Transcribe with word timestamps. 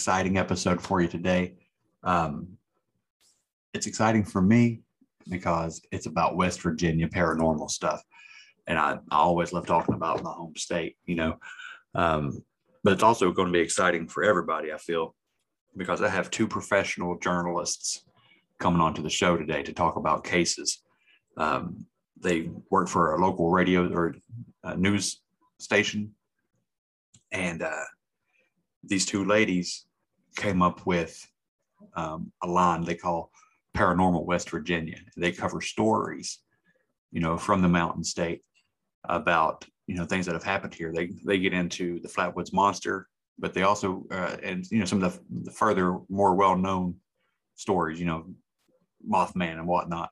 Exciting 0.00 0.38
episode 0.38 0.80
for 0.80 1.02
you 1.02 1.08
today. 1.08 1.52
Um, 2.04 2.56
it's 3.74 3.86
exciting 3.86 4.24
for 4.24 4.40
me 4.40 4.80
because 5.28 5.82
it's 5.92 6.06
about 6.06 6.38
West 6.38 6.62
Virginia 6.62 7.06
paranormal 7.06 7.70
stuff. 7.70 8.02
And 8.66 8.78
I, 8.78 8.92
I 9.10 9.16
always 9.18 9.52
love 9.52 9.66
talking 9.66 9.94
about 9.94 10.22
my 10.22 10.30
home 10.30 10.56
state, 10.56 10.96
you 11.04 11.16
know. 11.16 11.36
Um, 11.94 12.42
but 12.82 12.94
it's 12.94 13.02
also 13.02 13.30
going 13.30 13.48
to 13.48 13.52
be 13.52 13.60
exciting 13.60 14.08
for 14.08 14.24
everybody, 14.24 14.72
I 14.72 14.78
feel, 14.78 15.14
because 15.76 16.00
I 16.00 16.08
have 16.08 16.30
two 16.30 16.48
professional 16.48 17.18
journalists 17.18 18.02
coming 18.58 18.80
onto 18.80 19.02
the 19.02 19.10
show 19.10 19.36
today 19.36 19.62
to 19.64 19.74
talk 19.74 19.96
about 19.96 20.24
cases. 20.24 20.82
Um, 21.36 21.84
they 22.18 22.48
work 22.70 22.88
for 22.88 23.16
a 23.16 23.20
local 23.20 23.50
radio 23.50 23.86
or 23.92 24.14
uh, 24.64 24.76
news 24.76 25.20
station. 25.58 26.14
And 27.32 27.60
uh, 27.60 27.84
these 28.82 29.04
two 29.04 29.26
ladies 29.26 29.84
came 30.36 30.62
up 30.62 30.86
with 30.86 31.26
um, 31.94 32.32
a 32.42 32.46
line 32.46 32.82
they 32.82 32.94
call 32.94 33.30
Paranormal 33.76 34.24
West 34.24 34.50
Virginia. 34.50 34.98
They 35.16 35.32
cover 35.32 35.60
stories, 35.60 36.38
you 37.12 37.20
know, 37.20 37.36
from 37.36 37.62
the 37.62 37.68
Mountain 37.68 38.04
State 38.04 38.42
about 39.04 39.64
you 39.86 39.96
know 39.96 40.04
things 40.04 40.26
that 40.26 40.34
have 40.34 40.44
happened 40.44 40.74
here. 40.74 40.92
They 40.92 41.10
they 41.24 41.38
get 41.38 41.52
into 41.52 42.00
the 42.00 42.08
Flatwoods 42.08 42.52
Monster, 42.52 43.08
but 43.38 43.54
they 43.54 43.62
also 43.62 44.04
uh, 44.10 44.36
and 44.42 44.64
you 44.70 44.78
know 44.78 44.84
some 44.84 45.02
of 45.02 45.12
the, 45.12 45.44
the 45.44 45.52
further 45.52 45.98
more 46.08 46.34
well 46.34 46.56
known 46.56 46.96
stories, 47.56 47.98
you 47.98 48.06
know, 48.06 48.26
Mothman 49.08 49.58
and 49.58 49.66
whatnot. 49.66 50.10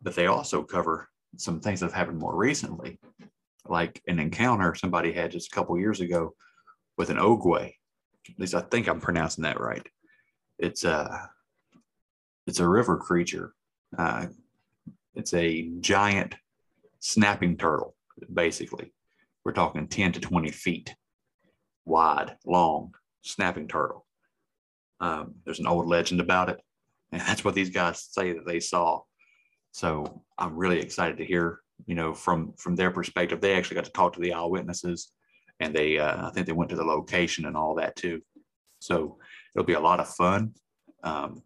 But 0.00 0.14
they 0.14 0.26
also 0.26 0.62
cover 0.62 1.08
some 1.36 1.60
things 1.60 1.80
that 1.80 1.86
have 1.86 1.94
happened 1.94 2.18
more 2.18 2.36
recently, 2.36 2.98
like 3.66 4.00
an 4.06 4.18
encounter 4.18 4.74
somebody 4.74 5.12
had 5.12 5.32
just 5.32 5.52
a 5.52 5.54
couple 5.54 5.78
years 5.78 6.00
ago 6.00 6.34
with 6.96 7.10
an 7.10 7.16
Ogua 7.16 7.72
at 8.28 8.38
least 8.38 8.54
I 8.54 8.60
think 8.60 8.88
I'm 8.88 9.00
pronouncing 9.00 9.42
that 9.44 9.60
right. 9.60 9.86
It's 10.58 10.84
a 10.84 11.30
it's 12.46 12.60
a 12.60 12.68
river 12.68 12.96
creature. 12.96 13.54
Uh, 13.96 14.26
it's 15.14 15.34
a 15.34 15.70
giant 15.80 16.34
snapping 17.00 17.56
turtle, 17.56 17.94
basically. 18.32 18.92
We're 19.44 19.52
talking 19.52 19.86
10 19.86 20.12
to 20.12 20.20
20 20.20 20.50
feet 20.50 20.94
wide, 21.84 22.36
long 22.46 22.94
snapping 23.22 23.68
turtle. 23.68 24.06
Um, 25.00 25.34
there's 25.44 25.60
an 25.60 25.66
old 25.66 25.86
legend 25.86 26.20
about 26.20 26.48
it, 26.48 26.60
and 27.12 27.20
that's 27.26 27.44
what 27.44 27.54
these 27.54 27.70
guys 27.70 28.08
say 28.10 28.32
that 28.32 28.46
they 28.46 28.60
saw. 28.60 29.02
So 29.72 30.22
I'm 30.38 30.56
really 30.56 30.80
excited 30.80 31.18
to 31.18 31.24
hear, 31.24 31.60
you 31.86 31.94
know, 31.94 32.14
from 32.14 32.54
from 32.54 32.74
their 32.74 32.90
perspective. 32.90 33.40
They 33.40 33.54
actually 33.54 33.76
got 33.76 33.84
to 33.84 33.92
talk 33.92 34.14
to 34.14 34.20
the 34.20 34.32
eyewitnesses 34.32 35.12
and 35.60 35.74
they 35.74 35.98
uh, 35.98 36.28
I 36.28 36.30
think 36.30 36.46
they 36.46 36.52
went 36.52 36.70
to 36.70 36.76
the 36.76 36.84
location 36.84 37.46
and 37.46 37.56
all 37.56 37.74
that 37.76 37.96
too. 37.96 38.22
So 38.78 39.18
it'll 39.54 39.66
be 39.66 39.74
a 39.74 39.80
lot 39.80 40.00
of 40.00 40.08
fun. 40.08 40.54
Um, 41.02 41.42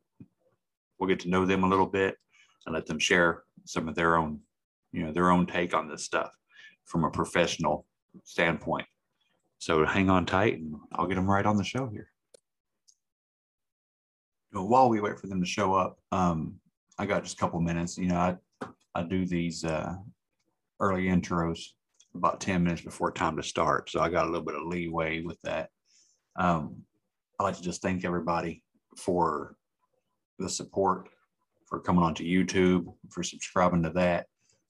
we'll 0.98 1.08
get 1.08 1.20
to 1.20 1.30
know 1.30 1.46
them 1.46 1.64
a 1.64 1.68
little 1.68 1.86
bit 1.86 2.16
and 2.66 2.74
let 2.74 2.86
them 2.86 2.98
share 2.98 3.42
some 3.64 3.88
of 3.88 3.94
their 3.94 4.16
own, 4.16 4.40
you 4.92 5.04
know, 5.04 5.12
their 5.12 5.30
own 5.30 5.46
take 5.46 5.74
on 5.74 5.88
this 5.88 6.04
stuff 6.04 6.30
from 6.84 7.04
a 7.04 7.10
professional 7.10 7.86
standpoint. 8.24 8.86
So 9.58 9.84
hang 9.84 10.10
on 10.10 10.26
tight 10.26 10.58
and 10.58 10.74
I'll 10.92 11.06
get 11.06 11.14
them 11.14 11.30
right 11.30 11.46
on 11.46 11.56
the 11.56 11.64
show 11.64 11.88
here. 11.88 12.08
While 14.52 14.90
we 14.90 15.00
wait 15.00 15.18
for 15.18 15.28
them 15.28 15.40
to 15.40 15.46
show 15.46 15.74
up, 15.74 15.98
um, 16.10 16.56
I 16.98 17.06
got 17.06 17.22
just 17.22 17.36
a 17.36 17.40
couple 17.40 17.60
minutes. 17.60 17.96
You 17.96 18.08
know, 18.08 18.16
I 18.16 18.36
I 18.94 19.02
do 19.02 19.24
these 19.24 19.64
uh, 19.64 19.94
early 20.78 21.04
intros 21.04 21.68
about 22.14 22.40
10 22.40 22.62
minutes 22.62 22.82
before 22.82 23.10
time 23.10 23.36
to 23.36 23.42
start. 23.42 23.90
So 23.90 24.00
I 24.00 24.08
got 24.08 24.24
a 24.24 24.30
little 24.30 24.44
bit 24.44 24.54
of 24.54 24.66
leeway 24.66 25.22
with 25.22 25.40
that. 25.42 25.70
Um, 26.36 26.82
I'd 27.38 27.44
like 27.44 27.56
to 27.56 27.62
just 27.62 27.82
thank 27.82 28.04
everybody 28.04 28.62
for 28.96 29.56
the 30.38 30.48
support, 30.48 31.08
for 31.66 31.80
coming 31.80 32.02
onto 32.02 32.24
YouTube, 32.24 32.92
for 33.10 33.22
subscribing 33.22 33.82
to 33.84 33.90
that. 33.90 34.26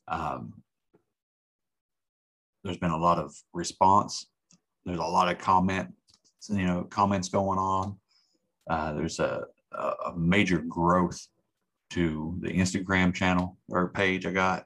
Um, 0.08 0.62
there's 2.64 2.78
been 2.78 2.90
a 2.90 2.96
lot 2.96 3.18
of 3.18 3.34
response. 3.52 4.26
There's 4.84 4.98
a 4.98 5.02
lot 5.02 5.30
of 5.30 5.38
comment, 5.38 5.92
you 6.48 6.66
know, 6.66 6.84
comments 6.84 7.28
going 7.28 7.58
on. 7.58 7.98
Uh, 8.68 8.92
there's 8.92 9.18
a, 9.18 9.44
a 9.72 10.12
major 10.16 10.58
growth 10.58 11.26
to 11.90 12.36
the 12.40 12.48
Instagram 12.48 13.12
channel 13.12 13.58
or 13.68 13.88
page 13.88 14.26
I 14.26 14.32
got. 14.32 14.64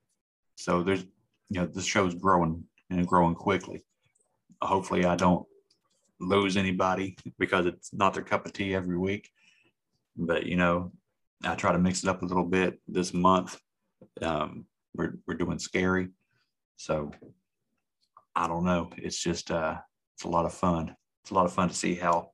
So 0.57 0.83
there's 0.83 1.05
you 1.51 1.61
know, 1.61 1.67
this 1.67 1.85
show's 1.85 2.15
growing 2.15 2.65
and 2.91 3.07
growing 3.07 3.35
quickly. 3.35 3.85
Hopefully, 4.63 5.05
I 5.05 5.17
don't 5.17 5.47
lose 6.19 6.57
anybody 6.57 7.17
because 7.39 7.67
it's 7.67 7.93
not 7.93 8.15
their 8.15 8.23
cup 8.23 8.47
of 8.47 8.53
tea 8.53 8.75
every 8.75 8.97
week. 8.97 9.31
But 10.17 10.47
you 10.47 10.57
know, 10.57 10.93
I 11.45 11.55
try 11.55 11.73
to 11.73 11.79
mix 11.79 12.03
it 12.03 12.09
up 12.09 12.23
a 12.23 12.27
little 12.27 12.45
bit 12.45 12.81
this 12.89 13.13
month. 13.13 13.59
Um, 14.23 14.67
we're 14.95 15.15
we're 15.27 15.35
doing 15.35 15.59
scary, 15.59 16.09
so 16.77 17.13
I 18.35 18.49
don't 18.49 18.65
know. 18.65 18.91
It's 18.97 19.23
just 19.23 19.51
uh, 19.51 19.77
it's 20.15 20.25
a 20.25 20.29
lot 20.29 20.47
of 20.47 20.55
fun. 20.55 20.97
It's 21.23 21.31
a 21.31 21.35
lot 21.35 21.47
of 21.47 21.53
fun 21.53 21.69
to 21.69 21.75
see 21.75 21.95
how 21.95 22.31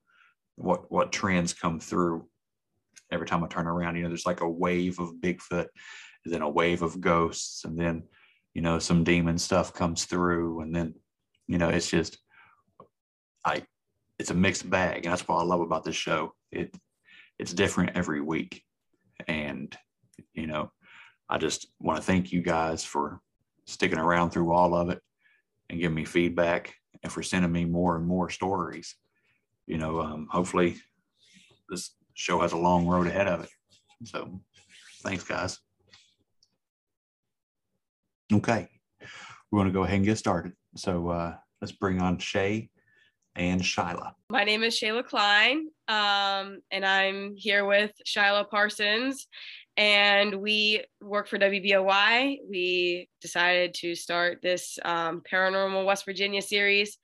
what 0.56 0.91
what 0.91 1.12
trends 1.12 1.53
come 1.53 1.81
through 1.81 2.29
every 3.11 3.26
time 3.26 3.43
I 3.43 3.49
turn 3.49 3.67
around. 3.67 3.97
You 3.97 4.05
know, 4.05 4.08
there's 4.08 4.26
like 4.26 4.41
a 4.41 4.49
wave 4.49 5.00
of 5.00 5.15
Bigfoot, 5.20 5.67
and 6.25 6.32
then 6.32 6.43
a 6.43 6.49
wave 6.49 6.82
of 6.82 7.00
ghosts, 7.00 7.65
and 7.65 7.79
then 7.79 8.05
you 8.54 8.62
know 8.62 8.78
some 8.78 9.04
demon 9.04 9.38
stuff 9.38 9.72
comes 9.72 10.04
through 10.04 10.60
and 10.60 10.75
then 10.75 10.94
you 11.46 11.58
know 11.58 11.69
it's 11.69 11.90
just 11.90 12.19
i 13.44 13.62
it's 14.19 14.31
a 14.31 14.34
mixed 14.34 14.69
bag 14.69 15.04
and 15.04 15.12
that's 15.12 15.26
what 15.26 15.38
i 15.38 15.43
love 15.43 15.60
about 15.60 15.84
this 15.84 15.96
show. 15.96 16.32
It 16.50 16.75
it's 17.38 17.52
different 17.52 17.96
every 17.96 18.20
week. 18.20 18.62
And 19.26 19.76
you 20.34 20.46
know 20.46 20.70
i 21.28 21.38
just 21.38 21.69
want 21.81 21.99
to 21.99 22.04
thank 22.04 22.32
you 22.32 22.43
guys 22.43 22.84
for 22.84 23.20
sticking 23.66 23.99
around 23.99 24.31
through 24.31 24.52
all 24.52 24.75
of 24.75 24.90
it 24.90 25.00
and 25.70 25.81
giving 25.81 25.94
me 25.94 26.05
feedback 26.05 26.75
and 27.02 27.12
for 27.12 27.22
sending 27.22 27.52
me 27.52 27.64
more 27.64 27.96
and 27.96 28.06
more 28.06 28.28
stories. 28.31 28.96
You 29.66 29.78
know 29.78 30.00
um, 30.00 30.28
hopefully 30.31 30.76
this 31.69 31.94
show 32.14 32.40
has 32.40 32.52
a 32.52 32.58
long 32.58 32.87
road 32.87 33.06
ahead 33.06 33.28
of 33.28 33.44
it. 33.44 33.50
So 34.05 34.40
thanks 35.02 35.25
guys 35.25 35.58
Okay, 38.32 38.67
we're 39.50 39.58
going 39.58 39.69
to 39.69 39.75
go 39.75 39.84
ahead 39.84 39.96
and 39.96 40.06
get 40.06 40.17
started. 40.17 40.52
So 40.75 41.08
uh, 41.08 41.34
let's 41.61 41.73
bring 41.73 42.00
on 42.00 42.17
Shay 42.17 42.70
and 43.37 43.61
Shyla. 43.61 44.12
My 44.31 44.44
name 44.44 44.62
is 44.62 44.75
Shayla 44.75 45.05
Klein, 45.05 45.69
um, 45.87 46.61
and 46.70 46.87
I'm 46.87 47.34
here 47.37 47.67
with 47.67 47.93
Shyla 48.06 48.49
Parsons, 48.49 49.26
and 49.76 50.37
we 50.37 50.82
work 51.02 51.29
for 51.29 51.38
WBOY. 51.38 52.38
We 52.49 53.11
decided 53.20 53.75
to 53.75 53.94
start 53.94 54.38
this 54.43 54.79
um, 54.82 55.23
Paranormal 55.31 55.84
West 55.84 56.06
Virginia 56.06 56.40
series 56.40 56.96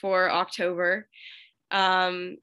for 0.00 0.30
October. 0.30 1.06
Um, 1.70 2.38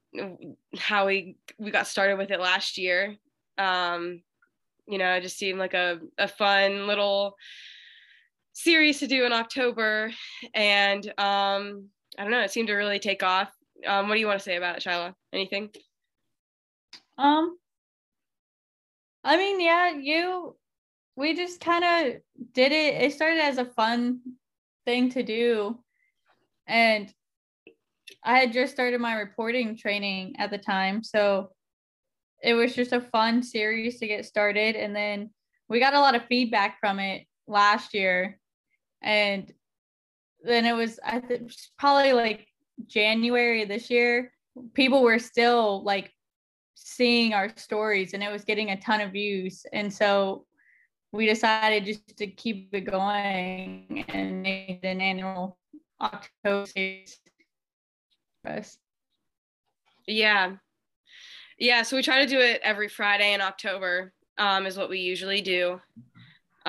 how 0.78 1.08
we 1.08 1.36
we 1.58 1.72
got 1.72 1.88
started 1.88 2.16
with 2.16 2.30
it 2.30 2.38
last 2.38 2.78
year. 2.78 3.16
Um, 3.58 4.22
you 4.86 4.98
know, 4.98 5.14
it 5.14 5.22
just 5.22 5.38
seemed 5.38 5.58
like 5.58 5.74
a, 5.74 5.98
a 6.16 6.28
fun 6.28 6.86
little 6.86 7.36
series 8.52 8.98
to 9.00 9.06
do 9.06 9.24
in 9.24 9.32
October. 9.32 10.12
And 10.54 11.06
um, 11.18 11.88
I 12.18 12.22
don't 12.22 12.30
know, 12.30 12.40
it 12.40 12.50
seemed 12.50 12.68
to 12.68 12.74
really 12.74 12.98
take 12.98 13.22
off. 13.22 13.50
Um, 13.86 14.08
what 14.08 14.14
do 14.14 14.20
you 14.20 14.26
want 14.26 14.38
to 14.38 14.44
say 14.44 14.56
about 14.56 14.76
it, 14.76 14.84
Shyla? 14.84 15.14
Anything? 15.32 15.70
Um, 17.16 17.56
I 19.24 19.36
mean, 19.36 19.60
yeah, 19.60 19.92
you, 19.94 20.56
we 21.16 21.34
just 21.34 21.60
kind 21.60 21.84
of 21.84 22.20
did 22.52 22.72
it. 22.72 23.02
It 23.02 23.12
started 23.12 23.40
as 23.40 23.58
a 23.58 23.64
fun 23.64 24.20
thing 24.86 25.10
to 25.10 25.22
do. 25.22 25.78
And 26.66 27.12
I 28.24 28.38
had 28.38 28.52
just 28.52 28.72
started 28.72 29.00
my 29.00 29.14
reporting 29.14 29.76
training 29.76 30.36
at 30.38 30.50
the 30.50 30.58
time. 30.58 31.02
So 31.02 31.50
it 32.42 32.54
was 32.54 32.74
just 32.74 32.92
a 32.92 33.00
fun 33.00 33.42
series 33.42 33.98
to 33.98 34.06
get 34.06 34.24
started. 34.24 34.76
And 34.76 34.94
then 34.94 35.30
we 35.68 35.80
got 35.80 35.94
a 35.94 36.00
lot 36.00 36.14
of 36.14 36.24
feedback 36.24 36.78
from 36.80 36.98
it 36.98 37.26
last 37.50 37.92
year. 37.94 38.38
And 39.02 39.52
then 40.42 40.64
it 40.64 40.72
was, 40.72 40.98
I 41.04 41.20
think, 41.20 41.52
probably 41.78 42.12
like 42.12 42.46
January 42.86 43.64
this 43.64 43.90
year. 43.90 44.32
People 44.74 45.02
were 45.02 45.18
still 45.18 45.82
like 45.84 46.12
seeing 46.74 47.34
our 47.34 47.50
stories 47.56 48.14
and 48.14 48.22
it 48.22 48.32
was 48.32 48.44
getting 48.44 48.70
a 48.70 48.80
ton 48.80 49.00
of 49.00 49.12
views. 49.12 49.66
And 49.72 49.92
so 49.92 50.46
we 51.12 51.26
decided 51.26 51.84
just 51.84 52.16
to 52.18 52.26
keep 52.26 52.70
it 52.72 52.82
going 52.82 54.04
and 54.08 54.42
make 54.42 54.80
an 54.82 55.00
annual 55.00 55.58
October. 56.00 56.68
Yeah. 60.06 60.56
Yeah. 61.58 61.82
So 61.82 61.96
we 61.96 62.02
try 62.02 62.24
to 62.24 62.30
do 62.30 62.40
it 62.40 62.60
every 62.62 62.88
Friday 62.88 63.34
in 63.34 63.40
October, 63.40 64.12
um, 64.38 64.66
is 64.66 64.76
what 64.76 64.88
we 64.88 65.00
usually 65.00 65.42
do. 65.42 65.80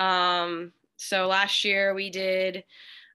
Um, 0.02 0.72
so 0.96 1.28
last 1.28 1.64
year 1.64 1.94
we 1.94 2.10
did 2.10 2.64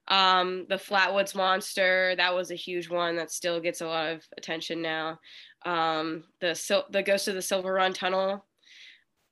um, 0.08 0.66
the 0.70 0.76
Flatwoods 0.76 1.36
Monster. 1.36 2.16
That 2.16 2.34
was 2.34 2.52
a 2.52 2.56
huge 2.56 2.90
one 2.90 3.18
that 3.18 3.32
still 3.32 3.60
gets 3.60 3.82
a 3.82 3.88
lot 3.88 4.10
of 4.14 4.24
attention 4.38 4.82
now. 4.82 5.20
Um, 5.66 6.24
the 6.40 6.56
Sil- 6.56 6.88
the 6.92 7.04
Ghost 7.04 7.28
of 7.28 7.36
the 7.36 7.42
Silver 7.42 7.74
Run 7.74 7.94
Tunnel. 7.94 8.46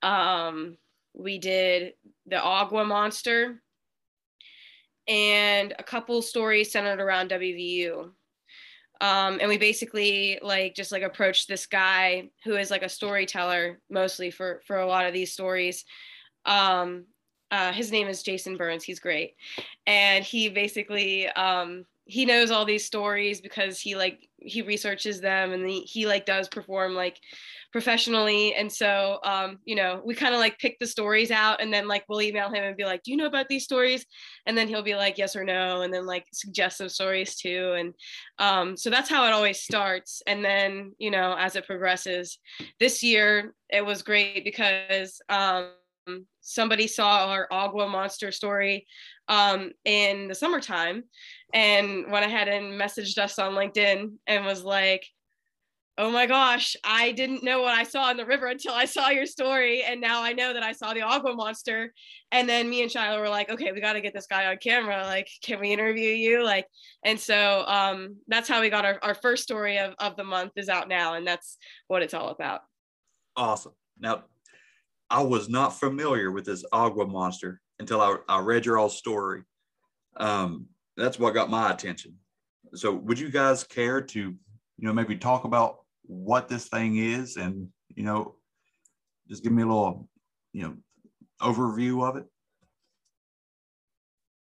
Um, 0.02 0.78
we 1.14 1.38
did 1.38 1.94
the 2.26 2.38
Ogua 2.38 2.86
Monster, 2.86 3.62
and 5.08 5.74
a 5.80 5.84
couple 5.84 6.22
stories 6.22 6.72
centered 6.72 7.00
around 7.00 7.30
WVU. 7.30 8.12
Um, 9.02 9.40
and 9.40 9.48
we 9.48 9.58
basically 9.58 10.40
like 10.42 10.74
just 10.76 10.92
like 10.92 11.04
approached 11.04 11.48
this 11.48 11.66
guy 11.66 12.30
who 12.44 12.56
is 12.56 12.72
like 12.72 12.84
a 12.84 12.90
storyteller 12.90 13.80
mostly 13.90 14.32
for 14.32 14.62
for 14.66 14.80
a 14.80 14.88
lot 14.88 15.06
of 15.06 15.14
these 15.14 15.32
stories. 15.32 15.86
Um, 16.46 17.06
uh, 17.52 17.72
his 17.72 17.92
name 17.92 18.08
is 18.08 18.24
Jason 18.24 18.58
Burns. 18.58 18.84
He's 18.84 19.00
great, 19.00 19.36
and 19.86 20.24
he 20.24 20.50
basically 20.50 21.28
um, 21.30 21.86
he 22.06 22.26
knows 22.26 22.52
all 22.52 22.66
these 22.66 22.86
stories 22.86 23.42
because 23.42 23.80
he 23.80 23.96
like 23.96 24.30
he 24.38 24.62
researches 24.62 25.22
them 25.22 25.54
and 25.54 25.68
he, 25.68 25.82
he 25.82 26.06
like 26.06 26.26
does 26.26 26.48
perform 26.48 26.94
like 26.94 27.20
professionally. 27.72 28.54
And 28.54 28.72
so 28.72 29.20
um, 29.24 29.58
you 29.66 29.76
know 29.76 30.02
we 30.06 30.14
kind 30.14 30.36
of 30.36 30.40
like 30.40 30.60
pick 30.60 30.78
the 30.80 30.86
stories 30.86 31.32
out 31.32 31.62
and 31.62 31.74
then 31.74 31.88
like 31.88 32.06
we'll 32.08 32.22
email 32.22 32.50
him 32.50 32.64
and 32.64 32.78
be 32.78 32.86
like 32.86 33.02
do 33.02 33.12
you 33.12 33.18
know 33.18 33.26
about 33.26 33.48
these 33.48 33.64
stories? 33.64 34.06
And 34.46 34.56
then 34.56 34.68
he'll 34.68 34.84
be 34.84 34.96
like 34.96 35.18
yes 35.18 35.36
or 35.36 35.44
no 35.44 35.82
and 35.82 35.92
then 35.92 36.06
like 36.06 36.26
suggest 36.32 36.78
some 36.78 36.90
stories 36.90 37.36
too. 37.36 37.74
And 37.78 37.94
um, 38.38 38.78
so 38.78 38.92
that's 38.92 39.10
how 39.10 39.26
it 39.26 39.34
always 39.34 39.62
starts. 39.62 40.22
And 40.28 40.46
then 40.46 40.94
you 41.00 41.10
know 41.10 41.36
as 41.38 41.56
it 41.56 41.66
progresses 41.66 42.38
this 42.80 43.02
year 43.02 43.54
it 43.70 43.84
was 43.84 44.04
great 44.04 44.44
because 44.44 45.20
um, 45.30 45.70
somebody 46.42 46.88
saw 46.88 47.28
our 47.28 47.48
Ogua 47.52 47.90
monster 47.90 48.32
story 48.32 48.88
um, 49.28 49.72
in 49.86 50.28
the 50.28 50.36
summertime 50.36 51.04
and 51.54 52.12
went 52.12 52.26
ahead 52.26 52.48
and 52.48 52.80
messaged 52.80 53.18
us 53.18 53.40
on 53.40 53.54
linkedin 53.54 54.14
and 54.28 54.46
was 54.46 54.64
like 54.64 55.06
oh 55.98 56.12
my 56.12 56.26
gosh, 56.26 56.76
I 56.84 57.14
didn't 57.14 57.44
know 57.44 57.62
what 57.62 57.74
I 57.74 57.84
saw 57.84 58.12
in 58.12 58.18
the 58.18 58.26
river 58.26 58.48
until 58.48 58.74
I 58.74 58.86
saw 58.86 59.10
your 59.10 59.26
story. 59.26 59.84
And 59.84 60.02
now 60.02 60.22
I 60.22 60.34
know 60.34 60.54
that 60.54 60.64
I 60.64 60.74
saw 60.74 60.94
the 60.94 61.00
Ogua 61.02 61.36
monster. 61.36 61.94
And 62.32 62.50
then 62.50 62.70
me 62.70 62.82
and 62.82 62.92
Shyla 62.92 63.20
were 63.20 63.30
like, 63.30 63.50
okay, 63.50 63.72
we 63.72 63.80
got 63.80 63.94
to 63.94 64.02
get 64.02 64.14
this 64.14 64.28
guy 64.28 64.46
on 64.48 64.58
camera. 64.58 65.04
Like, 65.04 65.30
can 65.42 65.60
we 65.60 65.72
interview 65.72 66.10
you? 66.10 66.44
Like, 66.44 66.68
and 67.04 67.20
so 67.20 67.64
um, 67.68 68.18
that's 68.28 68.50
how 68.50 68.60
we 68.60 68.70
got 68.70 68.86
our, 68.86 69.00
our 69.02 69.16
first 69.16 69.44
story 69.44 69.78
of, 69.78 69.94
of 70.00 70.18
the 70.18 70.24
month 70.24 70.52
is 70.58 70.68
out 70.70 70.90
now. 70.90 71.14
And 71.14 71.26
that's 71.26 71.58
what 71.88 72.02
it's 72.02 72.14
all 72.14 72.30
about. 72.30 72.62
Awesome. 73.38 73.74
Now, 73.98 74.24
I 75.10 75.22
was 75.22 75.50
not 75.50 75.80
familiar 75.80 76.32
with 76.32 76.46
this 76.46 76.66
Ogua 76.74 77.10
monster 77.10 77.62
until 77.80 78.02
I, 78.02 78.18
I 78.28 78.40
read 78.40 78.66
your 78.66 78.78
all 78.78 78.90
story. 78.90 79.44
Um, 80.18 80.68
that's 80.98 81.20
what 81.20 81.34
got 81.34 81.50
my 81.50 81.72
attention. 81.72 82.16
So 82.74 82.94
would 82.94 83.20
you 83.20 83.30
guys 83.30 83.64
care 83.64 84.02
to, 84.02 84.20
you 84.20 84.38
know, 84.78 84.94
maybe 84.94 85.16
talk 85.16 85.44
about 85.44 85.80
what 86.08 86.48
this 86.48 86.68
thing 86.68 86.98
is 86.98 87.38
and 87.38 87.68
you 87.96 88.04
know 88.04 88.36
just 89.30 89.44
give 89.44 89.52
me 89.52 89.64
a 89.64 89.66
little 89.66 90.08
you 90.54 90.64
know 90.64 90.76
overview 91.42 92.08
of 92.08 92.18
it 92.18 92.26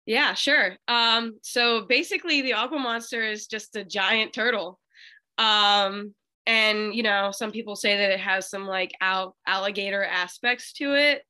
yeah 0.06 0.34
sure 0.34 0.76
um 0.88 1.38
so 1.42 1.82
basically 1.82 2.42
the 2.42 2.52
Ogua 2.52 2.80
monster 2.80 3.22
is 3.22 3.46
just 3.46 3.76
a 3.76 3.84
giant 3.84 4.32
turtle 4.32 4.78
um 5.38 6.14
and 6.48 6.92
you 6.94 7.04
know 7.04 7.30
some 7.30 7.52
people 7.52 7.76
say 7.76 7.96
that 7.96 8.10
it 8.10 8.18
has 8.18 8.50
some 8.50 8.66
like 8.66 8.92
al- 9.00 9.36
alligator 9.46 10.02
aspects 10.02 10.72
to 10.72 10.94
it. 10.94 11.22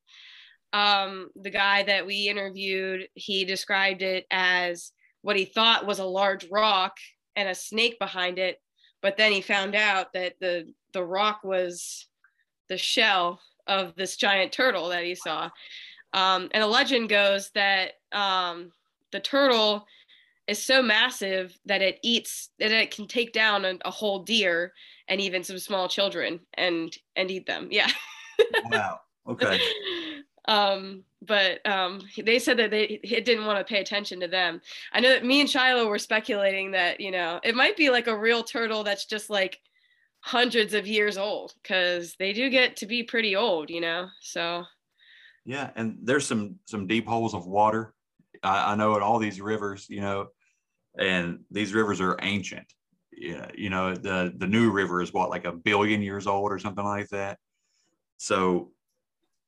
Um 0.73 1.29
the 1.37 1.51
guy 1.51 1.83
that 1.83 2.07
we 2.07 2.29
interviewed 2.29 3.09
he 3.15 3.45
described 3.45 4.01
it 4.01 4.25
as 4.31 4.93
what 5.21 5.37
he 5.37 5.45
thought 5.45 5.87
was 5.87 5.99
a 5.99 6.05
large 6.05 6.47
rock 6.51 6.97
and 7.37 7.49
a 7.49 7.55
snake 7.55 7.99
behind 7.99 8.39
it 8.39 8.59
but 9.03 9.17
then 9.17 9.33
he 9.33 9.41
found 9.41 9.75
out 9.75 10.13
that 10.13 10.35
the 10.41 10.73
the 10.93 11.05
rock 11.05 11.41
was 11.45 12.07
the 12.69 12.79
shell 12.79 13.41
of 13.67 13.95
this 13.97 14.17
giant 14.17 14.53
turtle 14.53 14.89
that 14.89 15.05
he 15.05 15.15
saw. 15.15 15.51
Um, 16.15 16.49
and 16.53 16.63
a 16.63 16.67
legend 16.67 17.09
goes 17.09 17.51
that 17.55 17.93
um, 18.13 18.73
the 19.13 19.21
turtle 19.21 19.87
is 20.49 20.63
so 20.63 20.83
massive 20.83 21.57
that 21.67 21.83
it 21.83 22.01
eats 22.03 22.51
that 22.59 22.73
it 22.73 22.91
can 22.91 23.07
take 23.07 23.33
down 23.33 23.65
a, 23.65 23.79
a 23.85 23.91
whole 23.91 24.21
deer 24.25 24.73
and 25.07 25.21
even 25.21 25.45
some 25.45 25.59
small 25.59 25.89
children 25.89 26.41
and 26.55 26.97
and 27.15 27.31
eat 27.31 27.47
them 27.47 27.69
yeah 27.71 27.89
wow 28.71 28.99
okay 29.29 29.61
um, 30.49 31.05
but 31.23 31.65
um, 31.67 32.01
they 32.17 32.39
said 32.39 32.57
that 32.57 32.71
they 32.71 33.01
it 33.05 33.25
didn't 33.25 33.47
want 33.47 33.59
to 33.59 33.71
pay 33.71 33.81
attention 33.81 34.21
to 34.21 34.29
them. 34.29 34.61
I 34.93 35.01
know 35.01 35.11
that 35.11 35.25
me 35.25 35.41
and 35.41 35.49
Shyla 35.49 35.89
were 35.89 35.99
speculating 35.99 36.71
that 36.73 37.01
you 37.01 37.11
know 37.11 37.39
it 37.45 37.55
might 37.55 37.77
be 37.77 37.91
like 37.91 38.07
a 38.07 38.19
real 38.19 38.43
turtle 38.43 38.83
that's 38.83 39.05
just 39.05 39.31
like 39.31 39.61
hundreds 40.21 40.75
of 40.75 40.87
years 40.87 41.19
old 41.19 41.55
because 41.63 42.17
they 42.19 42.33
do 42.33 42.51
get 42.51 42.77
to 42.77 42.87
be 42.87 43.03
pretty 43.03 43.37
old, 43.37 43.69
you 43.69 43.81
know. 43.81 44.09
So 44.21 44.65
yeah, 45.45 45.71
and 45.77 45.99
there's 46.03 46.27
some 46.27 46.57
some 46.65 46.87
deep 46.87 47.07
holes 47.07 47.35
of 47.35 47.47
water. 47.47 47.95
I, 48.43 48.73
I 48.73 48.75
know 48.77 48.97
at 48.97 49.03
all 49.03 49.19
these 49.19 49.41
rivers, 49.41 49.87
you 49.91 50.01
know, 50.01 50.29
and 50.99 51.41
these 51.51 51.75
rivers 51.75 52.01
are 52.01 52.19
ancient. 52.23 52.67
Yeah, 53.13 53.49
you 53.57 53.71
know 53.71 53.95
the 53.95 54.33
the 54.37 54.47
new 54.47 54.71
river 54.71 55.03
is 55.03 55.13
what 55.13 55.31
like 55.31 55.45
a 55.45 55.53
billion 55.53 56.03
years 56.03 56.27
old 56.27 56.53
or 56.53 56.59
something 56.59 56.85
like 56.85 57.09
that. 57.09 57.39
So 58.19 58.71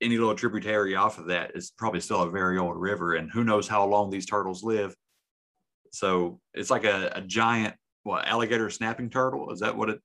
any 0.00 0.16
little 0.16 0.34
tributary 0.34 0.96
off 0.96 1.18
of 1.18 1.26
that 1.26 1.52
is 1.54 1.72
probably 1.76 2.00
still 2.00 2.22
a 2.22 2.30
very 2.30 2.58
old 2.58 2.76
river, 2.76 3.14
and 3.14 3.30
who 3.30 3.44
knows 3.44 3.68
how 3.68 3.86
long 3.86 4.10
these 4.10 4.26
turtles 4.26 4.62
live. 4.62 4.94
So 5.92 6.40
it's 6.54 6.70
like 6.70 6.84
a, 6.84 7.12
a 7.14 7.20
giant 7.20 7.74
what 8.02 8.26
alligator 8.26 8.70
snapping 8.70 9.10
turtle. 9.10 9.50
Is 9.52 9.60
that 9.60 9.76
what 9.76 9.90
it? 9.90 10.00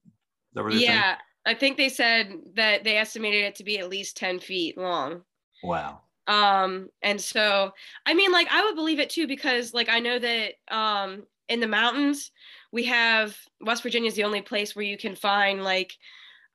That 0.54 0.64
what 0.64 0.74
yeah, 0.74 1.16
I 1.46 1.54
think 1.54 1.78
they 1.78 1.90
said 1.90 2.34
that 2.56 2.84
they 2.84 2.98
estimated 2.98 3.46
it 3.46 3.56
to 3.56 3.64
be 3.64 3.80
at 3.80 3.90
least 3.90 4.18
ten 4.18 4.40
feet 4.40 4.78
long. 4.78 5.22
Wow. 5.64 6.02
Um, 6.28 6.90
and 7.02 7.22
so 7.22 7.72
I 8.06 8.14
mean, 8.14 8.32
like 8.32 8.48
I 8.52 8.64
would 8.64 8.76
believe 8.76 9.00
it 9.00 9.10
too 9.10 9.28
because 9.28 9.74
like 9.74 9.90
I 9.90 10.00
know 10.00 10.20
that 10.20 10.54
um 10.70 11.24
in 11.50 11.60
the 11.60 11.68
mountains 11.68 12.32
we 12.72 12.84
have 12.84 13.38
West 13.62 13.84
Virginia 13.84 14.10
is 14.10 14.16
the 14.16 14.26
only 14.26 14.42
place 14.42 14.76
where 14.76 14.86
you 14.86 14.98
can 14.98 15.16
find 15.16 15.64
like 15.64 15.94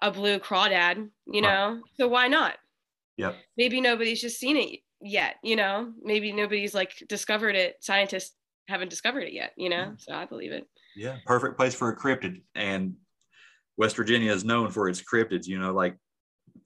a 0.03 0.11
blue 0.11 0.39
crawdad, 0.39 1.09
you 1.27 1.41
know. 1.41 1.73
Right. 1.73 1.83
So 1.99 2.09
why 2.09 2.29
not? 2.29 2.57
Yep. 3.17 3.37
Maybe 3.57 3.81
nobody's 3.81 4.21
just 4.21 4.39
seen 4.39 4.57
it 4.57 4.81
yet, 5.01 5.37
you 5.43 5.57
know? 5.57 5.93
Maybe 6.03 6.33
nobody's 6.33 6.75
like 6.75 6.93
discovered 7.09 7.57
it. 7.57 7.77
Scientists 7.81 8.35
haven't 8.69 8.91
discovered 8.91 9.23
it 9.23 9.33
yet, 9.33 9.53
you 9.57 9.69
know? 9.69 9.77
Mm-hmm. 9.77 9.95
So 9.99 10.15
I 10.15 10.27
believe 10.27 10.53
it. 10.53 10.67
Yeah, 10.95 11.17
perfect 11.25 11.57
place 11.57 11.75
for 11.75 11.89
a 11.89 11.97
cryptid. 11.97 12.43
And 12.55 12.95
West 13.77 13.97
Virginia 13.97 14.33
is 14.33 14.45
known 14.45 14.71
for 14.71 14.89
its 14.89 15.03
cryptids, 15.03 15.47
you 15.47 15.59
know, 15.59 15.73
like 15.73 15.97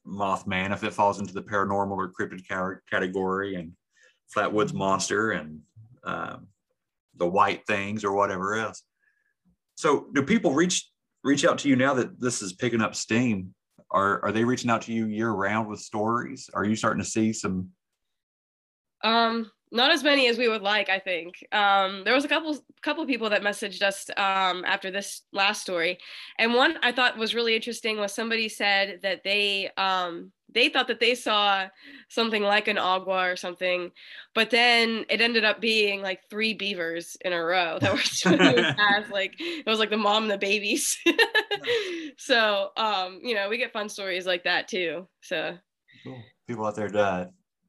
Mothman, 0.07 0.73
if 0.73 0.83
it 0.83 0.93
falls 0.93 1.21
into 1.21 1.33
the 1.33 1.43
paranormal 1.43 1.97
or 1.97 2.13
cryptid 2.13 2.43
category, 2.91 3.55
and 3.55 3.73
Flatwoods 4.35 4.75
Monster, 4.75 5.33
and 5.33 5.61
um, 6.03 6.49
the 7.17 7.27
White 7.27 7.67
Things, 7.67 8.05
or 8.05 8.13
whatever 8.13 8.55
else. 8.55 8.83
So 9.77 10.07
do 10.15 10.23
people 10.23 10.53
reach 10.53 10.89
reach 11.23 11.45
out 11.45 11.59
to 11.59 11.69
you 11.69 11.77
now 11.77 11.95
that 11.95 12.21
this 12.21 12.43
is 12.43 12.53
picking 12.53 12.81
up 12.81 12.95
steam? 12.95 13.55
Are 13.91 14.25
are 14.25 14.33
they 14.33 14.45
reaching 14.45 14.71
out 14.71 14.83
to 14.83 14.93
you 14.93 15.07
year 15.07 15.31
round 15.31 15.69
with 15.69 15.81
stories? 15.81 16.51
Are 16.55 16.65
you 16.65 16.77
starting 16.77 17.03
to 17.03 17.09
see 17.09 17.33
some? 17.33 17.71
Um, 19.03 19.51
not 19.73 19.91
as 19.91 20.05
many 20.05 20.29
as 20.29 20.39
we 20.39 20.49
would 20.49 20.63
like, 20.63 20.89
I 20.89 20.99
think. 20.99 21.45
Um, 21.53 22.05
there 22.05 22.15
was 22.15 22.25
a 22.25 22.29
couple 22.29 22.57
couple 22.83 23.05
people 23.07 23.31
that 23.31 23.43
messaged 23.43 23.83
us 23.83 24.09
um, 24.17 24.65
after 24.65 24.91
this 24.91 25.23
last 25.33 25.63
story, 25.63 25.99
and 26.39 26.55
one 26.55 26.77
I 26.83 26.93
thought 26.93 27.19
was 27.19 27.35
really 27.35 27.57
interesting 27.57 27.99
was 27.99 28.13
somebody 28.13 28.49
said 28.49 29.01
that 29.03 29.25
they 29.25 29.71
um, 29.77 30.33
they 30.55 30.69
thought 30.69 30.87
that 30.89 31.01
they 31.01 31.15
saw 31.15 31.67
something 32.09 32.43
like 32.43 32.69
an 32.69 32.77
Ogua 32.77 33.33
or 33.33 33.37
something, 33.37 33.91
but 34.35 34.51
then 34.51 35.05
it 35.11 35.21
ended 35.21 35.45
up 35.45 35.61
being 35.61 36.01
like 36.01 36.21
three 36.31 36.55
beavers 36.55 37.17
in 37.25 37.33
a 37.33 37.45
row 37.45 37.79
that 37.81 37.93
were 37.93 37.99
swimming 38.03 38.57
past. 38.57 39.11
Like 39.11 39.35
it 39.39 39.67
was 39.67 39.81
like 39.81 39.91
the 39.91 39.97
mom 39.97 40.25
and 40.25 40.33
the 40.33 40.39
babies. 40.39 40.97
so 42.17 42.71
um, 42.77 43.21
you 43.23 43.35
know, 43.35 43.49
we 43.49 43.59
get 43.59 43.73
fun 43.73 43.89
stories 43.89 44.27
like 44.27 44.45
that 44.45 44.69
too. 44.69 45.09
So 45.23 45.57
cool. 46.05 46.23
people 46.47 46.65
out 46.65 46.77
there 46.77 46.89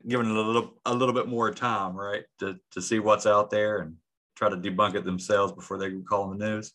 uh, 0.06 0.10
giving 0.10 0.28
a 0.28 0.34
little 0.34 0.74
a 0.86 0.94
little 0.94 1.14
bit 1.14 1.28
more 1.28 1.52
time, 1.52 1.96
right, 1.96 2.24
to 2.40 2.58
to 2.72 2.82
see 2.82 3.00
what's 3.00 3.26
out 3.26 3.50
there 3.50 3.80
and 3.80 3.96
try 4.36 4.50
to 4.50 4.58
debunk 4.58 4.96
it 4.96 5.06
themselves 5.06 5.54
before 5.54 5.78
they 5.78 5.90
can 5.90 6.04
call 6.04 6.32
in 6.32 6.38
the 6.38 6.46
news. 6.46 6.74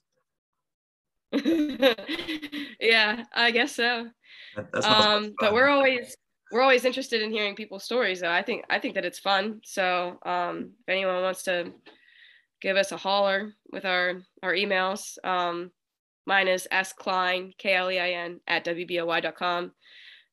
yeah, 2.80 3.24
I 3.34 3.50
guess 3.50 3.76
so. 3.76 4.08
That, 4.56 4.84
um, 4.84 5.34
but 5.38 5.52
we're 5.52 5.68
always 5.68 6.16
we're 6.50 6.62
always 6.62 6.84
interested 6.84 7.22
in 7.22 7.30
hearing 7.30 7.54
people's 7.54 7.84
stories. 7.84 8.20
Though 8.20 8.32
I 8.32 8.42
think 8.42 8.64
I 8.68 8.78
think 8.78 8.94
that 8.94 9.04
it's 9.04 9.18
fun. 9.18 9.60
So 9.64 10.18
um, 10.24 10.72
if 10.80 10.88
anyone 10.88 11.22
wants 11.22 11.44
to 11.44 11.72
give 12.60 12.76
us 12.76 12.92
a 12.92 12.96
holler 12.96 13.54
with 13.70 13.84
our 13.84 14.22
our 14.42 14.54
emails, 14.54 15.24
um, 15.24 15.70
mine 16.26 16.48
is 16.48 16.66
s 16.70 16.92
klein 16.92 17.52
k 17.58 17.74
l 17.74 17.90
e 17.90 17.98
i 17.98 18.12
n 18.12 18.40
at 18.48 18.64
wboy.com. 18.64 19.72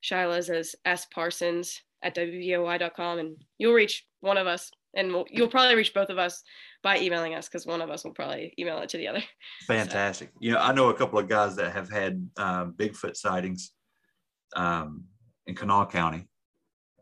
Shyla's 0.01 0.50
is 0.50 0.75
s 0.86 1.06
parsons 1.06 1.82
at 2.04 2.16
wboy.com, 2.16 3.20
and 3.20 3.38
you'll 3.58 3.74
reach 3.74 4.06
one 4.22 4.38
of 4.38 4.48
us, 4.48 4.72
and 4.96 5.12
we'll, 5.12 5.25
you'll 5.30 5.48
probably 5.48 5.75
reach 5.75 5.94
both 5.94 6.10
of 6.10 6.18
us 6.18 6.44
by 6.84 7.00
emailing 7.00 7.34
us 7.34 7.48
because 7.48 7.66
one 7.66 7.82
of 7.82 7.89
us 7.89 8.04
will 8.04 8.13
probably 8.13 8.54
email 8.60 8.80
it 8.80 8.89
to 8.89 8.98
the 8.98 9.08
other. 9.08 9.24
Fantastic. 9.68 10.30
So. 10.30 10.38
You 10.42 10.51
know, 10.54 10.60
I 10.60 10.74
know 10.74 10.89
a 10.89 10.94
couple 10.94 11.20
of 11.20 11.27
guys 11.27 11.56
that 11.56 11.74
have 11.74 11.89
had 11.89 12.30
um, 12.38 12.74
Bigfoot 12.77 13.16
sightings 13.16 13.72
um, 14.56 15.06
in 15.48 15.56
Kanawha 15.56 15.88
County. 15.88 16.27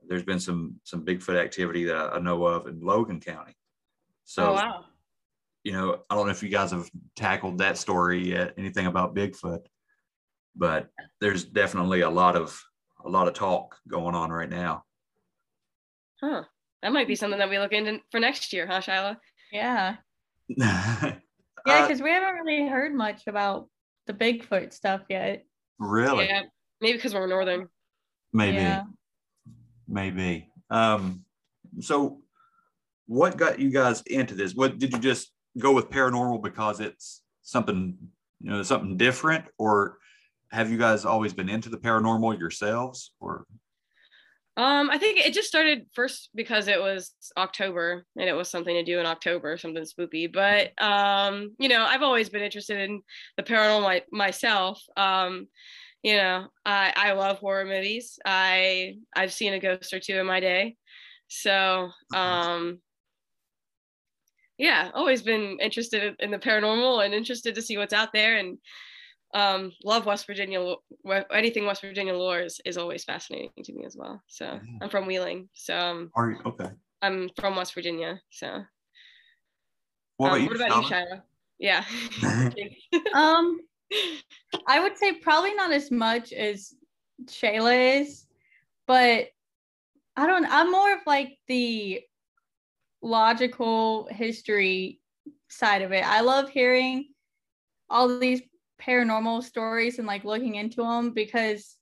There's 0.08 0.24
been 0.24 0.40
some 0.40 0.76
some 0.84 1.04
Bigfoot 1.04 1.42
activity 1.42 1.86
that 1.86 2.14
I 2.14 2.20
know 2.20 2.46
of 2.46 2.68
in 2.68 2.80
Logan 2.80 3.20
County. 3.20 3.54
So, 4.24 4.52
oh, 4.52 4.54
wow. 4.54 4.86
you 5.64 5.72
know, 5.72 6.00
I 6.10 6.16
don't 6.16 6.26
know 6.26 6.32
if 6.32 6.44
you 6.44 6.50
guys 6.50 6.72
have 6.72 6.90
tackled 7.16 7.60
that 7.60 7.78
story 7.78 8.30
yet, 8.30 8.54
anything 8.58 8.88
about 8.88 9.16
Bigfoot, 9.16 9.66
but 10.56 10.90
there's 11.22 11.44
definitely 11.44 12.02
a 12.02 12.10
lot 12.10 12.36
of 12.36 12.60
a 13.06 13.10
lot 13.10 13.28
of 13.28 13.34
talk 13.34 13.78
going 13.88 14.16
on 14.16 14.32
right 14.32 14.50
now. 14.50 14.84
Huh. 16.22 16.44
That 16.82 16.94
might 16.94 17.08
be 17.08 17.16
something 17.16 17.40
that 17.40 17.50
we 17.50 17.60
look 17.60 17.72
into 17.72 18.00
for 18.12 18.20
next 18.20 18.52
year, 18.52 18.68
huh, 18.68 18.82
Shyla? 18.82 19.18
Yeah. 19.52 19.96
yeah, 20.48 21.16
because 21.66 22.02
uh, 22.02 22.04
we 22.04 22.10
haven't 22.10 22.36
really 22.36 22.68
heard 22.68 22.94
much 22.94 23.28
about 23.28 23.68
the 24.08 24.14
Bigfoot 24.14 24.74
stuff 24.74 25.02
yet. 25.10 25.46
Really? 25.80 26.26
Yeah. 26.26 26.44
Maybe 26.82 26.98
because 26.98 27.14
we're 27.14 27.28
northern. 27.28 27.70
Maybe. 28.34 28.58
Yeah. 28.58 28.84
Maybe. 29.88 30.50
Um, 30.70 31.24
so 31.80 32.22
what 33.08 33.38
got 33.38 33.60
you 33.60 33.70
guys 33.70 34.02
into 34.04 34.36
this? 34.36 34.54
What 34.56 34.78
did 34.80 34.94
you 34.94 35.00
just 35.00 35.32
go 35.58 35.74
with 35.74 35.90
paranormal 35.90 36.44
because 36.44 36.80
it's 36.80 37.22
something, 37.42 37.98
you 38.42 38.50
know, 38.50 38.64
something 38.64 38.98
different, 38.98 39.46
or 39.58 39.98
have 40.56 40.72
you 40.72 40.78
guys 40.78 41.04
always 41.04 41.34
been 41.34 41.50
into 41.50 41.70
the 41.70 41.78
paranormal 41.78 42.40
yourselves, 42.40 43.12
or? 43.20 43.46
Um, 44.58 44.90
I 44.90 44.98
think 44.98 45.20
it 45.20 45.34
just 45.34 45.50
started 45.50 45.86
first 45.94 46.30
because 46.34 46.70
it 46.70 46.80
was 46.80 47.12
October 47.36 48.06
and 48.18 48.30
it 48.30 48.34
was 48.34 48.50
something 48.50 48.74
to 48.74 48.84
do 48.84 49.00
in 49.00 49.06
October, 49.06 49.58
something 49.58 49.84
spooky. 49.84 50.28
But 50.28 50.72
um, 50.82 51.54
you 51.60 51.68
know, 51.68 51.84
I've 51.84 52.04
always 52.04 52.30
been 52.30 52.42
interested 52.42 52.80
in 52.80 53.02
the 53.36 53.44
paranormal 53.44 53.82
my, 53.82 54.04
myself. 54.12 54.82
Um, 54.96 55.48
you 56.04 56.16
know, 56.16 56.48
I 56.66 56.94
I 56.96 57.12
love 57.12 57.40
horror 57.40 57.66
movies. 57.66 58.18
I 58.26 58.96
I've 59.14 59.34
seen 59.34 59.54
a 59.54 59.60
ghost 59.60 59.94
or 59.94 60.00
two 60.00 60.20
in 60.20 60.26
my 60.26 60.40
day. 60.40 60.78
So 61.28 61.90
um 62.16 62.80
yeah, 64.58 64.90
always 64.94 65.22
been 65.22 65.58
interested 65.60 66.16
in 66.20 66.32
the 66.32 66.38
paranormal 66.38 67.04
and 67.04 67.14
interested 67.14 67.56
to 67.56 67.62
see 67.62 67.78
what's 67.78 67.92
out 67.92 68.14
there 68.14 68.38
and 68.38 68.58
um, 69.36 69.74
love 69.84 70.06
West 70.06 70.26
Virginia. 70.26 70.76
Anything 71.32 71.66
West 71.66 71.82
Virginia 71.82 72.14
lore 72.14 72.40
is, 72.40 72.60
is 72.66 72.78
always 72.78 73.04
fascinating 73.04 73.52
to 73.64 73.74
me 73.74 73.86
as 73.86 73.96
well. 73.96 74.24
So 74.28 74.46
mm-hmm. 74.46 74.78
I'm 74.82 74.90
from 74.90 75.06
Wheeling. 75.06 75.50
So 75.54 75.78
um, 75.78 76.12
are 76.16 76.32
you 76.32 76.38
okay? 76.46 76.70
I'm 77.02 77.30
from 77.36 77.58
West 77.58 77.74
Virginia. 77.74 78.22
So 78.32 78.64
what 80.18 80.28
about 80.28 80.38
um, 80.38 80.42
you, 80.42 80.48
what 80.48 80.56
about 80.56 80.84
you, 80.84 80.90
Shyla? 80.90 81.22
Yeah. 81.60 81.84
um, 83.14 83.60
I 84.68 84.80
would 84.80 84.98
say 84.98 85.14
probably 85.16 85.54
not 85.54 85.74
as 85.74 85.92
much 85.92 86.32
as 86.32 86.74
Shayla 87.26 88.00
is, 88.02 88.26
but 88.88 89.28
I 90.16 90.28
don't. 90.28 90.46
I'm 90.50 90.72
more 90.72 90.94
of 90.94 91.00
like 91.06 91.38
the 91.50 92.02
logical 93.02 94.08
history 94.10 95.02
side 95.50 95.82
of 95.82 95.92
it. 95.92 96.06
I 96.06 96.22
love 96.22 96.50
hearing 96.50 97.10
all 97.90 98.18
these 98.18 98.42
paranormal 98.82 99.44
stories 99.44 100.00
and 100.00 100.08
like 100.08 100.24
looking 100.24 100.56
into 100.56 100.84
them 100.84 101.12
because 101.12 101.78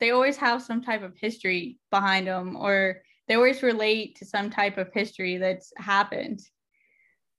they 0.00 0.10
always 0.10 0.36
have 0.36 0.62
some 0.62 0.82
type 0.82 1.02
of 1.02 1.16
history 1.16 1.78
behind 1.90 2.26
them 2.26 2.56
or 2.56 3.02
they 3.28 3.34
always 3.34 3.62
relate 3.62 4.16
to 4.16 4.24
some 4.24 4.50
type 4.50 4.78
of 4.78 4.92
history 4.92 5.38
that's 5.38 5.72
happened. 5.76 6.40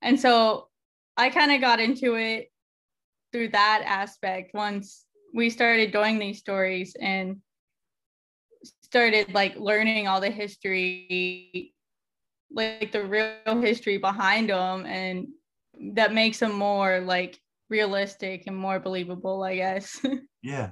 And 0.02 0.20
so 0.20 0.68
I 1.16 1.30
kind 1.30 1.52
of 1.52 1.60
got 1.60 1.80
into 1.80 2.16
it 2.16 2.50
through 3.32 3.48
that 3.48 3.82
aspect 3.86 4.54
once 4.54 5.04
we 5.34 5.50
started 5.50 5.92
doing 5.92 6.18
these 6.18 6.38
stories 6.38 6.96
and 7.00 7.36
started 8.82 9.32
like 9.34 9.56
learning 9.56 10.08
all 10.08 10.20
the 10.20 10.30
history 10.30 11.74
like 12.50 12.92
the 12.92 13.04
real 13.04 13.60
history 13.60 13.98
behind 13.98 14.48
them 14.48 14.86
and 14.86 15.28
that 15.94 16.14
makes 16.14 16.38
them 16.38 16.52
more 16.52 17.00
like 17.00 17.38
realistic 17.68 18.44
and 18.46 18.56
more 18.56 18.80
believable, 18.80 19.42
I 19.42 19.56
guess. 19.56 20.00
yeah. 20.42 20.70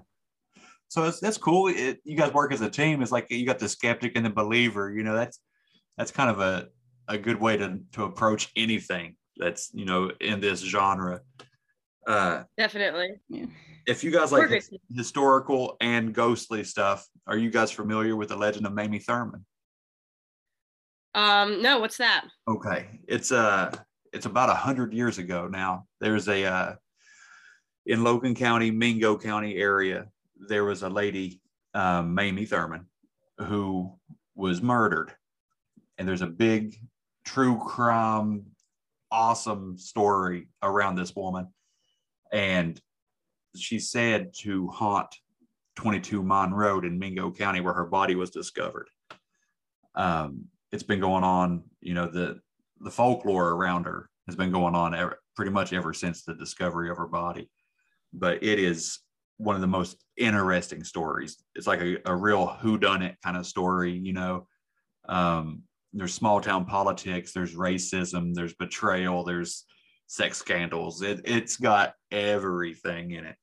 So 0.89 1.03
that's 1.03 1.21
that's 1.21 1.39
cool. 1.39 1.69
It, 1.69 1.99
you 2.05 2.17
guys 2.17 2.33
work 2.33 2.53
as 2.53 2.61
a 2.61 2.71
team. 2.71 3.03
It's 3.03 3.13
like 3.13 3.31
you 3.31 3.45
got 3.45 3.59
the 3.59 3.69
skeptic 3.69 4.13
and 4.17 4.25
the 4.25 4.31
believer. 4.31 4.91
You 4.91 5.03
know, 5.03 5.15
that's 5.15 5.41
that's 5.97 6.11
kind 6.11 6.31
of 6.31 6.41
a, 6.41 6.69
a 7.09 7.19
good 7.19 7.41
way 7.41 7.57
to 7.57 7.81
to 7.93 8.05
approach 8.05 8.51
anything 8.57 9.17
that's 9.37 9.71
you 9.75 9.85
know 9.85 10.11
in 10.21 10.41
this 10.41 10.61
genre. 10.61 11.21
Uh, 12.07 12.45
Definitely. 12.57 13.15
Yeah. 13.29 13.47
If 13.87 14.03
you 14.03 14.11
guys 14.11 14.33
like 14.33 14.51
historical 14.95 15.77
and 15.81 16.13
ghostly 16.13 16.65
stuff, 16.65 17.07
are 17.27 17.37
you 17.37 17.51
guys 17.51 17.71
familiar 17.71 18.17
with 18.17 18.29
the 18.29 18.37
legend 18.37 18.67
of 18.67 18.73
Mamie 18.73 18.99
Thurman? 18.99 19.45
Um, 21.15 21.63
no, 21.63 21.79
what's 21.79 21.97
that? 21.97 22.27
Okay, 22.49 23.01
it's 23.09 23.33
uh 23.33 23.71
it's 24.13 24.27
about 24.27 24.51
a 24.51 24.55
hundred 24.55 24.93
years 24.93 25.19
ago 25.19 25.49
now. 25.49 25.87
There's 26.01 26.29
a 26.29 26.45
uh, 26.45 26.75
in 27.87 28.03
Logan 28.03 28.35
County, 28.35 28.71
Mingo 28.71 29.17
County 29.17 29.57
area, 29.57 30.09
there 30.49 30.65
was 30.65 30.83
a 30.83 30.89
lady, 30.89 31.41
um, 31.73 32.15
Mamie 32.15 32.45
Thurman, 32.45 32.87
who 33.39 33.93
was 34.35 34.61
murdered. 34.61 35.13
And 35.97 36.07
there's 36.07 36.23
a 36.23 36.27
big 36.27 36.77
true 37.25 37.59
crime, 37.59 38.45
awesome 39.11 39.79
story 39.79 40.49
around 40.63 40.97
this 40.97 41.15
woman. 41.15 41.49
And 42.33 42.81
she's 43.57 43.91
said 43.91 44.35
to 44.41 44.69
haunt 44.69 45.15
22 45.77 46.23
Mon 46.23 46.53
Road 46.53 46.85
in 46.85 46.99
Mingo 46.99 47.31
County, 47.31 47.61
where 47.61 47.75
her 47.75 47.87
body 47.87 48.17
was 48.17 48.31
discovered. 48.31 48.89
Um, 49.95 50.47
it's 50.73 50.83
been 50.83 51.01
going 51.01 51.25
on, 51.25 51.63
you 51.81 51.95
know, 51.95 52.11
the 52.11 52.41
the 52.81 52.91
folklore 52.91 53.53
around 53.53 53.85
her 53.85 54.11
has 54.27 54.37
been 54.37 54.51
going 54.51 54.75
on 54.75 54.95
ever, 54.95 55.19
pretty 55.35 55.51
much 55.51 55.73
ever 55.73 55.95
since 55.95 56.23
the 56.23 56.35
discovery 56.35 56.91
of 56.91 56.99
her 56.99 57.07
body 57.07 57.49
but 58.17 58.43
it 58.43 58.59
is 58.59 58.99
one 59.39 59.55
of 59.55 59.61
the 59.61 59.67
most 59.67 60.03
interesting 60.17 60.83
stories. 60.83 61.37
It's 61.55 61.67
like 61.67 61.81
a, 61.81 61.99
a 62.07 62.17
real 62.17 62.47
whodunit 62.47 63.17
kind 63.23 63.37
of 63.37 63.47
story, 63.47 63.93
you 63.93 64.13
know. 64.13 64.47
Um, 65.09 65.63
there's 65.93 66.15
small 66.15 66.41
town 66.41 66.65
politics, 66.65 67.33
there's 67.33 67.55
racism, 67.55 68.35
there's 68.35 68.55
betrayal, 68.55 69.25
there's 69.25 69.65
sex 70.07 70.39
scandals. 70.39 71.03
It, 71.03 71.21
it's 71.25 71.57
got 71.57 71.95
everything 72.11 73.13
in 73.13 73.25
it. 73.25 73.37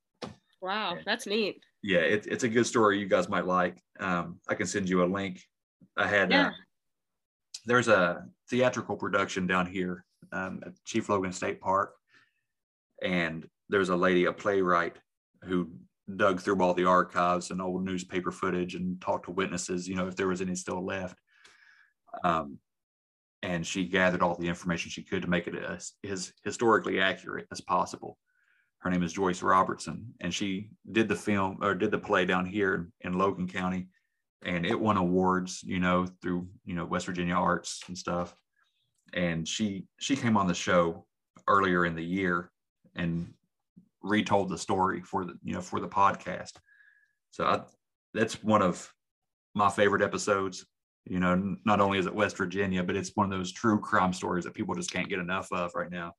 Wow, 0.61 0.97
that's 1.05 1.25
neat. 1.25 1.61
Yeah, 1.81 1.99
it, 1.99 2.27
it's 2.27 2.43
a 2.43 2.49
good 2.49 2.65
story 2.65 2.99
you 2.99 3.07
guys 3.07 3.29
might 3.29 3.45
like. 3.45 3.77
Um, 3.99 4.39
I 4.47 4.55
can 4.55 4.67
send 4.67 4.89
you 4.89 5.03
a 5.03 5.05
link. 5.05 5.41
I 5.97 6.07
had, 6.07 6.31
uh, 6.31 6.35
yeah. 6.35 6.47
uh, 6.47 6.51
there's 7.65 7.87
a 7.87 8.25
theatrical 8.49 8.97
production 8.97 9.47
down 9.47 9.65
here 9.67 10.05
um, 10.31 10.61
at 10.65 10.73
Chief 10.85 11.09
Logan 11.09 11.33
State 11.33 11.59
Park 11.59 11.93
and 13.03 13.47
there's 13.69 13.89
a 13.89 13.95
lady, 13.95 14.25
a 14.25 14.33
playwright, 14.33 14.97
who 15.43 15.71
dug 16.15 16.41
through 16.41 16.61
all 16.61 16.73
the 16.73 16.85
archives 16.85 17.51
and 17.51 17.61
old 17.61 17.83
newspaper 17.83 18.31
footage 18.31 18.75
and 18.75 18.99
talked 19.01 19.25
to 19.25 19.31
witnesses, 19.31 19.87
you 19.87 19.95
know, 19.95 20.07
if 20.07 20.15
there 20.15 20.27
was 20.27 20.41
any 20.41 20.55
still 20.55 20.85
left. 20.85 21.17
Um, 22.23 22.57
and 23.41 23.65
she 23.65 23.85
gathered 23.85 24.21
all 24.21 24.35
the 24.35 24.47
information 24.47 24.89
she 24.89 25.03
could 25.03 25.21
to 25.21 25.29
make 25.29 25.47
it 25.47 25.55
as, 25.55 25.93
as 26.09 26.31
historically 26.43 26.99
accurate 27.01 27.47
as 27.51 27.61
possible. 27.61 28.17
Her 28.79 28.89
name 28.89 29.03
is 29.03 29.13
Joyce 29.13 29.41
Robertson, 29.41 30.13
and 30.19 30.33
she 30.33 30.69
did 30.91 31.07
the 31.07 31.15
film 31.15 31.57
or 31.61 31.73
did 31.73 31.91
the 31.91 31.97
play 31.97 32.25
down 32.25 32.45
here 32.45 32.89
in 33.01 33.13
Logan 33.13 33.47
County, 33.47 33.87
and 34.45 34.65
it 34.65 34.77
won 34.77 34.97
awards, 34.97 35.63
you 35.63 35.79
know, 35.79 36.05
through 36.21 36.47
you 36.65 36.75
know 36.75 36.83
West 36.83 37.05
Virginia 37.05 37.35
Arts 37.35 37.81
and 37.87 37.97
stuff. 37.97 38.35
And 39.13 39.47
she 39.47 39.85
she 40.01 40.17
came 40.17 40.35
on 40.35 40.47
the 40.47 40.53
show 40.53 41.05
earlier 41.47 41.85
in 41.85 41.95
the 41.95 42.03
year 42.03 42.51
and 42.95 43.33
retold 44.03 44.49
the 44.49 44.57
story 44.57 45.01
for 45.01 45.25
the 45.25 45.33
you 45.43 45.53
know 45.53 45.61
for 45.61 45.79
the 45.79 45.87
podcast. 45.87 46.51
So 47.31 47.45
I, 47.45 47.61
that's 48.13 48.43
one 48.43 48.61
of 48.61 48.93
my 49.55 49.69
favorite 49.69 50.01
episodes. 50.01 50.65
You 51.05 51.19
know, 51.19 51.57
not 51.65 51.81
only 51.81 51.97
is 51.97 52.05
it 52.05 52.15
West 52.15 52.37
Virginia, 52.37 52.83
but 52.83 52.95
it's 52.95 53.11
one 53.15 53.31
of 53.31 53.37
those 53.37 53.51
true 53.51 53.79
crime 53.79 54.13
stories 54.13 54.45
that 54.45 54.53
people 54.53 54.75
just 54.75 54.91
can't 54.91 55.09
get 55.09 55.19
enough 55.19 55.51
of 55.51 55.71
right 55.75 55.91
now. 55.91 56.13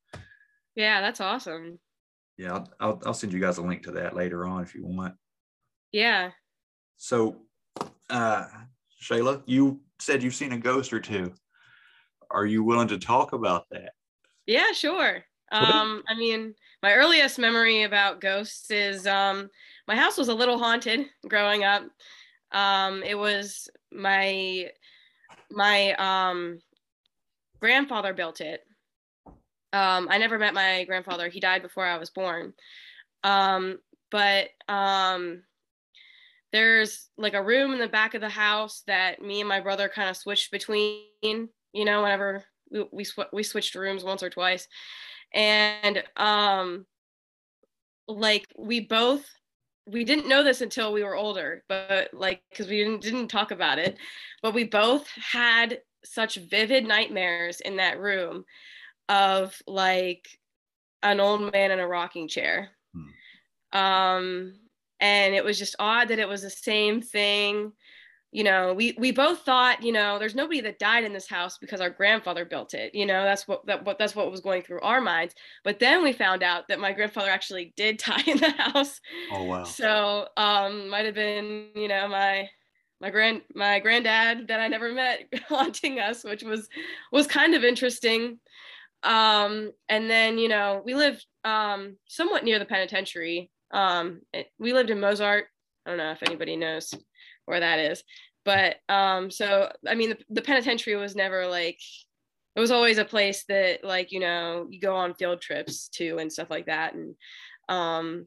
Yeah, 0.75 1.01
that's 1.01 1.21
awesome. 1.21 1.79
Yeah, 2.37 2.53
I'll, 2.53 2.73
I'll, 2.81 3.03
I'll 3.07 3.15
send 3.15 3.33
you 3.33 3.41
guys 3.41 3.59
a 3.59 3.63
link 3.63 3.85
to 3.85 3.93
that 3.93 4.17
later 4.17 4.47
on 4.47 4.63
if 4.63 4.75
you 4.75 4.85
want. 4.85 5.15
Yeah. 5.93 6.31
So, 6.97 7.43
uh, 8.11 8.47
Shayla, 9.03 9.43
you 9.47 9.81
said 10.01 10.23
you've 10.23 10.35
seen 10.35 10.53
a 10.53 10.59
ghost 10.59 10.93
or 10.93 11.01
two. 11.01 11.33
Are 12.31 12.45
you 12.45 12.65
willing 12.65 12.89
to 12.89 12.99
talk 12.99 13.33
about 13.33 13.67
that? 13.71 13.93
Yeah, 14.47 14.73
sure. 14.73 15.25
Um, 15.55 16.03
I 16.09 16.15
mean, 16.17 16.55
my 16.83 16.95
earliest 16.95 17.39
memory 17.39 17.85
about 17.85 18.21
ghosts 18.21 18.71
is 18.73 19.07
um, 19.07 19.49
my 19.87 19.95
house 19.95 20.19
was 20.19 20.29
a 20.29 20.35
little 20.35 20.59
haunted 20.59 21.07
growing 21.29 21.63
up. 21.63 21.85
Um, 22.53 23.03
it 23.05 23.17
was 23.17 23.69
my 23.93 24.71
my 25.51 25.93
um, 25.93 26.59
grandfather 27.61 28.13
built 28.13 28.41
it. 28.41 28.63
Um, 29.73 30.09
I 30.11 30.19
never 30.19 30.39
met 30.39 30.55
my 30.55 30.85
grandfather. 30.85 31.29
He 31.29 31.41
died 31.41 31.63
before 31.63 31.87
I 31.87 31.99
was 31.99 32.11
born. 32.11 32.53
Um, 33.23 33.79
but 34.11 34.49
there's 36.53 37.09
like 37.17 37.35
a 37.35 37.43
room 37.43 37.73
in 37.73 37.79
the 37.79 37.89
back 37.89 38.15
of 38.15 38.21
the 38.21 38.29
house 38.29 38.83
that 38.87 39.23
me 39.23 39.41
and 39.41 39.49
my 39.49 39.61
brother 39.61 39.89
kind 39.89 40.11
of 40.11 40.17
switched 40.17 40.51
between. 40.51 41.05
You 41.23 41.85
know, 41.85 42.03
whenever 42.03 42.45
we 42.71 42.87
we, 42.93 43.05
sw- 43.05 43.33
we 43.33 43.45
switched 43.45 43.75
rooms 43.77 44.03
once 44.03 44.23
or 44.23 44.31
twice, 44.31 44.67
and 45.35 46.03
um, 46.17 46.87
like 48.09 48.47
we 48.57 48.81
both 48.81 49.29
we 49.87 50.05
didn't 50.05 50.29
know 50.29 50.43
this 50.43 50.63
until 50.63 50.93
we 50.93 51.03
were 51.03 51.17
older, 51.17 51.63
but 51.69 52.09
like 52.15 52.43
because 52.51 52.69
we 52.69 52.79
didn't 52.79 53.03
didn't 53.03 53.29
talk 53.29 53.51
about 53.51 53.79
it, 53.79 53.99
but 54.43 54.55
we 54.55 54.65
both 54.65 55.07
had 55.09 55.81
such 56.05 56.37
vivid 56.37 56.87
nightmares 56.87 57.61
in 57.61 57.77
that 57.77 57.99
room 57.99 58.45
of 59.09 59.61
like 59.67 60.27
an 61.03 61.21
old 61.21 61.53
man 61.53 61.71
in 61.71 61.81
a 61.81 61.87
rocking 61.87 62.29
chair. 62.29 62.71
Um, 63.73 64.55
and 65.01 65.35
it 65.35 65.45
was 65.45 65.59
just 65.59 65.77
odd 65.79 66.09
that 66.09 66.19
it 66.19 66.29
was 66.29 66.43
the 66.43 66.51
same 66.51 67.03
thing. 67.03 67.73
You 68.35 68.43
know, 68.43 68.75
we 68.75 68.97
we 68.99 69.13
both 69.13 69.43
thought, 69.43 69.85
you 69.85 69.93
know, 69.93 70.19
there's 70.19 70.35
nobody 70.35 70.61
that 70.63 70.81
died 70.81 71.05
in 71.05 71.13
this 71.13 71.29
house 71.29 71.57
because 71.57 71.81
our 71.81 71.89
grandfather 71.89 72.45
built 72.45 72.75
it. 72.75 72.93
You 72.93 73.07
know, 73.07 73.23
that's 73.23 73.47
what 73.47 73.65
that 73.67 73.85
what 73.85 73.97
that's 73.97 74.17
what 74.17 74.29
was 74.29 74.41
going 74.41 74.63
through 74.63 74.81
our 74.81 75.01
minds. 75.01 75.37
But 75.63 75.79
then 75.79 76.03
we 76.03 76.13
found 76.13 76.43
out 76.43 76.67
that 76.67 76.81
my 76.81 76.93
grandfather 76.93 77.31
actually 77.31 77.73
did 77.77 77.99
die 78.05 78.25
in 78.27 78.39
the 78.39 78.51
house. 78.51 79.01
Oh 79.31 79.45
wow. 79.45 79.63
So 79.63 80.27
um 80.37 80.89
might 80.89 81.05
have 81.05 81.15
been, 81.15 81.69
you 81.77 81.87
know, 81.87 82.09
my 82.09 82.49
my 83.01 83.11
grand 83.11 83.43
my 83.55 83.79
granddad 83.79 84.49
that 84.49 84.59
I 84.59 84.67
never 84.67 84.93
met 84.93 85.33
haunting 85.49 86.01
us, 86.01 86.25
which 86.25 86.43
was 86.43 86.69
was 87.13 87.29
kind 87.29 87.55
of 87.55 87.63
interesting. 87.63 88.41
Um, 89.05 89.71
and 89.89 90.11
then 90.11 90.39
you 90.39 90.49
know 90.49 90.83
we 90.85 90.95
lived 90.95 91.25
um, 91.45 91.99
somewhat 92.09 92.43
near 92.43 92.59
the 92.59 92.65
penitentiary. 92.65 93.53
Um, 93.71 94.23
it, 94.33 94.49
we 94.59 94.73
lived 94.73 94.91
in 94.91 94.99
Mozart. 94.99 95.45
I 95.87 95.91
don't 95.91 95.99
know 95.99 96.11
if 96.11 96.23
anybody 96.25 96.57
knows 96.57 96.93
where 97.47 97.61
that 97.61 97.79
is, 97.79 98.03
but 98.45 98.77
um, 98.89 99.31
so 99.31 99.71
I 99.89 99.95
mean 99.95 100.11
the, 100.11 100.19
the 100.31 100.43
penitentiary 100.43 100.97
was 100.97 101.17
never 101.17 101.47
like 101.47 101.79
it 102.57 102.61
was 102.61 102.71
always 102.71 102.99
a 102.99 103.05
place 103.05 103.45
that 103.49 103.83
like 103.83 104.13
you 104.13 104.21
know 104.21 104.67
you 104.71 104.81
go 104.81 104.95
on 104.95 105.15
field 105.15 105.41
trips 105.41 105.89
to 105.89 106.19
and 106.19 106.33
stuff 106.33 106.51
like 106.51 106.67
that. 106.67 106.95
And 106.95 107.15
um 107.69 108.27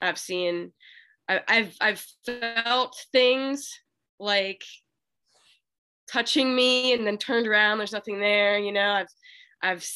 i've 0.00 0.18
seen 0.18 0.72
I, 1.28 1.40
i've 1.48 1.74
i've 1.80 2.04
felt 2.26 2.96
things 3.12 3.70
like 4.20 4.62
touching 6.10 6.54
me 6.54 6.92
and 6.92 7.06
then 7.06 7.16
turned 7.16 7.46
around 7.46 7.78
there's 7.78 7.92
nothing 7.92 8.20
there 8.20 8.58
you 8.58 8.72
know? 8.72 8.90
I've 8.90 9.08
i've 9.62 9.88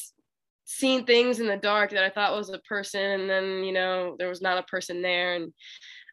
seen 0.64 1.04
things 1.04 1.40
in 1.40 1.46
the 1.46 1.57
dark 1.57 1.90
that 1.90 2.04
i 2.04 2.11
thought 2.11 2.37
was 2.37 2.50
a 2.50 2.59
person 2.61 3.20
and 3.20 3.31
then 3.31 3.64
you 3.64 3.72
know 3.72 4.16
there 4.18 4.28
was 4.28 4.40
not 4.40 4.59
a 4.59 4.62
person 4.62 5.02
there. 5.02 5.35
And 5.35 5.52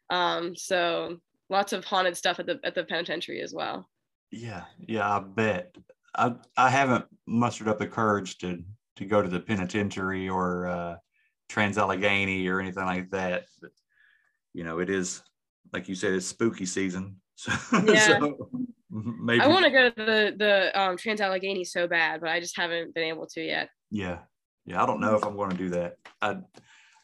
um 0.10 0.56
so 0.56 1.18
lots 1.50 1.74
of 1.74 1.86
haunted 1.86 2.18
stuff 2.18 2.40
at 2.40 2.46
the 2.46 2.60
at 2.64 2.76
the 2.76 2.84
penitentiary 2.84 3.42
as 3.42 3.54
well 3.54 3.88
Yeah, 4.32 4.66
yeah, 4.80 5.08
I 5.18 5.20
bet. 5.20 5.76
I 6.16 6.36
I 6.58 6.70
haven't 6.70 7.06
mustered 7.26 7.68
up 7.68 7.80
the 7.80 7.88
courage 7.88 8.38
to 8.40 8.64
to 8.98 9.06
go 9.06 9.22
to 9.22 9.30
the 9.30 9.40
penitentiary 9.40 10.30
or 10.30 10.68
uh, 10.68 10.96
Trans 11.50 11.78
Allegheny 11.78 12.48
or 12.48 12.60
anything 12.60 12.86
like 12.86 13.10
that. 13.12 13.46
But 13.62 13.72
you 14.54 14.64
know, 14.64 14.80
it 14.80 14.90
is 14.90 15.22
like 15.74 15.90
you 15.90 15.96
said, 15.96 16.14
it's 16.14 16.28
spooky 16.28 16.66
season. 16.66 17.18
So, 17.38 17.52
Yeah. 17.84 18.20
so 18.20 18.62
maybe 18.90 19.44
i 19.44 19.48
want 19.48 19.66
to 19.66 19.72
go 19.72 19.90
to 19.90 19.96
the 19.96 20.36
the 20.38 20.80
um 20.82 20.96
trans 20.96 21.20
allegheny 21.20 21.66
so 21.66 21.86
bad 21.86 22.22
but 22.22 22.30
i 22.30 22.40
just 22.40 22.56
haven't 22.56 22.94
been 22.94 23.04
able 23.04 23.28
to 23.28 23.42
yet 23.42 23.68
Yeah, 23.92 24.20
yeah. 24.66 24.82
I 24.82 24.86
don't 24.86 25.02
know 25.02 25.16
if 25.16 25.24
I'm 25.26 25.36
going 25.36 25.52
to 25.52 25.58
do 25.58 25.70
that. 25.72 25.98
I 26.22 26.38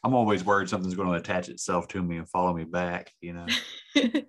I'm 0.04 0.14
always 0.14 0.44
worried 0.44 0.68
something's 0.68 0.94
going 0.94 1.08
to 1.08 1.14
attach 1.14 1.48
itself 1.48 1.88
to 1.88 2.02
me 2.02 2.16
and 2.16 2.28
follow 2.28 2.52
me 2.52 2.64
back. 2.64 3.10
You 3.20 3.34
know. 3.34 3.46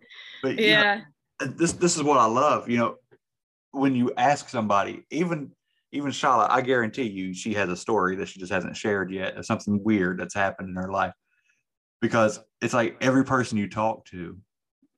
But 0.44 0.60
you 0.60 0.72
know, 0.72 0.74
yeah 0.74 1.02
this 1.40 1.74
this 1.74 1.96
is 1.96 2.04
what 2.04 2.18
I 2.18 2.26
love. 2.26 2.70
You 2.70 2.78
know, 2.78 2.96
when 3.72 3.96
you 3.96 4.12
ask 4.18 4.50
somebody, 4.50 5.04
even 5.12 5.52
even 5.92 6.12
Shyla, 6.12 6.50
I 6.50 6.62
guarantee 6.62 7.04
you, 7.04 7.34
she 7.34 7.54
has 7.54 7.70
a 7.70 7.76
story 7.76 8.16
that 8.18 8.28
she 8.28 8.40
just 8.40 8.52
hasn't 8.52 8.78
shared 8.78 9.12
yet 9.12 9.38
of 9.38 9.46
something 9.46 9.84
weird 9.84 10.20
that's 10.20 10.34
happened 10.34 10.70
in 10.70 10.76
her 10.76 10.92
life. 10.92 11.14
Because 12.02 12.40
it's 12.62 12.74
like 12.74 12.98
every 13.00 13.24
person 13.24 13.58
you 13.58 13.70
talk 13.70 14.06
to, 14.08 14.38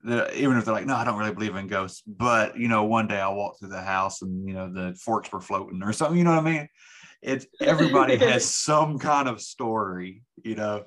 even 0.04 0.58
if 0.58 0.66
they're 0.66 0.74
like, 0.74 0.88
no, 0.88 0.96
I 0.96 1.04
don't 1.04 1.20
really 1.20 1.34
believe 1.34 1.56
in 1.56 1.68
ghosts, 1.68 2.02
but 2.08 2.58
you 2.58 2.68
know, 2.68 2.86
one 2.86 3.08
day 3.08 3.20
I 3.20 3.28
walked 3.28 3.60
through 3.60 3.70
the 3.70 3.82
house 3.82 4.22
and 4.22 4.48
you 4.48 4.54
know 4.54 4.72
the 4.72 4.96
forks 4.96 5.32
were 5.32 5.42
floating 5.42 5.84
or 5.84 5.94
something. 5.94 6.18
You 6.18 6.24
know 6.24 6.36
what 6.36 6.46
I 6.46 6.52
mean? 6.52 6.68
It's 7.22 7.48
everybody 7.62 8.16
has 8.32 8.46
some 8.46 9.00
kind 9.00 9.28
of 9.28 9.42
story. 9.42 10.24
You 10.44 10.56
know, 10.56 10.84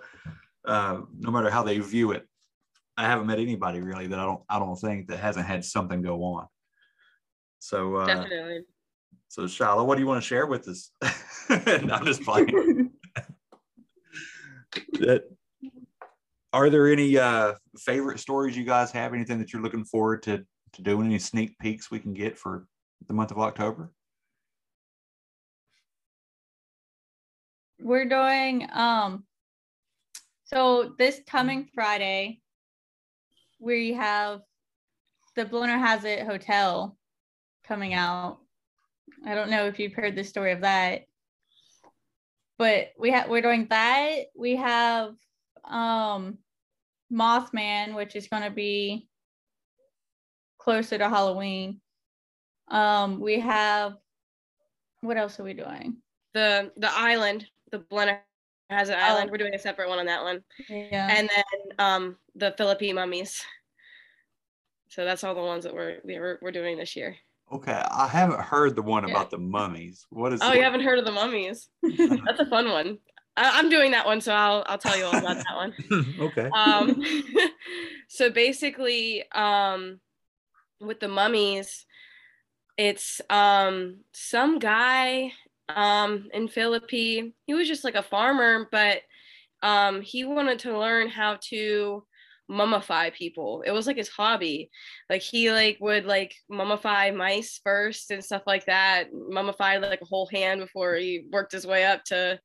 uh, 0.65 1.01
no 1.19 1.31
matter 1.31 1.51
how 1.51 1.63
they 1.63 1.79
view 1.79 2.13
it. 2.13 2.27
I 2.97 3.03
haven't 3.03 3.29
met 3.29 3.39
anybody 3.39 3.81
really 3.81 4.09
that 4.09 4.19
I 4.19 4.25
don't 4.25 4.43
I 4.49 4.59
don't 4.59 4.75
think 4.75 5.07
that 5.07 5.21
hasn't 5.21 5.47
had 5.47 5.65
something 5.65 6.03
go 6.03 6.25
on. 6.25 6.49
So 7.61 7.95
uh 7.95 8.07
definitely 8.07 8.65
so 9.29 9.43
Shyla, 9.43 9.87
what 9.87 9.95
do 9.97 10.01
you 10.01 10.07
want 10.09 10.23
to 10.23 10.27
share 10.27 10.47
with 10.47 10.67
us? 10.69 10.91
I'm 11.49 12.05
just 12.05 12.23
playing. 12.23 12.91
that 14.95 15.25
are 16.53 16.71
there 16.71 16.89
any 16.89 17.17
uh 17.19 17.55
favorite 17.79 18.19
stories 18.19 18.57
you 18.57 18.65
guys 18.65 18.91
have? 18.91 19.15
Anything 19.15 19.39
that 19.39 19.53
you're 19.53 19.63
looking 19.63 19.85
forward 19.85 20.25
to 20.25 20.45
to 20.73 20.83
doing? 20.83 21.07
Any 21.07 21.21
sneak 21.21 21.57
peeks 21.59 21.93
we 21.93 22.01
can 22.01 22.15
get 22.15 22.37
for 22.37 22.67
the 23.07 23.15
month 23.15 23.31
of 23.31 23.39
October? 23.39 23.93
We're 27.81 28.07
doing 28.07 28.69
um 28.73 29.25
so 30.45 30.95
this 30.99 31.21
coming 31.27 31.69
friday 31.75 32.41
we 33.61 33.93
have 33.95 34.41
the 35.37 35.45
Blennerhassett 35.45 36.25
Hotel 36.25 36.97
coming 37.65 37.95
out. 37.95 38.39
I 39.25 39.35
don't 39.35 39.51
know 39.51 39.67
if 39.67 39.79
you've 39.79 39.95
heard 39.95 40.17
the 40.17 40.25
story 40.25 40.53
of 40.53 40.63
that, 40.63 41.07
but 42.57 42.93
we 42.99 43.11
have 43.11 43.29
we're 43.29 43.43
doing 43.43 43.67
that. 43.71 44.27
We 44.37 44.57
have 44.57 45.15
um 45.65 46.39
Mothman, 47.13 47.95
which 47.95 48.17
is 48.17 48.29
going 48.29 48.43
to 48.43 48.51
be 48.51 49.09
closer 50.59 50.99
to 50.99 51.09
Halloween. 51.09 51.81
Um, 52.69 53.21
we 53.21 53.41
have 53.41 53.95
what 55.01 55.17
else 55.17 55.41
are 55.41 55.45
we 55.45 55.55
doing? 55.55 55.97
the 56.35 56.71
the 56.77 56.91
island 56.93 57.47
the 57.71 57.79
Blenner 57.81 58.19
has 58.71 58.89
an 58.91 58.97
Oh. 58.99 59.03
island 59.05 59.31
we're 59.31 59.39
doing 59.39 59.55
a 59.55 59.59
separate 59.59 59.89
one 59.89 59.99
on 59.99 60.07
that 60.07 60.23
one 60.23 60.43
Yeah. 60.69 61.09
and 61.11 61.29
then 61.29 61.61
um 61.79 62.17
the 62.35 62.55
philippine 62.59 62.97
mummies 62.97 63.43
so 64.89 65.05
that's 65.05 65.25
all 65.25 65.35
the 65.35 65.41
ones 65.41 65.65
that 65.65 65.75
we're 65.75 65.99
we're, 66.05 66.39
we're 66.43 66.53
doing 66.53 66.77
this 66.79 66.95
year 66.97 67.17
Okay, 67.51 67.73
I 67.91 68.07
haven't 68.07 68.41
heard 68.41 68.77
the 68.77 68.83
one 68.83 69.05
Yeah. 69.05 69.11
about 69.11 69.31
the 69.31 69.39
mummies. 69.39 70.07
What 70.11 70.35
is 70.35 70.41
oh 70.43 70.53
it? 70.53 70.57
you 70.59 70.63
haven't 70.63 70.83
heard 70.83 70.99
of 70.99 71.07
the 71.07 71.13
mummies 71.13 71.71
that's 72.27 72.41
a 72.41 72.47
fun 72.47 72.69
one 72.71 72.99
I, 73.39 73.59
I'm 73.59 73.71
doing 73.71 73.93
that 73.93 74.05
one, 74.05 74.21
so 74.21 74.33
I'll 74.35 74.65
I'll 74.67 74.79
tell 74.79 74.99
you 74.99 75.05
all 75.05 75.17
about 75.17 75.37
that 75.37 75.55
one. 75.55 75.73
okay. 76.21 76.51
um, 76.53 77.01
so 78.09 78.31
basically, 78.31 79.23
um, 79.31 80.01
with 80.81 80.99
the 80.99 81.07
mummies, 81.07 81.87
it's 82.77 83.21
um, 83.31 83.99
some 84.13 84.59
guy 84.59 85.31
um, 85.69 86.29
in 86.33 86.49
Philippi. 86.49 87.35
He 87.47 87.55
was 87.55 87.69
just 87.69 87.85
like 87.85 87.95
a 87.95 88.03
farmer, 88.03 88.69
but 88.71 89.01
um, 89.63 90.01
he 90.03 90.25
wanted 90.25 90.61
to 90.61 90.79
learn 90.79 91.09
how 91.09 91.39
to 91.49 92.05
mummify 92.51 93.13
people. 93.13 93.63
It 93.67 93.73
was 93.73 93.87
like 93.87 93.97
his 93.97 94.09
hobby. 94.09 94.71
Like 95.11 95.23
he 95.23 95.53
like 95.53 95.79
would 95.81 96.07
like 96.07 96.35
mummify 96.51 97.15
mice 97.15 97.61
first 97.63 98.11
and 98.11 98.25
stuff 98.25 98.43
like 98.47 98.67
that. 98.67 99.13
Mummify 99.13 99.81
like 99.81 100.01
a 100.01 100.07
whole 100.07 100.29
hand 100.33 100.61
before 100.61 100.95
he 100.95 101.25
worked 101.31 101.53
his 101.53 101.67
way 101.67 101.85
up 101.85 102.05
to 102.05 102.41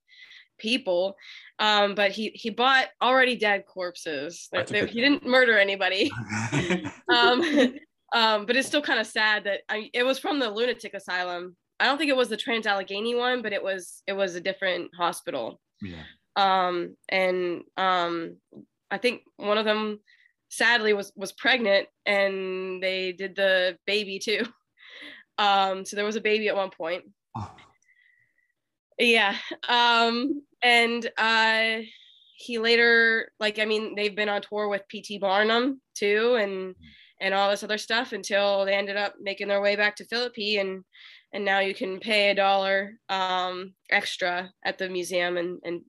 people. 0.60 1.16
Um, 1.60 1.96
but 1.96 2.12
he 2.12 2.30
he 2.30 2.50
bought 2.50 2.88
already 3.02 3.36
dead 3.36 3.66
corpses. 3.66 4.50
They- 4.52 4.88
he 4.88 5.02
didn't 5.02 5.26
murder 5.26 5.58
anybody. 5.58 6.12
um, 7.10 7.42
um, 8.14 8.46
but 8.46 8.56
it's 8.56 8.68
still 8.68 8.82
kind 8.82 9.00
of 9.00 9.08
sad 9.08 9.46
that 9.46 9.62
I, 9.70 9.90
it 9.94 10.04
was 10.04 10.20
from 10.20 10.40
the 10.40 10.50
lunatic 10.50 10.94
asylum. 10.94 11.56
I 11.84 11.88
don't 11.88 11.98
think 11.98 12.10
it 12.10 12.16
was 12.16 12.30
the 12.30 12.38
Trans 12.38 12.66
Allegheny 12.66 13.14
one, 13.14 13.42
but 13.42 13.52
it 13.52 13.62
was 13.62 14.04
it 14.08 14.14
was 14.14 14.36
a 14.36 14.42
different 14.42 14.92
hospital. 14.96 15.60
yeah. 15.82 16.04
Um, 16.38 16.96
and 17.10 17.64
um, 17.76 18.38
I 18.90 18.98
think 18.98 19.24
one 19.36 19.58
of 19.58 19.66
them 19.66 20.00
sadly 20.48 20.94
was 20.94 21.12
was 21.18 21.34
pregnant, 21.34 21.90
and 22.06 22.82
they 22.82 23.12
did 23.12 23.36
the 23.36 23.78
baby 23.86 24.18
too. 24.20 24.46
Um, 25.40 25.84
so 25.84 25.96
there 25.96 26.06
was 26.06 26.16
a 26.16 26.22
baby 26.22 26.48
at 26.48 26.56
one 26.56 26.70
point. 26.70 27.06
Oh. 27.36 27.52
Yeah. 29.00 29.36
Um, 29.68 30.44
and 30.62 31.10
uh, 31.18 31.80
he 32.36 32.60
later, 32.60 33.32
like, 33.40 33.58
I 33.58 33.66
mean, 33.66 33.96
they've 33.96 34.16
been 34.16 34.30
on 34.30 34.44
tour 34.44 34.68
with 34.68 34.88
P.T. 34.90 35.18
Barnum 35.18 35.82
too, 35.96 36.36
and 36.36 36.76
and 37.20 37.34
all 37.34 37.50
this 37.50 37.64
other 37.64 37.80
stuff 37.80 38.12
until 38.12 38.64
they 38.64 38.76
ended 38.76 38.96
up 38.96 39.16
making 39.20 39.48
their 39.48 39.60
way 39.60 39.76
back 39.76 39.96
to 39.96 40.06
Philippi, 40.06 40.58
and 40.58 40.84
and 41.34 41.44
now 41.44 41.60
you 41.60 41.74
can 41.74 42.00
pay 42.00 42.30
a 42.30 42.36
dollar 42.36 42.94
um, 43.10 43.74
extra 43.90 44.52
at 44.64 44.78
the 44.78 44.90
museum 44.90 45.38
and 45.38 45.60
and 45.64 45.82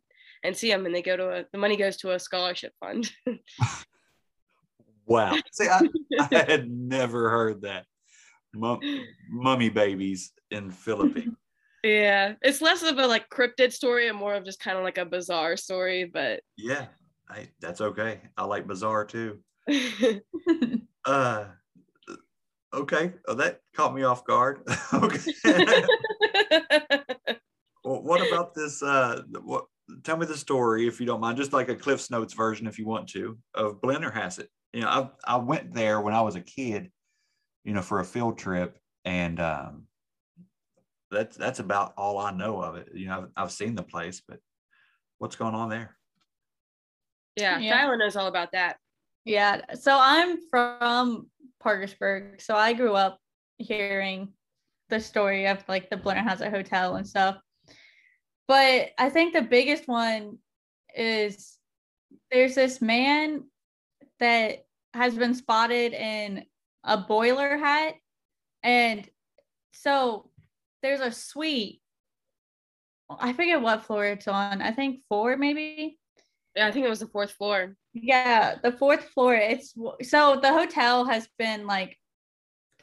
and 0.42 0.56
see 0.56 0.70
them, 0.70 0.84
and 0.86 0.94
they 0.94 1.02
go 1.02 1.16
to 1.16 1.30
a 1.30 1.44
the 1.52 1.58
money 1.58 1.76
goes 1.76 1.96
to 1.98 2.12
a 2.12 2.18
scholarship 2.18 2.72
fund. 2.80 3.10
Wow. 5.06 5.36
See, 5.52 5.68
I, 5.68 5.80
I 6.18 6.44
had 6.48 6.70
never 6.70 7.28
heard 7.28 7.62
that. 7.62 7.84
Mum, 8.54 8.80
mummy 9.28 9.68
babies 9.68 10.32
in 10.50 10.70
Philippines. 10.70 11.36
yeah, 11.84 12.34
it's 12.40 12.62
less 12.62 12.82
of 12.82 12.98
a 12.98 13.06
like 13.06 13.28
cryptid 13.28 13.72
story 13.72 14.08
and 14.08 14.16
more 14.16 14.34
of 14.34 14.44
just 14.44 14.60
kind 14.60 14.78
of 14.78 14.84
like 14.84 14.98
a 14.98 15.04
bizarre 15.04 15.56
story, 15.56 16.04
but 16.04 16.40
Yeah, 16.56 16.86
I, 17.28 17.48
that's 17.60 17.80
okay. 17.80 18.20
I 18.36 18.44
like 18.44 18.66
bizarre 18.66 19.04
too. 19.04 19.40
Uh, 21.06 21.44
okay. 22.74 23.12
Oh, 23.26 23.34
that 23.34 23.60
caught 23.74 23.94
me 23.94 24.02
off 24.02 24.24
guard. 24.24 24.62
okay. 24.94 25.32
well, 27.84 28.02
what 28.02 28.26
about 28.26 28.54
this? 28.54 28.82
Uh, 28.82 29.22
what? 29.42 29.66
Tell 30.02 30.16
me 30.16 30.26
the 30.26 30.36
story 30.36 30.86
if 30.86 30.98
you 30.98 31.06
don't 31.06 31.20
mind, 31.20 31.36
just 31.36 31.52
like 31.52 31.68
a 31.68 31.74
Cliff's 31.74 32.10
Notes 32.10 32.32
version, 32.32 32.66
if 32.66 32.78
you 32.78 32.86
want 32.86 33.08
to, 33.10 33.38
of 33.54 33.80
Blennerhassett. 33.82 34.46
You 34.72 34.80
know, 34.82 34.88
I 34.88 35.34
I 35.34 35.36
went 35.36 35.72
there 35.72 36.00
when 36.00 36.14
I 36.14 36.22
was 36.22 36.36
a 36.36 36.40
kid, 36.40 36.90
you 37.64 37.74
know, 37.74 37.82
for 37.82 38.00
a 38.00 38.04
field 38.04 38.38
trip, 38.38 38.78
and 39.04 39.38
um, 39.40 39.86
that's 41.10 41.36
that's 41.36 41.58
about 41.60 41.92
all 41.96 42.18
I 42.18 42.30
know 42.32 42.60
of 42.60 42.76
it. 42.76 42.88
You 42.94 43.06
know, 43.06 43.18
I've, 43.18 43.28
I've 43.36 43.52
seen 43.52 43.74
the 43.74 43.82
place, 43.82 44.22
but 44.26 44.38
what's 45.18 45.36
going 45.36 45.54
on 45.54 45.68
there? 45.68 45.96
yeah, 47.36 47.58
Yeah. 47.58 47.86
Shyla 47.86 47.98
knows 47.98 48.16
all 48.16 48.26
about 48.26 48.52
that. 48.52 48.76
Yeah. 49.24 49.62
So 49.74 49.96
I'm 49.98 50.38
from 50.50 51.28
Parkersburg. 51.64 52.40
So 52.40 52.54
I 52.54 52.74
grew 52.74 52.94
up 52.94 53.18
hearing 53.58 54.34
the 54.90 55.00
story 55.00 55.46
of 55.46 55.64
like 55.66 55.90
the 55.90 55.96
Blennerhassett 55.96 56.50
Hotel 56.50 56.96
and 56.96 57.06
stuff. 57.06 57.38
But 58.46 58.90
I 58.98 59.08
think 59.08 59.32
the 59.32 59.42
biggest 59.42 59.88
one 59.88 60.38
is 60.94 61.56
there's 62.30 62.54
this 62.54 62.80
man 62.82 63.44
that 64.20 64.66
has 64.92 65.14
been 65.16 65.34
spotted 65.34 65.94
in 65.94 66.44
a 66.84 66.98
boiler 66.98 67.56
hat. 67.56 67.94
And 68.62 69.08
so 69.72 70.30
there's 70.82 71.00
a 71.00 71.10
suite. 71.10 71.80
I 73.10 73.32
forget 73.32 73.60
what 73.60 73.84
floor 73.84 74.04
it's 74.04 74.28
on. 74.28 74.60
I 74.60 74.70
think 74.70 75.00
four, 75.08 75.36
maybe. 75.36 75.98
Yeah, 76.54 76.66
I 76.66 76.72
think 76.72 76.84
it 76.84 76.90
was 76.90 77.00
the 77.00 77.06
fourth 77.06 77.32
floor. 77.32 77.76
Yeah, 77.94 78.56
the 78.62 78.72
fourth 78.72 79.04
floor. 79.10 79.34
It's 79.36 79.74
so 80.02 80.40
the 80.42 80.52
hotel 80.52 81.04
has 81.04 81.28
been 81.38 81.66
like 81.66 81.96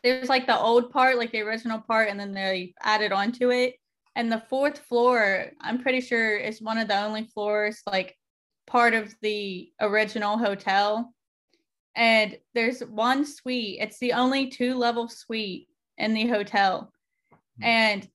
there's 0.03 0.29
like 0.29 0.47
the 0.47 0.57
old 0.57 0.91
part, 0.91 1.17
like 1.17 1.31
the 1.31 1.41
original 1.41 1.79
part, 1.79 2.09
and 2.09 2.19
then 2.19 2.33
they 2.33 2.73
added 2.81 3.11
onto 3.11 3.51
it. 3.51 3.75
And 4.15 4.31
the 4.31 4.43
fourth 4.49 4.79
floor, 4.79 5.51
I'm 5.61 5.81
pretty 5.81 6.01
sure 6.01 6.37
is 6.37 6.61
one 6.61 6.77
of 6.77 6.87
the 6.87 6.99
only 6.99 7.25
floors 7.25 7.81
like 7.85 8.17
part 8.67 8.93
of 8.93 9.13
the 9.21 9.71
original 9.79 10.37
hotel. 10.37 11.13
And 11.95 12.37
there's 12.53 12.79
one 12.79 13.25
suite. 13.25 13.79
It's 13.81 13.99
the 13.99 14.13
only 14.13 14.47
two 14.47 14.75
level 14.75 15.07
suite 15.07 15.67
in 15.97 16.13
the 16.13 16.27
hotel. 16.27 16.91
Hmm. 17.57 17.63
And 17.63 18.09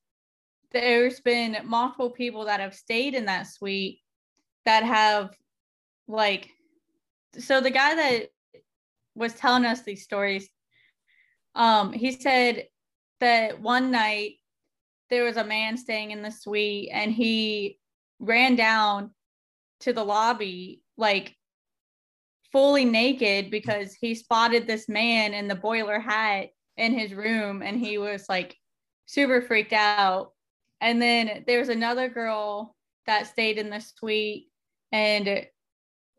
there's 0.72 1.20
been 1.20 1.58
multiple 1.64 2.10
people 2.10 2.46
that 2.46 2.60
have 2.60 2.74
stayed 2.74 3.14
in 3.14 3.26
that 3.26 3.46
suite 3.46 4.00
that 4.64 4.82
have 4.82 5.30
like 6.08 6.50
so 7.38 7.60
the 7.60 7.70
guy 7.70 7.94
that 7.94 8.26
was 9.14 9.34
telling 9.34 9.64
us 9.64 9.82
these 9.82 10.04
stories 10.04 10.48
um 11.54 11.92
he 11.92 12.12
said 12.12 12.66
that 13.20 13.60
one 13.60 13.90
night 13.90 14.34
there 15.10 15.24
was 15.24 15.36
a 15.36 15.44
man 15.44 15.76
staying 15.76 16.10
in 16.10 16.22
the 16.22 16.30
suite 16.30 16.90
and 16.92 17.12
he 17.12 17.78
ran 18.18 18.56
down 18.56 19.10
to 19.80 19.92
the 19.92 20.04
lobby 20.04 20.82
like 20.96 21.34
fully 22.52 22.84
naked 22.84 23.50
because 23.50 23.94
he 23.94 24.14
spotted 24.14 24.66
this 24.66 24.88
man 24.88 25.34
in 25.34 25.48
the 25.48 25.54
boiler 25.54 25.98
hat 25.98 26.48
in 26.76 26.92
his 26.92 27.12
room 27.12 27.62
and 27.62 27.78
he 27.78 27.98
was 27.98 28.26
like 28.28 28.56
super 29.06 29.42
freaked 29.42 29.72
out. 29.72 30.32
And 30.80 31.00
then 31.00 31.44
there 31.46 31.58
was 31.58 31.68
another 31.68 32.08
girl 32.08 32.74
that 33.06 33.26
stayed 33.26 33.58
in 33.58 33.70
the 33.70 33.80
suite 33.80 34.46
and 34.92 35.46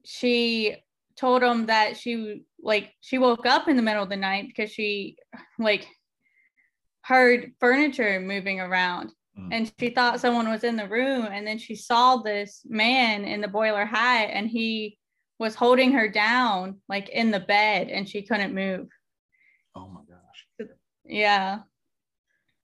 she 0.04 0.76
told 1.18 1.42
him 1.44 1.66
that 1.68 1.98
she 1.98 2.44
like 2.62 2.94
she 3.02 3.18
woke 3.18 3.46
up 3.46 3.68
in 3.68 3.76
the 3.76 3.82
middle 3.82 4.04
of 4.04 4.10
the 4.10 4.16
night 4.18 4.46
because 4.48 4.72
she 4.72 5.16
like 5.60 5.88
heard 7.02 7.52
furniture 7.60 8.20
moving 8.20 8.60
around 8.60 9.12
Mm. 9.38 9.50
and 9.52 9.72
she 9.80 9.90
thought 9.92 10.20
someone 10.20 10.50
was 10.50 10.64
in 10.64 10.78
the 10.78 10.88
room 10.88 11.28
and 11.32 11.46
then 11.46 11.60
she 11.60 11.76
saw 11.76 12.18
this 12.18 12.64
man 12.68 13.24
in 13.24 13.40
the 13.40 13.48
boiler 13.48 13.86
hat 13.86 14.30
and 14.34 14.50
he 14.50 14.98
was 15.38 15.54
holding 15.54 15.92
her 15.92 16.08
down 16.10 16.82
like 16.90 17.08
in 17.10 17.30
the 17.30 17.40
bed 17.40 17.90
and 17.90 18.10
she 18.10 18.24
couldn't 18.24 18.56
move 18.56 18.88
Oh 19.76 19.88
my 19.90 20.02
gosh. 20.10 20.68
yeah 21.06 21.60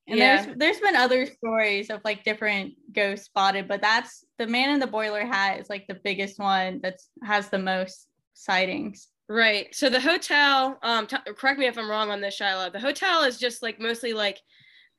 and 0.07 0.17
Yeah. 0.17 0.41
there's 0.41 0.57
there's 0.57 0.79
been 0.79 0.95
other 0.95 1.27
stories 1.27 1.91
of 1.91 2.01
like 2.03 2.23
different 2.23 2.73
ghosts 2.91 3.27
spotted, 3.27 3.67
but 3.67 3.79
that's 3.81 4.25
the 4.39 4.47
man 4.47 4.71
in 4.71 4.79
the 4.79 4.87
boiler 4.87 5.25
hat 5.25 5.59
is 5.59 5.69
like 5.69 5.85
the 5.87 6.01
biggest 6.03 6.39
one 6.39 6.79
that's 6.81 7.07
has 7.23 7.49
the 7.49 7.59
most 7.59 8.07
sightings. 8.33 9.09
Right. 9.29 9.73
So 9.73 9.89
the 9.89 9.99
hotel, 10.01 10.77
um, 10.83 11.07
t- 11.07 11.17
correct 11.37 11.59
me 11.59 11.65
if 11.65 11.77
I'm 11.77 11.89
wrong 11.89 12.09
on 12.11 12.21
this, 12.21 12.39
Shyla. 12.39 12.71
The 12.71 12.79
hotel 12.79 13.23
is 13.23 13.39
just 13.39 13.63
like 13.63 13.79
mostly 13.79 14.13
like 14.13 14.41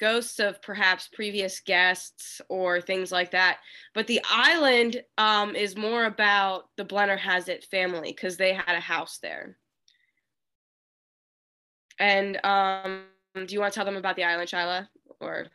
ghosts 0.00 0.40
of 0.40 0.60
perhaps 0.62 1.08
previous 1.12 1.60
guests 1.60 2.40
or 2.48 2.80
things 2.80 3.12
like 3.12 3.30
that. 3.32 3.58
But 3.94 4.06
the 4.06 4.20
island 4.28 5.02
um, 5.18 5.54
is 5.54 5.76
more 5.76 6.06
about 6.06 6.64
the 6.76 6.84
Blennerhassett 6.84 7.64
family 7.64 8.10
because 8.10 8.36
they 8.36 8.54
had 8.54 8.76
a 8.76 8.80
house 8.80 9.18
there. 9.18 9.56
And 11.98 12.44
um, 12.44 13.04
do 13.34 13.54
you 13.54 13.60
want 13.60 13.72
to 13.72 13.76
tell 13.76 13.84
them 13.86 13.96
about 13.96 14.16
the 14.16 14.24
island, 14.24 14.48
Shyla? 14.48 14.88
Or 15.20 15.46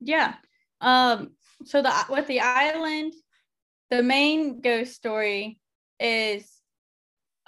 Yeah. 0.00 0.34
Um 0.80 1.32
so 1.64 1.80
the 1.80 1.92
with 2.10 2.26
the 2.26 2.40
island, 2.40 3.12
the 3.90 4.02
main 4.02 4.60
ghost 4.60 4.94
story 4.94 5.60
is 6.00 6.61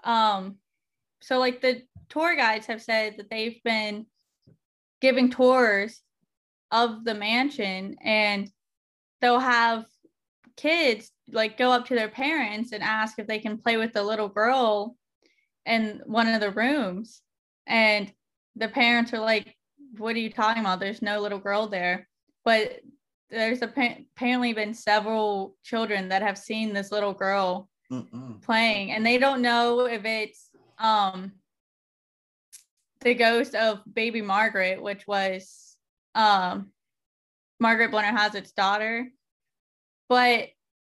um 0.04 0.56
so 1.20 1.38
like 1.38 1.60
the 1.60 1.82
tour 2.08 2.36
guides 2.36 2.66
have 2.66 2.82
said 2.82 3.14
that 3.16 3.30
they've 3.30 3.62
been 3.64 4.06
giving 5.00 5.30
tours 5.30 6.02
of 6.70 7.04
the 7.04 7.14
mansion 7.14 7.96
and 8.02 8.50
they'll 9.20 9.38
have 9.38 9.86
kids 10.56 11.10
like 11.32 11.56
go 11.56 11.70
up 11.70 11.86
to 11.86 11.94
their 11.94 12.08
parents 12.08 12.72
and 12.72 12.82
ask 12.82 13.18
if 13.18 13.26
they 13.26 13.38
can 13.38 13.58
play 13.58 13.76
with 13.76 13.92
the 13.92 14.02
little 14.02 14.28
girl 14.28 14.96
in 15.66 16.00
one 16.04 16.28
of 16.28 16.40
the 16.40 16.50
rooms. 16.50 17.22
And 17.66 18.12
the 18.56 18.68
parents 18.68 19.12
are 19.14 19.20
like 19.20 19.56
what 19.96 20.16
are 20.16 20.20
you 20.20 20.30
talking 20.30 20.60
about? 20.60 20.80
There's 20.80 21.02
no 21.02 21.20
little 21.20 21.38
girl 21.38 21.68
there. 21.68 22.08
But 22.44 22.80
there's 23.30 23.62
apparently 23.62 24.52
been 24.52 24.74
several 24.74 25.56
children 25.62 26.08
that 26.08 26.22
have 26.22 26.36
seen 26.36 26.72
this 26.72 26.90
little 26.90 27.14
girl 27.14 27.68
Mm-mm. 28.02 28.42
playing 28.42 28.90
and 28.90 29.04
they 29.06 29.18
don't 29.18 29.42
know 29.42 29.86
if 29.86 30.04
it's 30.04 30.50
um 30.78 31.32
the 33.00 33.14
ghost 33.14 33.54
of 33.54 33.80
baby 33.92 34.22
Margaret, 34.22 34.82
which 34.82 35.06
was 35.06 35.76
um 36.14 36.70
Margaret 37.60 37.90
Blennerhassett's 37.90 38.52
daughter. 38.52 39.08
But 40.08 40.48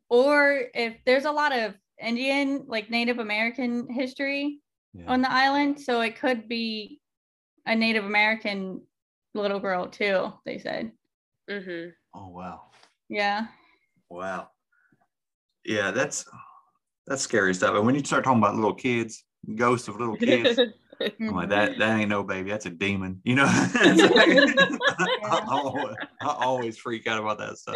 or 0.09 0.65
if 0.75 0.97
there's 1.07 1.25
a 1.25 1.33
lot 1.33 1.53
of 1.53 1.75
Indian, 2.01 2.65
like 2.67 2.91
Native 2.91 3.19
American 3.19 3.89
history 3.89 4.61
Yeah. 4.93 5.11
on 5.13 5.23
the 5.23 5.31
island, 5.31 5.81
so 5.81 6.01
it 6.01 6.19
could 6.19 6.49
be 6.49 7.01
a 7.67 7.75
Native 7.77 8.05
American 8.05 8.83
little 9.35 9.61
girl 9.61 9.89
too, 9.89 10.33
they 10.45 10.59
said. 10.59 10.93
Mm-hmm. 11.49 11.91
Oh 12.15 12.29
wow. 12.29 12.63
Yeah. 13.09 13.47
Wow. 14.09 14.51
Yeah, 15.65 15.91
that's 15.91 16.25
that's 17.11 17.23
scary 17.23 17.53
stuff. 17.55 17.75
And 17.75 17.85
when 17.85 17.97
you 17.97 18.05
start 18.05 18.23
talking 18.23 18.39
about 18.39 18.55
little 18.55 18.73
kids, 18.73 19.25
ghosts 19.57 19.89
of 19.89 19.99
little 19.99 20.17
kids, 20.17 20.59
I'm 21.21 21.35
like 21.35 21.49
that 21.49 21.77
that 21.79 21.99
ain't 21.99 22.09
no 22.09 22.23
baby, 22.23 22.51
that's 22.51 22.67
a 22.67 22.71
demon. 22.71 23.21
You 23.25 23.35
know, 23.35 23.45
like- 23.75 23.81
I, 25.25 25.45
always, 25.49 25.97
I 26.23 26.29
always 26.39 26.79
freak 26.79 27.09
out 27.09 27.19
about 27.21 27.39
that 27.39 27.59
stuff. 27.59 27.75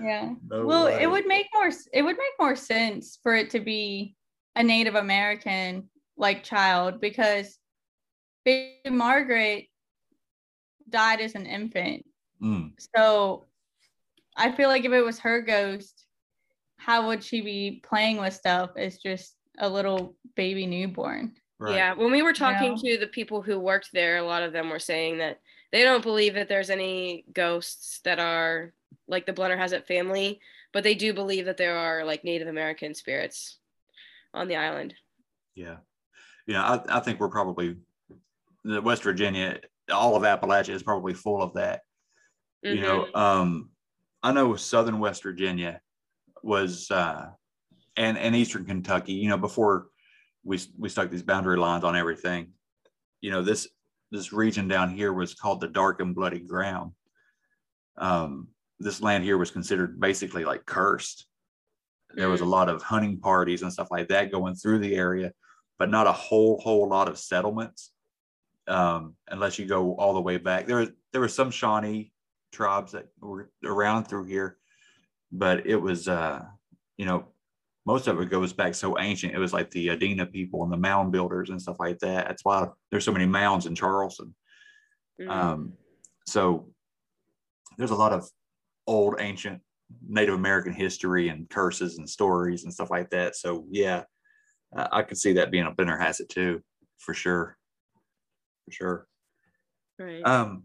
Yeah. 0.00 0.32
No 0.48 0.64
well, 0.64 0.84
way. 0.84 1.02
it 1.02 1.10
would 1.10 1.26
make 1.26 1.48
more. 1.52 1.70
It 1.92 2.02
would 2.02 2.16
make 2.16 2.32
more 2.38 2.54
sense 2.54 3.18
for 3.20 3.34
it 3.34 3.50
to 3.50 3.60
be 3.60 4.14
a 4.54 4.62
Native 4.62 4.94
American 4.94 5.90
like 6.16 6.44
child 6.44 7.00
because 7.00 7.58
baby 8.44 8.76
Margaret 8.90 9.64
died 10.88 11.20
as 11.20 11.34
an 11.34 11.46
infant. 11.46 12.06
Mm, 12.40 12.72
So 12.94 13.46
I 14.36 14.52
feel 14.52 14.68
like 14.68 14.84
if 14.84 14.92
it 14.92 15.02
was 15.02 15.18
her 15.20 15.40
ghost, 15.40 16.05
how 16.86 17.08
would 17.08 17.24
she 17.24 17.40
be 17.40 17.82
playing 17.82 18.16
with 18.18 18.32
stuff 18.32 18.70
as 18.76 18.98
just 18.98 19.34
a 19.58 19.68
little 19.68 20.14
baby 20.36 20.66
newborn? 20.66 21.32
right. 21.58 21.74
Yeah, 21.74 21.94
when 21.94 22.12
we 22.12 22.22
were 22.22 22.32
talking 22.32 22.74
know? 22.74 22.80
to 22.80 22.98
the 22.98 23.08
people 23.08 23.42
who 23.42 23.58
worked 23.58 23.88
there, 23.92 24.18
a 24.18 24.22
lot 24.22 24.44
of 24.44 24.52
them 24.52 24.70
were 24.70 24.78
saying 24.78 25.18
that 25.18 25.40
they 25.72 25.82
don't 25.82 26.04
believe 26.04 26.34
that 26.34 26.48
there's 26.48 26.70
any 26.70 27.24
ghosts 27.32 27.98
that 28.04 28.20
are 28.20 28.72
like 29.08 29.26
the 29.26 29.32
Blennerhassett 29.32 29.84
family, 29.84 30.38
but 30.72 30.84
they 30.84 30.94
do 30.94 31.12
believe 31.12 31.46
that 31.46 31.56
there 31.56 31.76
are 31.76 32.04
like 32.04 32.22
Native 32.22 32.46
American 32.46 32.94
spirits 32.94 33.58
on 34.32 34.46
the 34.46 34.54
island. 34.54 34.94
Yeah. 35.56 35.78
Yeah, 36.46 36.62
I, 36.62 36.98
I 36.98 37.00
think 37.00 37.18
we're 37.18 37.30
probably 37.30 37.78
the 38.62 38.80
West 38.80 39.02
Virginia, 39.02 39.58
all 39.92 40.14
of 40.14 40.22
Appalachia 40.22 40.74
is 40.74 40.84
probably 40.84 41.14
full 41.14 41.42
of 41.42 41.54
that. 41.54 41.80
You 42.62 42.80
know, 42.80 43.06
Mhm. 43.12 43.16
um, 43.16 43.70
I 44.22 44.30
know 44.30 44.54
Southern 44.54 45.00
West 45.00 45.24
Virginia 45.24 45.80
was 46.46 46.90
uh 46.90 47.26
and 47.96 48.16
and 48.16 48.36
Eastern 48.36 48.64
Kentucky, 48.64 49.14
you 49.14 49.28
know, 49.28 49.36
before 49.36 49.88
we 50.44 50.60
we 50.78 50.88
stuck 50.88 51.10
these 51.10 51.22
boundary 51.22 51.56
lines 51.56 51.84
on 51.84 51.96
everything, 51.96 52.52
you 53.20 53.30
know, 53.30 53.42
this 53.42 53.68
this 54.12 54.32
region 54.32 54.68
down 54.68 54.90
here 54.90 55.12
was 55.12 55.34
called 55.34 55.60
the 55.60 55.68
dark 55.68 56.00
and 56.00 56.14
bloody 56.14 56.38
ground. 56.38 56.92
Um, 57.98 58.48
this 58.78 59.00
land 59.00 59.24
here 59.24 59.38
was 59.38 59.50
considered 59.50 59.98
basically 59.98 60.44
like 60.44 60.64
cursed. 60.64 61.26
There 62.14 62.28
was 62.28 62.40
a 62.40 62.44
Mm. 62.44 62.50
lot 62.50 62.68
of 62.68 62.82
hunting 62.82 63.18
parties 63.18 63.62
and 63.62 63.72
stuff 63.72 63.90
like 63.90 64.08
that 64.08 64.30
going 64.30 64.54
through 64.54 64.78
the 64.78 64.94
area, 64.94 65.32
but 65.78 65.90
not 65.90 66.06
a 66.06 66.12
whole 66.12 66.60
whole 66.60 66.88
lot 66.88 67.08
of 67.08 67.18
settlements. 67.18 67.92
Um, 68.68 69.16
unless 69.28 69.58
you 69.58 69.66
go 69.66 69.94
all 69.96 70.14
the 70.14 70.20
way 70.20 70.36
back, 70.36 70.66
there 70.66 70.76
was 70.76 70.90
there 71.12 71.20
were 71.20 71.28
some 71.28 71.50
Shawnee 71.50 72.12
tribes 72.52 72.92
that 72.92 73.08
were 73.20 73.50
around 73.64 74.04
through 74.04 74.26
here, 74.26 74.58
but 75.38 75.66
it 75.66 75.76
was 75.76 76.08
uh, 76.08 76.44
you 76.96 77.04
know, 77.04 77.26
most 77.84 78.08
of 78.08 78.20
it 78.20 78.30
goes 78.30 78.52
back 78.52 78.74
so 78.74 78.98
ancient. 78.98 79.34
It 79.34 79.38
was 79.38 79.52
like 79.52 79.70
the 79.70 79.88
Adena 79.88 80.30
people 80.30 80.64
and 80.64 80.72
the 80.72 80.76
mound 80.76 81.12
builders 81.12 81.50
and 81.50 81.60
stuff 81.60 81.76
like 81.78 81.98
that. 82.00 82.26
That's 82.26 82.44
why 82.44 82.68
there's 82.90 83.04
so 83.04 83.12
many 83.12 83.26
mounds 83.26 83.66
in 83.66 83.74
Charleston. 83.74 84.34
Mhm. 85.20 85.30
Um, 85.30 85.72
so 86.26 86.72
there's 87.78 87.92
a 87.92 87.96
lot 87.96 88.12
of 88.12 88.28
old 88.86 89.16
ancient 89.20 89.62
Native 90.08 90.34
American 90.34 90.72
history 90.72 91.28
and 91.28 91.48
curses 91.48 91.98
and 91.98 92.08
stories 92.08 92.64
and 92.64 92.72
stuff 92.72 92.90
like 92.90 93.10
that. 93.10 93.36
So 93.36 93.66
yeah, 93.70 94.04
I, 94.74 94.88
I 94.92 95.02
could 95.02 95.18
see 95.18 95.34
that 95.34 95.50
being 95.50 95.66
a 95.66 95.72
Blennerhassett 95.72 96.28
too, 96.28 96.62
for 96.98 97.14
sure, 97.14 97.56
for 98.64 98.72
sure. 98.72 99.08
right. 99.98 100.24
Um, 100.24 100.64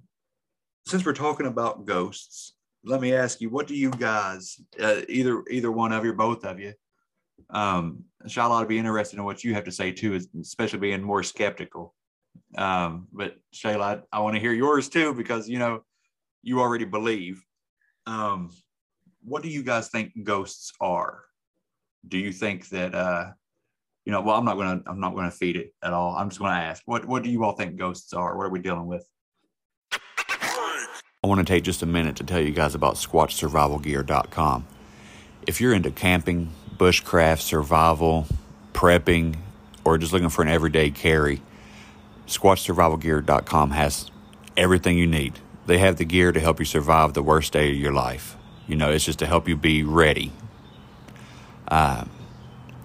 since 0.88 1.06
we're 1.06 1.14
talking 1.14 1.46
about 1.46 1.86
ghosts, 1.86 2.54
let 2.84 3.02
me 3.02 3.14
ask 3.14 3.42
you, 3.42 3.50
what 3.50 3.68
do 3.68 3.76
you 3.76 3.92
guys, 3.92 4.60
uh, 4.80 5.02
either 5.08 5.44
either 5.50 5.72
one 5.72 5.92
of 5.92 6.04
you, 6.04 6.14
both 6.14 6.46
of 6.46 6.60
you, 6.60 6.74
um, 7.50 8.04
Shyla, 8.28 8.62
I'd 8.62 8.68
be 8.68 8.78
interested 8.78 9.18
in 9.18 9.26
what 9.26 9.44
you 9.44 9.54
have 9.54 9.66
to 9.66 9.72
say 9.72 9.92
too, 9.92 10.20
especially 10.40 10.80
being 10.80 11.02
more 11.02 11.24
skeptical. 11.24 11.94
Um, 12.58 13.08
but 13.12 13.36
Shayla, 13.54 14.04
I, 14.12 14.18
I 14.18 14.20
want 14.20 14.36
to 14.36 14.42
hear 14.42 14.54
yours 14.54 14.90
too 14.90 15.14
because 15.14 15.50
you 15.50 15.60
know 15.60 15.84
you 16.42 16.60
already 16.60 16.86
believe. 16.86 17.44
Um, 18.08 18.52
what 19.24 19.44
do 19.44 19.50
you 19.50 19.64
guys 19.64 19.90
think 19.90 20.12
ghosts 20.24 20.74
are? 20.82 21.24
Do 22.08 22.18
you 22.18 22.32
think 22.32 22.70
that 22.70 22.96
uh, 22.96 23.32
you 24.06 24.12
know? 24.12 24.22
Well, 24.22 24.36
I'm 24.36 24.46
not 24.46 24.58
gonna 24.58 24.82
I'm 24.88 25.00
not 25.00 25.16
gonna 25.16 25.32
feed 25.32 25.56
it 25.56 25.74
at 25.84 25.94
all. 25.94 26.16
I'm 26.16 26.30
just 26.30 26.40
gonna 26.40 26.60
ask 26.60 26.82
what 26.86 27.06
what 27.06 27.24
do 27.24 27.30
you 27.30 27.44
all 27.44 27.54
think 27.54 27.76
ghosts 27.76 28.14
are? 28.14 28.38
What 28.38 28.48
are 28.48 28.52
we 28.52 28.60
dealing 28.60 28.88
with? 28.88 29.08
I 31.24 31.28
want 31.28 31.38
to 31.38 31.54
take 31.54 31.64
just 31.64 31.84
a 31.84 31.86
minute 31.86 32.16
to 32.16 32.24
tell 32.24 32.42
you 32.42 32.50
guys 32.50 32.74
about 32.74 32.96
SquatchSurvivalGear.com. 32.96 34.66
If 35.46 35.62
you're 35.62 35.76
into 35.76 35.92
camping, 35.92 36.52
bushcraft, 36.78 37.42
survival, 37.42 38.26
prepping, 38.74 39.36
or 39.86 40.00
just 40.00 40.14
looking 40.14 40.30
for 40.30 40.42
an 40.42 40.48
everyday 40.48 40.90
carry, 40.90 41.44
SquatchSurvivalGear.com 42.26 43.70
has 43.70 44.10
everything 44.58 44.98
you 44.98 45.06
need. 45.06 45.38
They 45.68 45.78
have 45.78 45.98
the 45.98 46.06
gear 46.06 46.32
to 46.32 46.40
help 46.40 46.58
you 46.58 46.66
survive 46.66 47.14
the 47.14 47.22
worst 47.22 47.54
day 47.54 47.70
of 47.70 47.78
your 47.78 47.94
life. 47.94 48.36
You 48.68 48.76
know, 48.76 48.90
it's 48.90 49.06
just 49.06 49.20
to 49.20 49.28
help 49.28 49.48
you 49.48 49.56
be 49.56 49.84
ready. 49.84 50.32
Uh, 51.68 52.06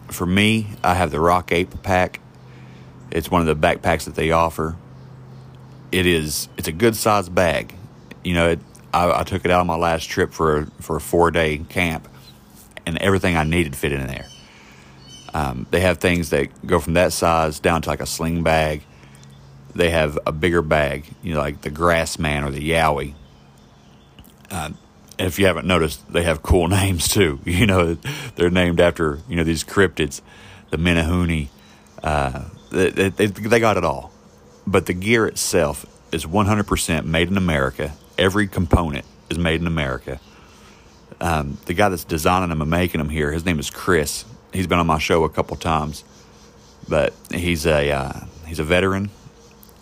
for 0.08 0.26
me, 0.26 0.66
I 0.84 0.92
have 0.92 1.10
the 1.10 1.20
Rock 1.20 1.52
Ape 1.52 1.82
pack. 1.82 2.20
It's 3.10 3.30
one 3.30 3.40
of 3.40 3.46
the 3.46 3.56
backpacks 3.56 4.04
that 4.04 4.14
they 4.14 4.30
offer. 4.30 4.76
It 5.90 6.04
is. 6.04 6.50
It's 6.58 6.68
a 6.68 6.72
good 6.72 6.96
sized 6.96 7.34
bag. 7.34 7.75
You 8.26 8.34
know, 8.34 8.48
it, 8.48 8.58
I, 8.92 9.20
I 9.20 9.22
took 9.22 9.44
it 9.44 9.52
out 9.52 9.60
on 9.60 9.68
my 9.68 9.76
last 9.76 10.10
trip 10.10 10.32
for 10.32 10.58
a, 10.58 10.66
for 10.80 10.96
a 10.96 11.00
four 11.00 11.30
day 11.30 11.58
camp, 11.58 12.08
and 12.84 12.98
everything 12.98 13.36
I 13.36 13.44
needed 13.44 13.76
fit 13.76 13.92
in 13.92 14.04
there. 14.08 14.26
Um, 15.32 15.66
they 15.70 15.78
have 15.80 15.98
things 15.98 16.30
that 16.30 16.66
go 16.66 16.80
from 16.80 16.94
that 16.94 17.12
size 17.12 17.60
down 17.60 17.82
to 17.82 17.88
like 17.88 18.00
a 18.00 18.06
sling 18.06 18.42
bag. 18.42 18.82
They 19.76 19.90
have 19.90 20.18
a 20.26 20.32
bigger 20.32 20.60
bag, 20.60 21.04
you 21.22 21.34
know, 21.34 21.40
like 21.40 21.60
the 21.60 21.70
Grassman 21.70 22.44
or 22.44 22.50
the 22.50 22.68
Yowie. 22.68 23.14
Uh, 24.50 24.70
if 25.20 25.38
you 25.38 25.46
haven't 25.46 25.68
noticed, 25.68 26.12
they 26.12 26.24
have 26.24 26.42
cool 26.42 26.66
names 26.80 27.06
too. 27.06 27.38
You 27.44 27.66
know, 27.66 27.94
they're 28.34 28.50
named 28.50 28.80
after 28.80 29.20
you 29.28 29.36
know 29.36 29.44
these 29.44 29.62
cryptids, 29.62 30.20
the 30.70 30.78
Menehune. 30.78 31.46
Uh, 32.02 32.42
they, 32.72 32.90
they, 32.90 33.26
they 33.26 33.60
got 33.60 33.76
it 33.76 33.84
all, 33.84 34.10
but 34.66 34.86
the 34.86 34.94
gear 34.94 35.26
itself 35.26 35.86
is 36.10 36.24
100% 36.24 37.04
made 37.04 37.28
in 37.28 37.36
America. 37.36 37.92
Every 38.18 38.46
component 38.46 39.04
is 39.30 39.38
made 39.38 39.60
in 39.60 39.66
America. 39.66 40.20
Um, 41.20 41.58
the 41.66 41.74
guy 41.74 41.88
that's 41.88 42.04
designing 42.04 42.50
them 42.50 42.60
and 42.60 42.70
making 42.70 42.98
them 42.98 43.08
here, 43.08 43.32
his 43.32 43.44
name 43.44 43.58
is 43.58 43.70
Chris. 43.70 44.24
He's 44.52 44.66
been 44.66 44.78
on 44.78 44.86
my 44.86 44.98
show 44.98 45.24
a 45.24 45.28
couple 45.28 45.56
times, 45.56 46.04
but 46.88 47.12
he's 47.30 47.66
a 47.66 47.90
uh, 47.90 48.20
he's 48.46 48.58
a 48.58 48.64
veteran, 48.64 49.10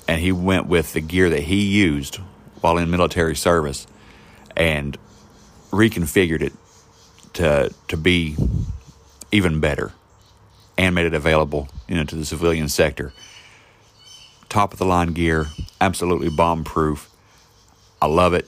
and 0.09 0.20
he 0.20 0.33
went 0.33 0.66
with 0.66 0.92
the 0.92 1.01
gear 1.01 1.31
that 1.31 1.44
he 1.44 1.62
used 1.64 2.16
while 2.61 2.79
in 2.79 2.90
military 2.90 3.37
service, 3.37 3.87
and 4.57 4.97
reconfigured 5.70 6.40
it 6.40 6.53
to 7.35 7.73
to 7.88 7.97
be 7.97 8.37
even 9.31 9.61
better, 9.61 9.92
and 10.79 10.94
made 10.94 11.07
it 11.07 11.14
available, 11.14 11.68
you 11.88 11.97
know, 11.97 12.05
to 12.05 12.16
the 12.16 12.25
civilian 12.25 12.68
sector. 12.68 13.12
Top 14.49 14.73
of 14.73 14.79
the 14.79 14.87
line 14.87 15.12
gear, 15.12 15.47
absolutely 15.81 16.31
bomb 16.31 16.64
proof. 16.64 17.11
I 18.05 18.07
love 18.07 18.35
it. 18.35 18.47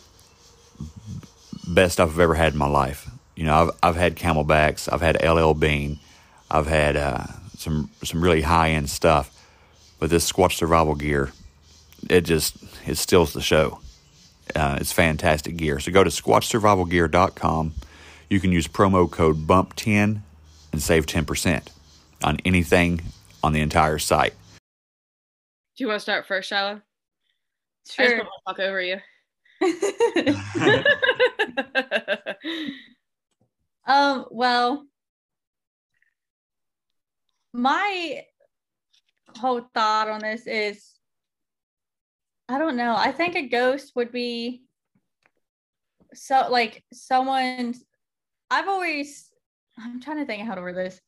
Best 1.67 1.95
stuff 1.95 2.11
I've 2.11 2.21
ever 2.21 2.35
had 2.35 2.53
in 2.53 2.59
my 2.59 2.69
life. 2.69 3.09
You 3.37 3.45
know, 3.45 3.55
I've 3.55 3.71
I've 3.83 3.97
had 3.97 4.15
CamelBaks, 4.15 4.93
I've 4.93 5.01
had 5.01 5.17
LL 5.27 5.55
Bean, 5.55 5.99
I've 6.51 6.67
had 6.67 6.95
uh, 6.95 7.25
some 7.57 7.91
some 8.05 8.21
really 8.23 8.43
high 8.43 8.71
end 8.73 8.91
stuff, 8.91 9.33
but 9.99 10.11
this 10.11 10.31
Squatch 10.31 10.53
Survival 10.53 10.95
gear, 10.95 11.33
it 12.11 12.21
just 12.23 12.57
it 12.87 12.97
steals 12.97 13.33
the 13.33 13.41
show. 13.41 13.81
Uh, 14.55 14.77
it's 14.79 14.93
fantastic 14.93 15.57
gear. 15.57 15.81
So 15.81 15.91
go 15.91 16.05
to 16.05 16.11
squatchsurvivalgear.com. 16.11 17.73
You 18.29 18.41
can 18.41 18.53
use 18.53 18.69
promo 18.69 19.11
code 19.11 19.47
BUMP10 19.47 20.21
and 20.73 20.83
save 20.83 21.07
10% 21.07 21.67
on 22.23 22.39
anything 22.45 23.01
on 23.43 23.53
the 23.55 23.61
entire 23.61 23.99
site. 23.99 24.35
Do 25.77 25.85
you 25.85 25.89
want 25.89 25.97
to 25.97 26.01
start 26.03 26.27
first, 26.27 26.51
Shyla? 26.53 26.77
I 26.77 26.81
just 27.85 27.97
Sure. 27.97 28.09
don't 28.09 28.19
want 28.19 28.29
to 28.47 28.53
talk 28.53 28.61
over 28.61 28.81
you. 28.81 28.99
um, 33.87 34.27
well, 34.31 34.87
my 37.53 38.23
whole 39.39 39.63
thought 39.75 40.09
on 40.09 40.21
this 40.21 40.47
is 40.47 40.93
I 42.49 42.59
don't 42.59 42.77
know. 42.77 42.95
I 42.97 43.11
think 43.13 43.35
a 43.35 43.49
ghost 43.49 43.93
would 43.97 44.13
be 44.13 44.63
so 46.15 46.47
like 46.51 46.85
someone 46.93 47.75
I've 48.51 48.69
always 48.69 49.29
I'm 49.79 50.01
trying 50.01 50.19
to 50.19 50.27
think 50.27 50.47
how 50.47 50.55
to 50.55 50.61
word 50.61 50.77
this. 50.77 51.01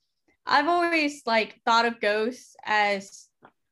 I've 0.46 0.68
always 0.68 1.22
like 1.26 1.60
thought 1.64 1.84
of 1.86 2.00
ghosts 2.00 2.56
as 2.64 3.28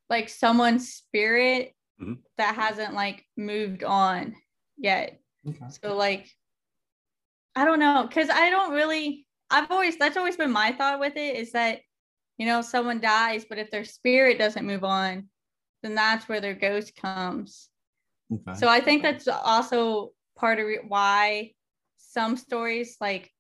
like 0.08 0.28
someone's 0.28 0.92
spirit 0.92 1.72
Mhm. 2.00 2.18
that 2.36 2.54
hasn't 2.54 2.92
like 2.92 3.24
moved 3.38 3.82
on 3.82 4.36
yet. 4.76 5.20
Okay. 5.48 5.66
So 5.82 5.94
like 5.96 6.28
I 7.54 7.64
don't 7.64 7.78
know 7.78 8.08
cuz 8.12 8.28
I 8.30 8.50
don't 8.50 8.72
really 8.72 9.26
I've 9.50 9.70
always 9.70 9.96
that's 9.96 10.16
always 10.16 10.36
been 10.36 10.50
my 10.50 10.72
thought 10.72 11.00
with 11.00 11.16
it 11.16 11.36
is 11.36 11.52
that 11.52 11.80
you 12.38 12.46
know 12.46 12.60
someone 12.62 13.00
dies 13.00 13.44
but 13.48 13.58
if 13.58 13.70
their 13.70 13.84
spirit 13.84 14.38
doesn't 14.38 14.66
move 14.66 14.84
on 14.84 15.28
then 15.82 15.94
that's 15.94 16.28
where 16.28 16.40
their 16.40 16.54
ghost 16.54 16.94
comes. 16.96 17.68
Okay. 18.32 18.58
So 18.58 18.68
I 18.68 18.80
think 18.80 19.02
that's 19.02 19.28
also 19.28 20.12
part 20.36 20.58
of 20.58 20.66
why 20.88 21.52
some 21.96 22.36
stories 22.36 22.96
like 23.00 23.30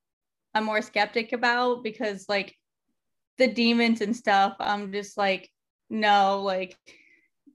I'm 0.54 0.64
more 0.64 0.80
skeptic 0.80 1.32
about 1.32 1.82
because 1.82 2.26
like 2.28 2.54
the 3.38 3.48
demons 3.48 4.00
and 4.00 4.16
stuff, 4.16 4.56
I'm 4.58 4.92
just 4.92 5.16
like, 5.16 5.50
no, 5.90 6.42
like 6.42 6.76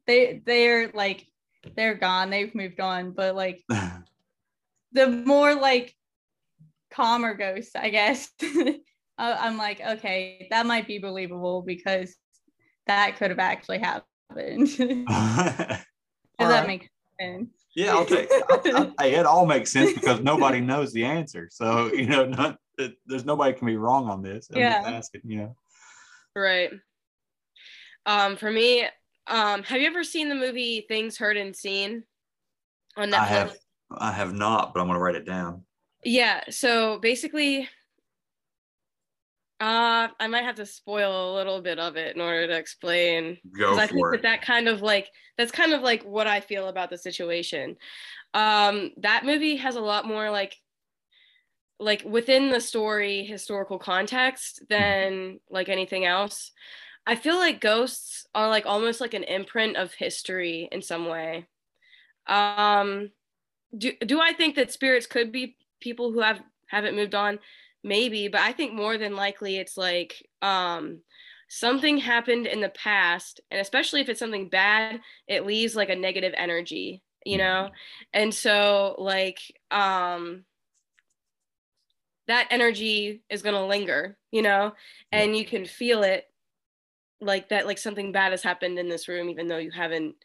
they 0.08 0.42
they're 0.46 0.92
like 0.94 1.26
they're 1.76 1.96
gone, 1.96 2.30
they've 2.30 2.54
moved 2.56 2.80
on. 2.80 3.12
But 3.12 3.36
like 3.36 3.64
the 4.92 5.08
more 5.08 5.56
like 5.56 5.96
calmer 6.92 7.34
ghosts, 7.34 7.76
I 7.76 7.90
guess, 7.90 8.30
I- 8.42 8.78
I'm 9.18 9.58
like, 9.58 9.82
okay, 9.82 10.48
that 10.52 10.66
might 10.66 10.88
be 10.88 11.00
believable 11.00 11.62
because 11.62 12.16
that 12.88 13.18
could 13.18 13.30
have 13.30 13.40
actually 13.40 13.80
happened. 13.80 14.06
Does 14.78 15.08
that 15.08 15.88
Alright. 16.40 16.68
make 16.68 16.90
sense? 17.20 17.50
Yeah, 17.76 17.94
I'll 17.96 18.06
take. 18.06 18.30
I, 18.32 18.92
I, 19.00 19.04
hey, 19.04 19.16
it 19.16 19.26
all 19.26 19.46
makes 19.46 19.72
sense 19.72 19.94
because 19.94 20.20
nobody 20.22 20.60
knows 20.60 20.92
the 20.92 21.06
answer. 21.06 21.48
So 21.52 21.94
you 21.94 22.06
know, 22.06 22.26
not, 22.26 22.58
it, 22.78 22.96
there's 23.06 23.26
nobody 23.26 23.54
can 23.58 23.68
be 23.68 23.78
wrong 23.78 24.10
on 24.10 24.22
this. 24.22 24.50
I'm 24.52 24.60
Yeah. 24.60 24.82
asking, 24.84 25.22
you 25.26 25.38
know. 25.38 25.56
right. 26.36 26.72
Um, 28.06 28.36
for 28.36 28.52
me, 28.52 28.86
um, 29.32 29.64
have 29.64 29.80
you 29.80 29.88
ever 29.88 30.04
seen 30.04 30.28
the 30.28 30.36
movie 30.36 30.86
Things 30.88 31.18
Heard 31.18 31.38
and 31.38 31.56
Seen 31.56 32.04
on 32.98 33.10
Netflix? 33.10 33.14
I 33.14 33.26
have, 33.26 33.58
I 33.98 34.12
have 34.12 34.34
not, 34.34 34.74
but 34.74 34.82
I'm 34.82 34.88
gonna 34.88 35.00
write 35.00 35.16
it 35.16 35.26
down. 35.26 35.64
Yeah, 36.04 36.42
so 36.50 37.00
basically, 37.00 37.70
uh, 39.62 40.08
I 40.20 40.28
might 40.28 40.44
have 40.44 40.56
to 40.56 40.66
spoil 40.66 41.32
a 41.32 41.36
little 41.36 41.62
bit 41.62 41.80
of 41.80 41.96
it 41.96 42.16
in 42.16 42.22
order 42.22 42.48
to 42.48 42.58
explain. 42.58 43.38
Go 43.58 43.72
Because 43.72 43.78
I 43.78 43.88
think 43.88 44.00
for 44.00 44.18
that 44.18 44.24
that 44.24 44.42
kind 44.42 44.68
of 44.68 44.82
like 44.82 45.08
that's 45.38 45.52
kind 45.52 45.72
of 45.72 45.82
like 45.82 46.04
what 46.04 46.28
I 46.28 46.42
feel 46.42 46.68
about 46.68 46.90
the 46.90 46.98
situation. 46.98 47.78
Um, 48.34 48.92
that 48.98 49.24
movie 49.26 49.56
has 49.58 49.76
a 49.76 49.82
lot 49.82 50.06
more 50.06 50.30
like 50.30 50.58
like 51.80 52.04
within 52.06 52.50
the 52.50 52.60
story 52.60 53.24
historical 53.24 53.80
context 53.80 54.64
than 54.70 55.40
like 55.50 55.70
anything 55.70 56.06
else. 56.06 56.52
I 57.06 57.16
feel 57.16 57.36
like 57.36 57.62
ghosts 57.62 58.26
are 58.36 58.48
like 58.50 58.66
almost 58.66 59.02
like 59.02 59.14
an 59.14 59.24
imprint 59.24 59.78
of 59.78 59.94
history 59.94 60.70
in 60.72 60.82
some 60.82 61.08
way. 61.08 61.48
Um, 62.28 63.12
do 63.78 63.94
do 64.06 64.22
I 64.22 64.34
think 64.34 64.56
that 64.56 64.72
spirits 64.72 65.08
could 65.08 65.32
be 65.32 65.58
people 65.82 66.12
who 66.12 66.22
have 66.22 66.42
haven't 66.68 66.96
moved 66.96 67.16
on? 67.16 67.40
Maybe, 67.84 68.28
but 68.28 68.42
I 68.42 68.54
think 68.54 68.74
more 68.74 68.98
than 68.98 69.16
likely 69.16 69.58
it's 69.58 69.78
like 69.78 70.28
um 70.42 71.02
something 71.50 71.98
happened 72.00 72.48
in 72.48 72.62
the 72.62 72.70
past, 72.70 73.42
and 73.52 73.62
especially 73.62 74.02
if 74.02 74.10
it's 74.10 74.20
something 74.20 74.50
bad, 74.50 75.02
it 75.28 75.46
leaves 75.46 75.76
like 75.76 75.90
a 75.90 75.96
negative 75.96 76.34
energy, 76.38 77.04
you 77.26 77.38
know? 77.38 77.72
And 78.14 78.34
so 78.34 78.96
like 79.00 79.40
um 79.72 80.46
that 82.28 82.48
energy 82.52 83.24
is 83.30 83.42
going 83.42 83.56
to 83.56 83.66
linger, 83.66 84.18
you 84.32 84.42
know? 84.42 84.74
And 85.12 85.36
you 85.36 85.46
can 85.46 85.66
feel 85.66 86.04
it 86.04 86.26
like 87.22 87.50
that 87.50 87.68
like 87.68 87.78
something 87.78 88.12
bad 88.12 88.32
has 88.32 88.44
happened 88.44 88.80
in 88.80 88.90
this 88.90 89.08
room 89.08 89.30
even 89.30 89.48
though 89.48 89.58
you 89.58 89.72
haven't 89.72 90.16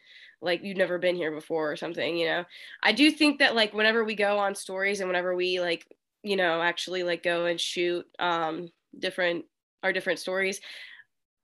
like 0.41 0.63
you've 0.63 0.77
never 0.77 0.99
been 0.99 1.17
here 1.17 1.31
before 1.31 1.71
or 1.71 1.77
something 1.77 2.17
you 2.17 2.27
know 2.27 2.45
i 2.83 2.93
do 2.93 3.11
think 3.11 3.39
that 3.39 3.55
like 3.55 3.73
whenever 3.75 4.05
we 4.05 4.15
go 4.15 4.39
on 4.39 4.55
stories 4.55 5.01
and 5.01 5.09
whenever 5.09 5.35
we 5.35 5.61
like 5.61 5.87
you 6.23 6.37
know 6.37 6.61
actually 6.63 7.03
like 7.03 7.23
go 7.23 7.47
and 7.47 7.61
shoot 7.61 8.07
um 8.19 8.69
different 8.99 9.45
our 9.83 9.93
different 9.93 10.19
stories 10.19 10.61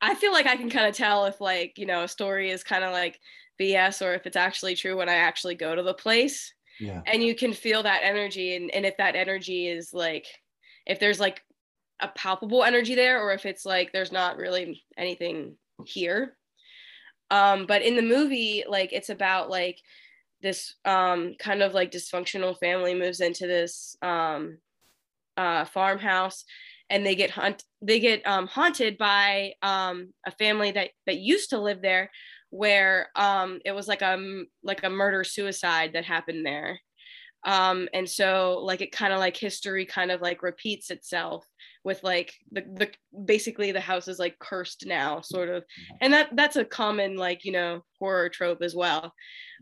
i 0.00 0.14
feel 0.14 0.32
like 0.32 0.46
i 0.46 0.56
can 0.56 0.70
kind 0.70 0.86
of 0.86 0.94
tell 0.94 1.26
if 1.26 1.40
like 1.40 1.78
you 1.78 1.86
know 1.86 2.02
a 2.02 2.08
story 2.08 2.50
is 2.50 2.64
kind 2.64 2.84
of 2.84 2.92
like 2.92 3.20
bs 3.60 4.04
or 4.04 4.14
if 4.14 4.26
it's 4.26 4.36
actually 4.36 4.74
true 4.74 4.96
when 4.96 5.08
i 5.08 5.14
actually 5.14 5.54
go 5.54 5.74
to 5.74 5.82
the 5.82 5.94
place 5.94 6.52
Yeah. 6.80 7.02
and 7.06 7.22
you 7.22 7.34
can 7.34 7.52
feel 7.52 7.82
that 7.82 8.00
energy 8.02 8.56
and, 8.56 8.70
and 8.70 8.86
if 8.86 8.96
that 8.96 9.16
energy 9.16 9.68
is 9.68 9.92
like 9.92 10.26
if 10.86 10.98
there's 10.98 11.20
like 11.20 11.42
a 12.02 12.08
palpable 12.08 12.64
energy 12.64 12.94
there 12.94 13.22
or 13.22 13.32
if 13.32 13.46
it's 13.46 13.64
like 13.64 13.92
there's 13.92 14.12
not 14.12 14.36
really 14.36 14.82
anything 14.96 15.56
here. 15.84 16.36
Um 17.30 17.66
but 17.66 17.82
in 17.82 17.96
the 17.96 18.02
movie 18.02 18.64
like 18.68 18.92
it's 18.92 19.08
about 19.08 19.48
like 19.48 19.78
this 20.42 20.74
um 20.84 21.34
kind 21.38 21.62
of 21.62 21.72
like 21.72 21.92
dysfunctional 21.92 22.58
family 22.58 22.94
moves 22.94 23.20
into 23.20 23.46
this 23.46 23.96
um 24.02 24.58
uh 25.36 25.64
farmhouse 25.64 26.44
and 26.90 27.06
they 27.06 27.14
get 27.14 27.30
hunt 27.30 27.64
they 27.80 28.00
get 28.00 28.26
um 28.26 28.46
haunted 28.46 28.98
by 28.98 29.54
um 29.62 30.12
a 30.26 30.30
family 30.32 30.72
that 30.72 30.90
that 31.06 31.18
used 31.18 31.50
to 31.50 31.60
live 31.60 31.80
there 31.80 32.10
where 32.50 33.08
um 33.16 33.60
it 33.64 33.72
was 33.72 33.88
like 33.88 34.02
a 34.02 34.42
like 34.62 34.84
a 34.84 34.90
murder 34.90 35.24
suicide 35.24 35.92
that 35.94 36.04
happened 36.04 36.44
there 36.44 36.78
um 37.44 37.88
and 37.92 38.08
so 38.08 38.60
like 38.62 38.80
it 38.80 38.92
kind 38.92 39.12
of 39.12 39.18
like 39.18 39.36
history 39.36 39.84
kind 39.84 40.10
of 40.10 40.20
like 40.20 40.42
repeats 40.42 40.90
itself 40.90 41.46
with 41.84 42.02
like 42.04 42.32
the, 42.52 42.62
the 42.74 42.90
basically 43.24 43.72
the 43.72 43.80
house 43.80 44.06
is 44.06 44.18
like 44.18 44.38
cursed 44.38 44.84
now 44.86 45.20
sort 45.20 45.48
of 45.48 45.64
and 46.00 46.12
that 46.12 46.28
that's 46.36 46.56
a 46.56 46.64
common 46.64 47.16
like 47.16 47.44
you 47.44 47.52
know 47.52 47.82
horror 47.98 48.28
trope 48.28 48.62
as 48.62 48.74
well 48.74 49.12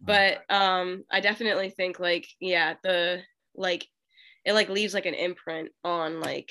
but 0.02 0.42
um 0.50 1.02
i 1.10 1.20
definitely 1.20 1.70
think 1.70 1.98
like 1.98 2.26
yeah 2.40 2.74
the 2.82 3.20
like 3.54 3.86
it 4.44 4.52
like 4.52 4.68
leaves 4.68 4.94
like 4.94 5.06
an 5.06 5.14
imprint 5.14 5.70
on 5.84 6.20
like 6.20 6.50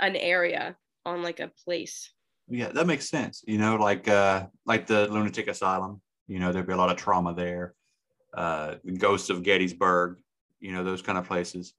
an 0.00 0.16
area 0.16 0.76
on 1.06 1.22
like 1.22 1.40
a 1.40 1.50
place 1.64 2.10
Yeah, 2.48 2.68
that 2.72 2.86
makes 2.86 3.08
sense. 3.08 3.42
You 3.46 3.58
know, 3.58 3.76
like 3.76 4.08
uh 4.08 4.46
like 4.66 4.86
the 4.86 5.08
lunatic 5.08 5.48
asylum, 5.48 6.02
you 6.26 6.38
know, 6.38 6.52
there'd 6.52 6.66
be 6.66 6.72
a 6.72 6.76
lot 6.76 6.90
of 6.90 6.96
trauma 6.96 7.34
there. 7.34 7.74
Uh 8.34 8.76
ghosts 8.98 9.30
of 9.30 9.42
Gettysburg, 9.42 10.18
you 10.60 10.72
know, 10.72 10.84
those 10.84 11.02
kind 11.02 11.18
of 11.18 11.26
places. 11.26 11.74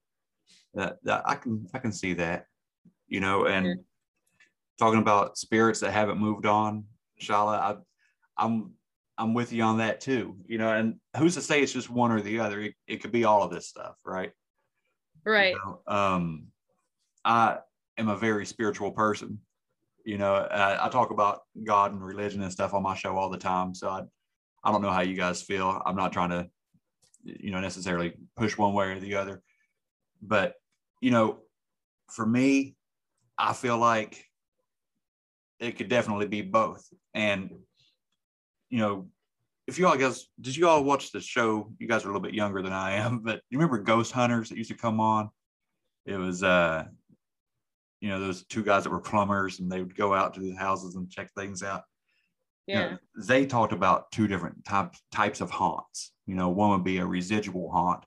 That, 0.74 0.98
that 1.04 1.24
I 1.26 1.36
can 1.36 1.68
I 1.74 1.80
can 1.80 1.92
see 1.92 2.14
that. 2.16 2.48
You 3.08 3.20
know, 3.20 3.46
and 3.46 3.66
Mhm. 3.68 3.84
talking 4.80 5.00
about 5.00 5.38
spirits 5.38 5.80
that 5.82 5.92
haven't 5.92 6.18
moved 6.18 6.46
on, 6.46 6.86
Shyla, 7.22 7.60
I 7.60 7.76
I'm 8.38 8.74
I'm 9.18 9.34
with 9.34 9.54
you 9.54 9.64
on 9.64 9.78
that 9.78 10.02
too. 10.02 10.38
You 10.46 10.58
know, 10.58 10.70
and 10.74 11.00
who's 11.18 11.36
to 11.36 11.42
say 11.42 11.62
it's 11.62 11.72
just 11.72 11.90
one 11.90 12.12
or 12.12 12.22
the 12.22 12.40
other? 12.40 12.62
It, 12.62 12.76
it 12.88 12.98
could 13.02 13.12
be 13.12 13.24
all 13.24 13.44
of 13.44 13.52
this 13.52 13.68
stuff, 13.68 13.96
right? 14.06 14.32
You 15.26 15.32
right 15.32 15.56
know, 15.56 15.82
um, 15.88 16.48
I 17.24 17.60
am 17.98 18.10
a 18.10 18.18
very 18.18 18.46
spiritual 18.46 18.92
person. 18.92 19.40
You 20.04 20.18
know, 20.18 20.36
uh, 20.36 20.78
I 20.82 20.90
talk 20.90 21.12
about 21.12 21.42
God 21.64 21.94
and 21.94 22.04
religion 22.04 22.44
and 22.44 22.52
stuff 22.52 22.74
on 22.74 22.84
my 22.84 22.96
show 22.96 23.18
all 23.18 23.30
the 23.30 23.38
time. 23.38 23.74
So 23.74 23.90
I, 23.90 24.04
I 24.66 24.72
don't 24.72 24.82
know 24.82 24.92
how 24.92 25.02
you 25.02 25.16
guys 25.16 25.44
feel. 25.44 25.82
I'm 25.86 25.96
not 25.96 26.12
trying 26.12 26.32
to, 26.32 26.50
you 27.24 27.52
know, 27.52 27.60
necessarily 27.60 28.14
push 28.36 28.58
one 28.58 28.74
way 28.74 28.88
or 28.88 29.00
the 29.00 29.16
other. 29.16 29.42
But, 30.24 30.56
you 31.02 31.12
know, 31.12 31.42
for 32.10 32.26
me, 32.26 32.76
I 33.38 33.54
feel 33.54 33.78
like 33.78 34.26
it 35.60 35.78
could 35.78 35.88
definitely 35.88 36.28
be 36.28 36.42
both. 36.42 36.84
And, 37.14 37.52
you 38.72 38.80
know, 38.80 39.08
if 39.68 39.78
you 39.78 39.88
all 39.88 39.98
guys, 39.98 40.28
did 40.42 40.56
you 40.56 40.68
all 40.68 40.84
watch 40.84 41.12
the 41.12 41.22
show? 41.22 41.72
You 41.78 41.88
guys 41.88 42.04
are 42.04 42.10
a 42.10 42.12
little 42.12 42.22
bit 42.22 42.34
younger 42.34 42.64
than 42.64 42.74
I 42.74 42.94
am, 42.94 43.20
but 43.24 43.42
you 43.50 43.60
remember 43.60 43.78
Ghost 43.78 44.12
Hunters 44.12 44.50
that 44.50 44.58
used 44.58 44.72
to 44.72 44.78
come 44.78 45.00
on? 45.00 45.30
It 46.08 46.18
was, 46.18 46.42
uh, 46.42 46.86
you 48.02 48.10
know, 48.10 48.20
those 48.20 48.46
two 48.46 48.64
guys 48.64 48.84
that 48.84 48.92
were 48.92 49.00
plumbers 49.00 49.60
and 49.60 49.72
they 49.72 49.80
would 49.80 49.96
go 49.96 50.14
out 50.14 50.34
to 50.36 50.40
the 50.40 50.54
houses 50.54 50.96
and 50.96 51.10
check 51.10 51.32
things 51.34 51.62
out. 51.62 51.84
You 52.68 52.76
know, 52.76 52.82
yeah 52.82 52.98
they 53.18 53.46
talked 53.46 53.74
about 53.74 54.12
two 54.12 54.28
different 54.28 54.64
types 54.66 55.02
types 55.12 55.42
of 55.42 55.50
haunts. 55.50 56.12
You 56.26 56.36
know, 56.36 56.50
one 56.50 56.72
would 56.72 56.84
be 56.84 56.98
a 56.98 57.06
residual 57.06 57.72
haunt, 57.72 58.04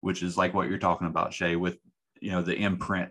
which 0.00 0.22
is 0.22 0.36
like 0.36 0.54
what 0.54 0.68
you're 0.68 0.78
talking 0.78 1.06
about, 1.06 1.32
Shay, 1.32 1.56
with 1.56 1.76
you 2.20 2.30
know 2.30 2.42
the 2.42 2.56
imprint. 2.56 3.10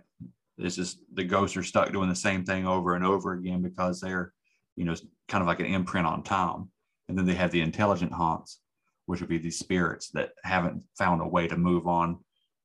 This 0.57 0.77
is 0.77 0.97
the 1.13 1.23
ghosts 1.23 1.55
are 1.57 1.63
stuck 1.63 1.91
doing 1.91 2.09
the 2.09 2.15
same 2.15 2.43
thing 2.43 2.65
over 2.65 2.95
and 2.95 3.05
over 3.05 3.33
again 3.33 3.61
because 3.61 4.01
they're, 4.01 4.33
you 4.75 4.85
know, 4.85 4.95
kind 5.27 5.41
of 5.41 5.47
like 5.47 5.59
an 5.59 5.67
imprint 5.67 6.07
on 6.07 6.23
time. 6.23 6.71
And 7.07 7.17
then 7.17 7.25
they 7.25 7.35
have 7.35 7.51
the 7.51 7.61
intelligent 7.61 8.11
haunts, 8.11 8.59
which 9.05 9.19
would 9.19 9.29
be 9.29 9.38
these 9.38 9.59
spirits 9.59 10.09
that 10.11 10.31
haven't 10.43 10.83
found 10.97 11.21
a 11.21 11.27
way 11.27 11.47
to 11.47 11.57
move 11.57 11.88
on, 11.88 12.17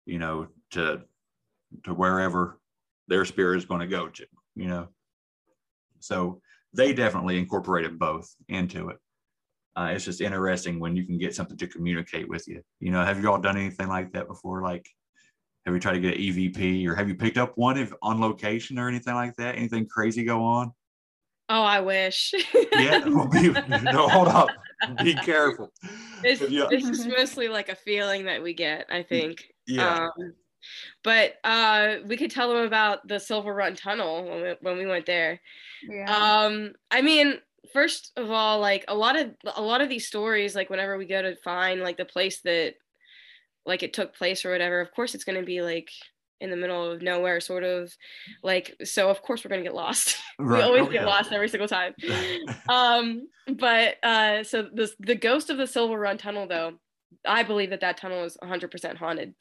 you 0.06 0.18
know, 0.18 0.48
to 0.70 1.02
to 1.84 1.92
wherever 1.92 2.58
their 3.08 3.24
spirit 3.24 3.58
is 3.58 3.66
going 3.66 3.80
to 3.80 3.86
go 3.86 4.08
to, 4.08 4.26
you 4.54 4.68
know. 4.68 4.88
So 6.00 6.40
they 6.74 6.92
definitely 6.92 7.38
incorporated 7.38 7.98
both 7.98 8.34
into 8.48 8.88
it. 8.88 8.96
Uh, 9.74 9.90
it's 9.94 10.04
just 10.04 10.20
interesting 10.20 10.78
when 10.78 10.94
you 10.96 11.06
can 11.06 11.18
get 11.18 11.34
something 11.34 11.56
to 11.56 11.66
communicate 11.66 12.28
with 12.28 12.46
you. 12.46 12.62
You 12.80 12.90
know, 12.90 13.04
have 13.04 13.20
you 13.22 13.30
all 13.30 13.38
done 13.38 13.56
anything 13.56 13.88
like 13.88 14.12
that 14.12 14.28
before? 14.28 14.62
Like, 14.62 14.86
have 15.64 15.74
you 15.74 15.80
tried 15.80 15.94
to 15.94 16.00
get 16.00 16.14
an 16.16 16.20
EVP 16.20 16.86
or 16.86 16.94
have 16.94 17.08
you 17.08 17.14
picked 17.14 17.38
up 17.38 17.52
one 17.56 17.78
if 17.78 17.92
on 18.02 18.20
location 18.20 18.78
or 18.78 18.88
anything 18.88 19.14
like 19.14 19.34
that? 19.36 19.56
Anything 19.56 19.86
crazy 19.86 20.24
go 20.24 20.42
on? 20.42 20.72
Oh, 21.48 21.62
I 21.62 21.80
wish. 21.80 22.34
Yeah. 22.72 23.04
Well, 23.06 23.28
be, 23.28 23.50
no, 23.82 24.08
hold 24.08 24.28
up. 24.28 24.48
Be 25.02 25.14
careful. 25.14 25.72
it's, 26.24 26.40
Yeah. 26.50 26.66
it's 26.70 26.86
just 26.86 27.06
mostly 27.08 27.48
like 27.48 27.68
a 27.68 27.74
feeling 27.74 28.24
that 28.24 28.42
we 28.42 28.54
get, 28.54 28.86
I 28.90 29.02
think. 29.02 29.42
Yeah. 29.66 30.08
Um, 30.16 30.34
but 31.04 31.34
uh, 31.44 31.96
we 32.06 32.16
could 32.16 32.30
tell 32.30 32.48
them 32.52 32.64
about 32.66 33.06
the 33.08 33.18
Silver 33.18 33.54
Run 33.54 33.74
Tunnel 33.76 34.24
when 34.24 34.42
we, 34.42 34.54
when 34.60 34.78
we 34.78 34.86
went 34.86 35.06
there. 35.06 35.40
Yeah. 35.88 36.14
Um, 36.14 36.72
I 36.90 37.02
mean, 37.02 37.34
first 37.72 38.12
of 38.16 38.30
all, 38.30 38.60
like 38.60 38.84
a 38.88 38.94
lot 38.94 39.16
of 39.16 39.30
a 39.56 39.62
lot 39.62 39.80
of 39.80 39.88
these 39.88 40.06
stories, 40.06 40.54
like 40.54 40.70
whenever 40.70 40.96
we 40.98 41.06
go 41.06 41.22
to 41.22 41.36
find 41.36 41.80
like 41.80 41.96
the 41.96 42.04
place 42.04 42.40
that 42.42 42.74
like 43.64 43.82
it 43.82 43.92
took 43.92 44.14
place 44.14 44.44
or 44.44 44.50
whatever, 44.50 44.80
of 44.80 44.92
course 44.92 45.14
it's 45.14 45.24
gonna 45.24 45.42
be 45.42 45.62
like 45.62 45.90
in 46.40 46.50
the 46.50 46.56
middle 46.56 46.90
of 46.90 47.02
nowhere, 47.02 47.38
sort 47.40 47.62
of 47.62 47.92
like 48.42 48.74
so 48.84 49.08
of 49.08 49.22
course 49.22 49.44
we're 49.44 49.50
gonna 49.50 49.62
get 49.62 49.74
lost. 49.74 50.16
we 50.40 50.60
always 50.60 50.82
Oh, 50.82 50.86
get 50.86 51.02
yeah. 51.02 51.06
lost 51.06 51.30
every 51.32 51.48
single 51.48 51.68
time. 51.68 51.94
um, 52.68 53.28
but 53.56 53.96
uh 54.02 54.42
so 54.42 54.62
the 54.62 54.90
the 54.98 55.14
ghost 55.14 55.50
of 55.50 55.56
the 55.56 55.66
Silver 55.66 55.98
Run 55.98 56.18
Tunnel 56.18 56.48
though, 56.48 56.72
I 57.24 57.44
believe 57.44 57.70
that 57.70 57.80
that 57.82 57.96
tunnel 57.98 58.24
is 58.24 58.36
100% 58.42 58.96
haunted. 58.96 59.34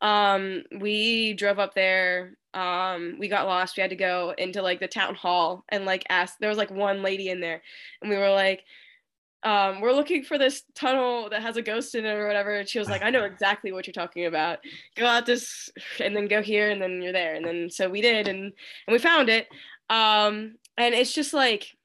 Um, 0.00 0.64
we 0.78 1.34
drove 1.34 1.58
up 1.58 1.74
there. 1.74 2.36
Um, 2.54 3.16
we 3.18 3.28
got 3.28 3.46
lost. 3.46 3.76
We 3.76 3.82
had 3.82 3.90
to 3.90 3.96
go 3.96 4.34
into 4.36 4.62
like 4.62 4.80
the 4.80 4.88
town 4.88 5.14
hall 5.14 5.64
and 5.68 5.84
like 5.84 6.04
ask. 6.08 6.36
There 6.38 6.48
was 6.48 6.58
like 6.58 6.70
one 6.70 7.02
lady 7.02 7.28
in 7.28 7.40
there, 7.40 7.62
and 8.00 8.10
we 8.10 8.16
were 8.16 8.30
like, 8.30 8.64
um, 9.42 9.80
"We're 9.80 9.92
looking 9.92 10.24
for 10.24 10.38
this 10.38 10.62
tunnel 10.74 11.28
that 11.30 11.42
has 11.42 11.56
a 11.56 11.62
ghost 11.62 11.94
in 11.94 12.04
it 12.04 12.14
or 12.14 12.26
whatever." 12.26 12.56
And 12.56 12.68
she 12.68 12.78
was 12.78 12.88
like, 12.88 13.02
"I 13.02 13.10
know 13.10 13.24
exactly 13.24 13.72
what 13.72 13.86
you're 13.86 13.92
talking 13.92 14.26
about. 14.26 14.58
Go 14.96 15.06
out 15.06 15.26
this, 15.26 15.70
and 16.00 16.16
then 16.16 16.26
go 16.26 16.42
here, 16.42 16.70
and 16.70 16.82
then 16.82 17.02
you're 17.02 17.12
there." 17.12 17.34
And 17.34 17.44
then 17.44 17.70
so 17.70 17.88
we 17.88 18.00
did, 18.00 18.26
and 18.26 18.38
and 18.38 18.52
we 18.92 18.98
found 18.98 19.28
it. 19.28 19.48
Um, 19.88 20.56
and 20.76 20.94
it's 20.94 21.12
just 21.12 21.34
like, 21.34 21.76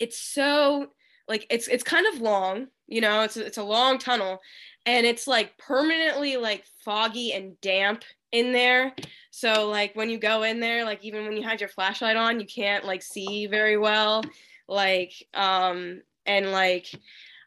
it's 0.00 0.18
so 0.18 0.88
like 1.28 1.46
it's 1.50 1.68
it's 1.68 1.84
kind 1.84 2.06
of 2.12 2.20
long. 2.20 2.68
You 2.86 3.00
know, 3.00 3.22
it's 3.22 3.36
it's 3.36 3.58
a 3.58 3.64
long 3.64 3.98
tunnel, 3.98 4.40
and 4.86 5.04
it's 5.04 5.26
like 5.26 5.58
permanently 5.58 6.36
like 6.36 6.64
foggy 6.84 7.32
and 7.32 7.60
damp 7.60 8.04
in 8.32 8.52
there 8.52 8.94
so 9.30 9.68
like 9.68 9.94
when 9.94 10.08
you 10.08 10.18
go 10.18 10.44
in 10.44 10.60
there 10.60 10.84
like 10.84 11.04
even 11.04 11.24
when 11.24 11.36
you 11.36 11.42
had 11.42 11.60
your 11.60 11.68
flashlight 11.68 12.16
on 12.16 12.40
you 12.40 12.46
can't 12.46 12.84
like 12.84 13.02
see 13.02 13.46
very 13.46 13.76
well 13.76 14.22
like 14.68 15.12
um 15.34 16.00
and 16.24 16.50
like 16.52 16.86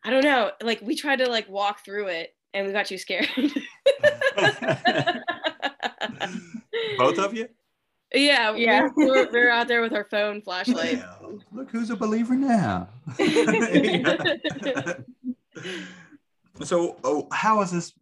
i 0.04 0.10
don't 0.10 0.24
know 0.24 0.52
like 0.62 0.82
we 0.82 0.96
tried 0.96 1.20
to 1.20 1.30
like 1.30 1.50
walk 1.50 1.84
through 1.84 2.08
it 2.08 2.36
and 2.54 2.68
we 2.68 2.74
got 2.74 2.86
too 2.86 2.98
scared 2.98 3.28
Both 6.98 7.20
of 7.20 7.34
you? 7.34 7.48
yeah 8.14 8.56
Yeah. 8.56 8.90
we, 8.96 9.06
were, 9.06 9.28
we 9.32 9.40
were 9.40 9.50
out 9.50 9.68
there 9.68 9.82
with 9.82 9.94
our 9.94 10.06
phone 10.06 10.42
flashlight 10.42 10.98
Yeah. 10.98 11.14
Look 11.52 11.72
who's 11.72 11.90
a 11.90 11.96
believer 11.96 12.36
now. 12.36 12.90
so, 16.64 16.98
oh, 17.04 17.28
how 17.32 17.62
is 17.62 17.72
this 17.72 17.94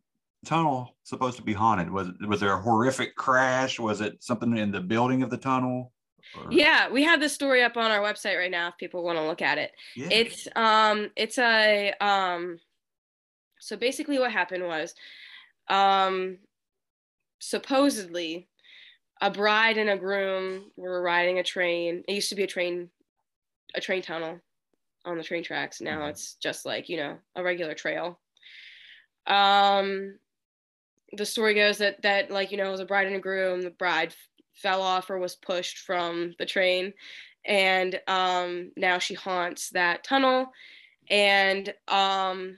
tunnel 0.45 0.95
supposed 1.03 1.38
to 1.38 1.43
be 1.43 1.53
haunted? 1.53 1.89
Was 1.91 2.10
was 2.28 2.39
there 2.39 2.53
a 2.53 2.62
horrific 2.62 3.16
crash? 3.16 3.80
Was 3.80 4.01
it 4.01 4.24
something 4.24 4.58
in 4.58 4.72
the 4.72 4.80
building 4.82 5.24
of 5.24 5.30
the 5.30 5.38
tunnel? 5.38 5.91
Or- 6.36 6.51
yeah 6.51 6.89
we 6.89 7.03
have 7.05 7.22
this 7.22 7.32
story 7.34 7.64
up 7.64 7.78
on 7.78 7.89
our 7.89 8.01
website 8.01 8.38
right 8.38 8.51
now 8.51 8.68
if 8.68 8.78
people 8.78 9.01
want 9.01 9.18
to 9.18 9.26
look 9.26 9.41
at 9.41 9.58
it 9.58 9.72
Yeah. 9.95 10.10
it's 10.12 10.45
um 10.58 11.10
it's 11.16 11.38
a 11.38 11.93
um 12.01 12.60
so 13.60 13.78
basically 13.78 14.20
what 14.20 14.30
happened 14.34 14.66
was 14.66 14.93
um 15.70 16.38
supposedly 17.39 18.49
a 19.22 19.32
bride 19.32 19.78
and 19.78 19.89
a 19.89 19.97
groom 19.97 20.70
were 20.76 21.01
riding 21.01 21.39
a 21.39 21.43
train 21.43 22.03
it 22.10 22.14
used 22.14 22.28
to 22.30 22.36
be 22.36 22.43
a 22.43 22.47
train 22.47 22.89
a 23.76 23.80
train 23.80 24.01
tunnel 24.01 24.38
on 25.05 25.18
the 25.18 25.24
train 25.24 25.43
tracks 25.43 25.80
now 25.80 25.99
Mhm. 26.01 26.10
it's 26.10 26.36
just 26.36 26.66
like 26.66 26.89
you 26.89 26.97
know 26.97 27.18
a 27.38 27.43
regular 27.43 27.74
trail 27.74 28.20
um 29.28 30.17
the 31.13 31.25
story 31.25 31.53
goes 31.53 31.78
that 31.78 32.01
that 32.01 32.32
like 32.32 32.51
you 32.51 32.57
know 32.57 32.67
it 32.67 32.71
was 32.71 32.80
a 32.80 32.86
bride 32.86 33.07
and 33.07 33.15
a 33.15 33.19
groom. 33.19 33.61
The 33.61 33.69
bride 33.69 34.09
f- 34.09 34.28
fell 34.53 34.82
off 34.82 35.09
or 35.09 35.19
was 35.19 35.36
pushed 35.36 35.80
from 35.80 36.36
the 36.39 36.45
train. 36.45 36.93
And 37.45 37.99
um 38.07 38.71
now 38.75 38.99
she 38.99 39.13
haunts 39.13 39.69
that 39.69 40.03
tunnel. 40.03 40.47
And 41.09 41.73
um 41.88 42.57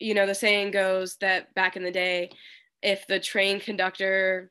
you 0.00 0.14
know 0.14 0.26
the 0.26 0.34
saying 0.34 0.70
goes 0.72 1.16
that 1.16 1.54
back 1.54 1.76
in 1.76 1.82
the 1.82 1.90
day 1.90 2.30
if 2.82 3.06
the 3.06 3.18
train 3.20 3.60
conductor 3.60 4.50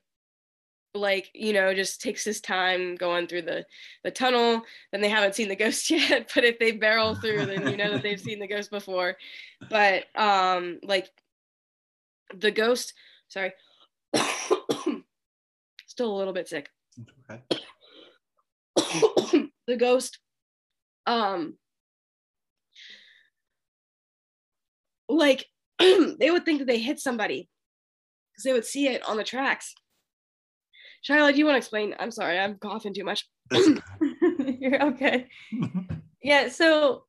like 0.93 1.29
you 1.33 1.53
know 1.53 1.73
just 1.73 2.01
takes 2.01 2.23
his 2.23 2.41
time 2.41 2.95
going 2.95 3.27
through 3.27 3.43
the 3.43 3.65
the 4.03 4.11
tunnel 4.11 4.61
then 4.91 4.99
they 5.01 5.09
haven't 5.09 5.35
seen 5.35 5.47
the 5.47 5.55
ghost 5.55 5.89
yet. 5.91 6.31
But 6.33 6.45
if 6.45 6.59
they 6.59 6.71
barrel 6.71 7.15
through 7.15 7.45
then 7.45 7.67
you 7.67 7.77
know 7.77 7.91
that 7.91 8.03
they've 8.03 8.19
seen 8.19 8.39
the 8.39 8.47
ghost 8.47 8.71
before. 8.71 9.17
But 9.69 10.05
um 10.15 10.79
like 10.83 11.09
the 12.33 12.51
ghost 12.51 12.93
sorry 13.27 13.53
still 15.87 16.15
a 16.15 16.17
little 16.17 16.33
bit 16.33 16.47
sick 16.47 16.69
Okay. 17.29 17.41
the 19.67 19.75
ghost 19.77 20.19
um 21.05 21.57
like 25.09 25.45
they 25.79 26.31
would 26.31 26.45
think 26.45 26.59
that 26.59 26.67
they 26.67 26.79
hit 26.79 26.99
somebody 26.99 27.49
because 28.31 28.43
they 28.43 28.53
would 28.53 28.65
see 28.65 28.87
it 28.87 29.07
on 29.07 29.17
the 29.17 29.23
tracks 29.23 29.73
Shyla, 31.07 31.31
do 31.31 31.37
you 31.37 31.45
want 31.45 31.53
to 31.53 31.59
explain? 31.59 31.95
I'm 31.99 32.11
sorry, 32.11 32.37
I'm 32.37 32.55
coughing 32.55 32.93
too 32.93 33.05
much. 33.05 33.29
You're 33.51 34.83
okay. 34.87 35.27
Yeah, 36.23 36.49
so 36.49 37.03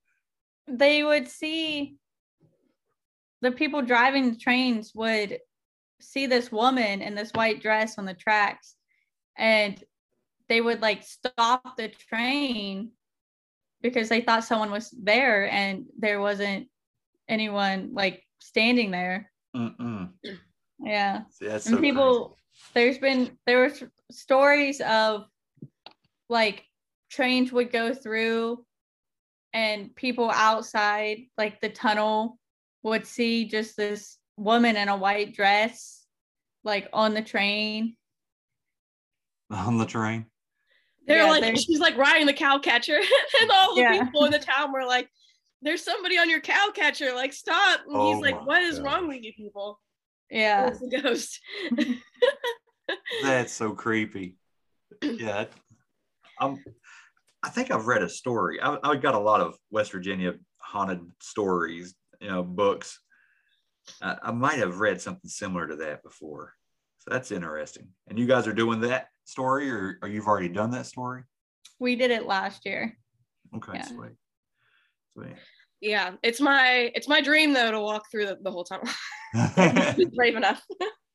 they 0.68 1.02
would 1.02 1.26
see 1.28 1.96
the 3.40 3.52
people 3.52 3.82
driving 3.82 4.30
the 4.30 4.38
trains 4.38 4.92
would 4.94 5.38
see 6.00 6.26
this 6.26 6.52
woman 6.52 7.02
in 7.02 7.14
this 7.14 7.30
white 7.32 7.60
dress 7.60 7.98
on 7.98 8.04
the 8.04 8.14
tracks 8.14 8.76
and 9.36 9.82
they 10.48 10.60
would 10.60 10.80
like 10.80 11.02
stop 11.02 11.76
the 11.76 11.88
train 11.88 12.90
because 13.82 14.08
they 14.08 14.20
thought 14.20 14.44
someone 14.44 14.70
was 14.70 14.90
there 15.02 15.50
and 15.50 15.86
there 15.98 16.20
wasn't 16.20 16.68
anyone 17.28 17.90
like 17.92 18.22
standing 18.40 18.90
there. 18.90 19.30
Mm-mm. 19.54 20.10
Yeah. 20.80 21.22
See, 21.30 21.46
and 21.46 21.62
so 21.62 21.80
people 21.80 22.38
there's 22.74 22.98
been 22.98 23.36
there 23.46 23.58
were 23.58 23.72
stories 24.10 24.80
of 24.80 25.26
like 26.28 26.64
trains 27.10 27.52
would 27.52 27.72
go 27.72 27.94
through 27.94 28.64
and 29.52 29.94
people 29.94 30.30
outside 30.30 31.18
like 31.36 31.60
the 31.60 31.68
tunnel 31.68 32.38
would 32.82 33.06
see 33.06 33.44
just 33.46 33.76
this 33.76 34.18
woman 34.36 34.76
in 34.76 34.88
a 34.88 34.96
white 34.96 35.34
dress 35.34 36.04
like 36.64 36.88
on 36.92 37.14
the 37.14 37.22
train 37.22 37.96
on 39.50 39.78
the 39.78 39.86
train. 39.86 40.26
They're 41.06 41.18
Yeah, 41.24 41.30
like, 41.30 41.40
there's- 41.42 41.62
she's 41.64 41.80
like 41.80 41.96
riding 41.96 42.26
the 42.26 42.32
cow 42.34 42.58
catcher, 42.58 42.98
and 43.42 43.50
all 43.50 43.74
the 43.74 43.80
Yeah. 43.82 44.04
people 44.04 44.24
in 44.26 44.30
the 44.32 44.38
town 44.52 44.72
were 44.72 44.84
like, 44.84 45.08
"There's 45.62 45.82
somebody 45.82 46.18
on 46.18 46.28
your 46.28 46.40
cow 46.40 46.68
catcher! 46.74 47.14
Like, 47.14 47.32
stop!" 47.32 47.80
And 47.86 47.96
Oh 47.96 48.12
he's 48.12 48.20
like, 48.22 48.36
my 48.40 48.44
"What 48.44 48.62
is 48.62 48.78
God. 48.78 48.84
wrong 48.84 49.08
with 49.08 49.22
you 49.22 49.32
people?" 49.32 49.80
yeah 50.30 50.68
It's 50.68 50.82
a 50.82 51.00
ghost. 51.00 51.40
That's 53.22 53.52
so 53.52 53.72
creepy. 53.72 54.36
Yeah. 55.02 55.46
I'm, 56.40 56.50
um, 56.52 56.64
I 57.42 57.48
think 57.50 57.70
I've 57.70 57.86
read 57.86 58.02
a 58.02 58.08
story. 58.08 58.60
I, 58.60 58.76
I 58.82 58.96
got 58.96 59.14
a 59.14 59.18
lot 59.18 59.40
of 59.40 59.56
West 59.70 59.92
Virginia 59.92 60.34
haunted 60.58 61.00
stories, 61.20 61.94
you 62.20 62.28
know, 62.28 62.42
books. 62.42 63.00
I, 64.02 64.16
I 64.22 64.30
might 64.32 64.58
have 64.58 64.80
read 64.80 65.00
something 65.00 65.28
similar 65.28 65.66
to 65.68 65.76
that 65.76 66.02
before. 66.02 66.54
So 66.98 67.10
that's 67.10 67.30
interesting. 67.30 67.88
And 68.08 68.18
you 68.18 68.26
guys 68.26 68.46
are 68.46 68.52
doing 68.52 68.80
that 68.82 69.08
story 69.24 69.70
or, 69.70 69.98
or 70.02 70.08
you've 70.08 70.26
already 70.26 70.48
done 70.48 70.70
that 70.72 70.86
story? 70.86 71.22
we 71.80 71.94
did 71.94 72.10
it 72.10 72.26
last 72.26 72.66
year 72.66 72.96
Okay, 73.54 73.72
Yeah. 73.74 73.82
sweet. 73.82 74.12
Sweet. 75.14 75.36
yeah, 75.80 76.12
it's 76.24 76.40
my 76.40 76.90
it's 76.94 77.06
my 77.08 77.20
dream 77.20 77.52
though 77.52 77.70
to 77.70 77.80
walk 77.80 78.10
through 78.10 78.26
the, 78.26 78.38
the 78.42 78.50
whole 78.50 78.64
tunnel. 78.64 78.88
Brave 80.16 80.36
enough. 80.36 80.62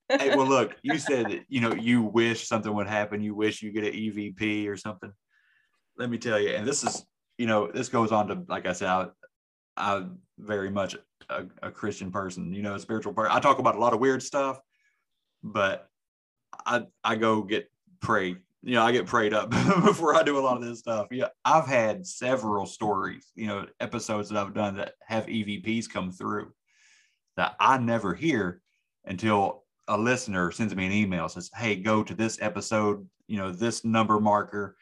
hey, 0.09 0.29
well, 0.35 0.47
look, 0.47 0.75
you 0.83 0.97
said 0.97 1.43
you 1.49 1.59
know, 1.61 1.73
you 1.73 2.01
wish 2.01 2.47
something 2.47 2.73
would 2.73 2.87
happen. 2.87 3.21
You 3.21 3.35
wish 3.35 3.61
you 3.61 3.71
get 3.71 3.83
an 3.83 3.93
EVP 3.93 4.67
or 4.69 4.77
something. 4.77 5.11
Let 5.97 6.09
me 6.09 6.17
tell 6.17 6.39
you, 6.39 6.49
and 6.51 6.65
this 6.67 6.83
is, 6.83 7.05
you 7.37 7.45
know, 7.45 7.69
this 7.71 7.89
goes 7.89 8.11
on 8.11 8.27
to, 8.29 8.43
like 8.47 8.65
I 8.65 8.73
said, 8.73 8.87
I, 8.89 9.07
I 9.77 10.05
very 10.37 10.69
much 10.69 10.95
a, 11.29 11.45
a 11.61 11.71
Christian 11.71 12.11
person, 12.11 12.53
you 12.53 12.61
know, 12.61 12.75
a 12.75 12.79
spiritual 12.79 13.13
person. 13.13 13.35
I 13.35 13.39
talk 13.39 13.59
about 13.59 13.75
a 13.75 13.79
lot 13.79 13.93
of 13.93 13.99
weird 13.99 14.23
stuff, 14.23 14.59
but 15.43 15.89
I 16.65 16.83
I 17.03 17.15
go 17.15 17.41
get 17.41 17.69
prayed. 18.01 18.37
You 18.61 18.75
know, 18.75 18.83
I 18.83 18.91
get 18.91 19.05
prayed 19.05 19.33
up 19.33 19.49
before 19.83 20.15
I 20.15 20.23
do 20.23 20.37
a 20.37 20.41
lot 20.41 20.57
of 20.57 20.63
this 20.63 20.79
stuff. 20.79 21.07
Yeah, 21.11 21.27
I've 21.43 21.67
had 21.67 22.05
several 22.05 22.65
stories, 22.65 23.31
you 23.35 23.47
know, 23.47 23.65
episodes 23.79 24.29
that 24.29 24.37
I've 24.37 24.53
done 24.53 24.75
that 24.77 24.93
have 25.05 25.25
EVPs 25.25 25.89
come 25.89 26.11
through 26.11 26.53
that 27.35 27.55
I 27.59 27.77
never 27.77 28.13
hear 28.13 28.61
until 29.05 29.63
a 29.87 29.97
listener 29.97 30.51
sends 30.51 30.75
me 30.75 30.85
an 30.85 30.91
email 30.91 31.27
says, 31.27 31.51
"Hey, 31.55 31.75
go 31.75 32.03
to 32.03 32.13
this 32.13 32.41
episode, 32.41 33.07
you 33.27 33.37
know, 33.37 33.51
this 33.51 33.83
number 33.83 34.19
marker, 34.19 34.77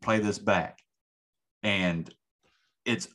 play 0.00 0.20
this 0.20 0.38
back." 0.38 0.78
And 1.62 2.12
it's 2.84 3.08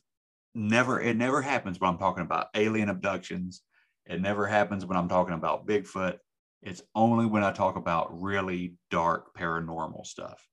never 0.54 1.00
it 1.00 1.16
never 1.16 1.42
happens 1.42 1.80
when 1.80 1.90
I'm 1.90 1.98
talking 1.98 2.22
about 2.22 2.48
alien 2.54 2.88
abductions. 2.88 3.62
It 4.06 4.20
never 4.20 4.46
happens 4.46 4.84
when 4.84 4.96
I'm 4.96 5.08
talking 5.08 5.34
about 5.34 5.66
Bigfoot. 5.66 6.18
It's 6.62 6.82
only 6.94 7.26
when 7.26 7.44
I 7.44 7.52
talk 7.52 7.76
about 7.76 8.20
really 8.20 8.74
dark 8.90 9.34
paranormal 9.36 10.04
stuff. 10.04 10.46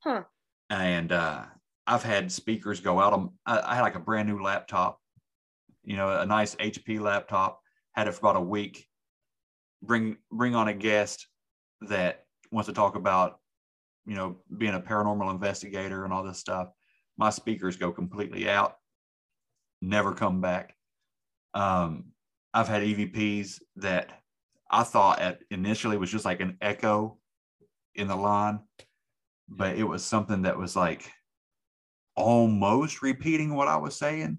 Huh. 0.00 0.22
And 0.70 1.12
uh, 1.12 1.44
I've 1.86 2.02
had 2.02 2.32
speakers 2.32 2.80
go 2.80 3.00
out. 3.00 3.12
On, 3.12 3.30
I, 3.44 3.60
I 3.60 3.74
had 3.74 3.82
like 3.82 3.96
a 3.96 4.00
brand 4.00 4.28
new 4.28 4.40
laptop, 4.40 4.98
you 5.84 5.96
know, 5.96 6.20
a 6.20 6.26
nice 6.26 6.54
HP 6.56 7.00
laptop. 7.00 7.60
Had 7.92 8.08
it 8.08 8.12
for 8.14 8.20
about 8.20 8.36
a 8.36 8.40
week. 8.40 8.86
Bring 9.82 10.16
bring 10.30 10.54
on 10.54 10.68
a 10.68 10.74
guest 10.74 11.26
that 11.82 12.24
wants 12.50 12.68
to 12.68 12.72
talk 12.72 12.94
about, 12.94 13.40
you 14.06 14.14
know, 14.14 14.36
being 14.56 14.74
a 14.74 14.80
paranormal 14.80 15.30
investigator 15.30 16.04
and 16.04 16.12
all 16.12 16.22
this 16.22 16.38
stuff. 16.38 16.68
My 17.18 17.30
speakers 17.30 17.76
go 17.76 17.92
completely 17.92 18.48
out, 18.48 18.76
never 19.82 20.14
come 20.14 20.40
back. 20.40 20.74
Um, 21.54 22.12
I've 22.54 22.68
had 22.68 22.82
EVPs 22.82 23.60
that 23.76 24.22
I 24.70 24.84
thought 24.84 25.20
at 25.20 25.40
initially 25.50 25.98
was 25.98 26.10
just 26.10 26.24
like 26.24 26.40
an 26.40 26.56
echo 26.62 27.18
in 27.94 28.08
the 28.08 28.16
line, 28.16 28.60
but 29.48 29.76
it 29.76 29.84
was 29.84 30.04
something 30.04 30.42
that 30.42 30.56
was 30.56 30.76
like 30.76 31.10
almost 32.16 33.02
repeating 33.02 33.54
what 33.54 33.68
I 33.68 33.76
was 33.76 33.96
saying. 33.96 34.38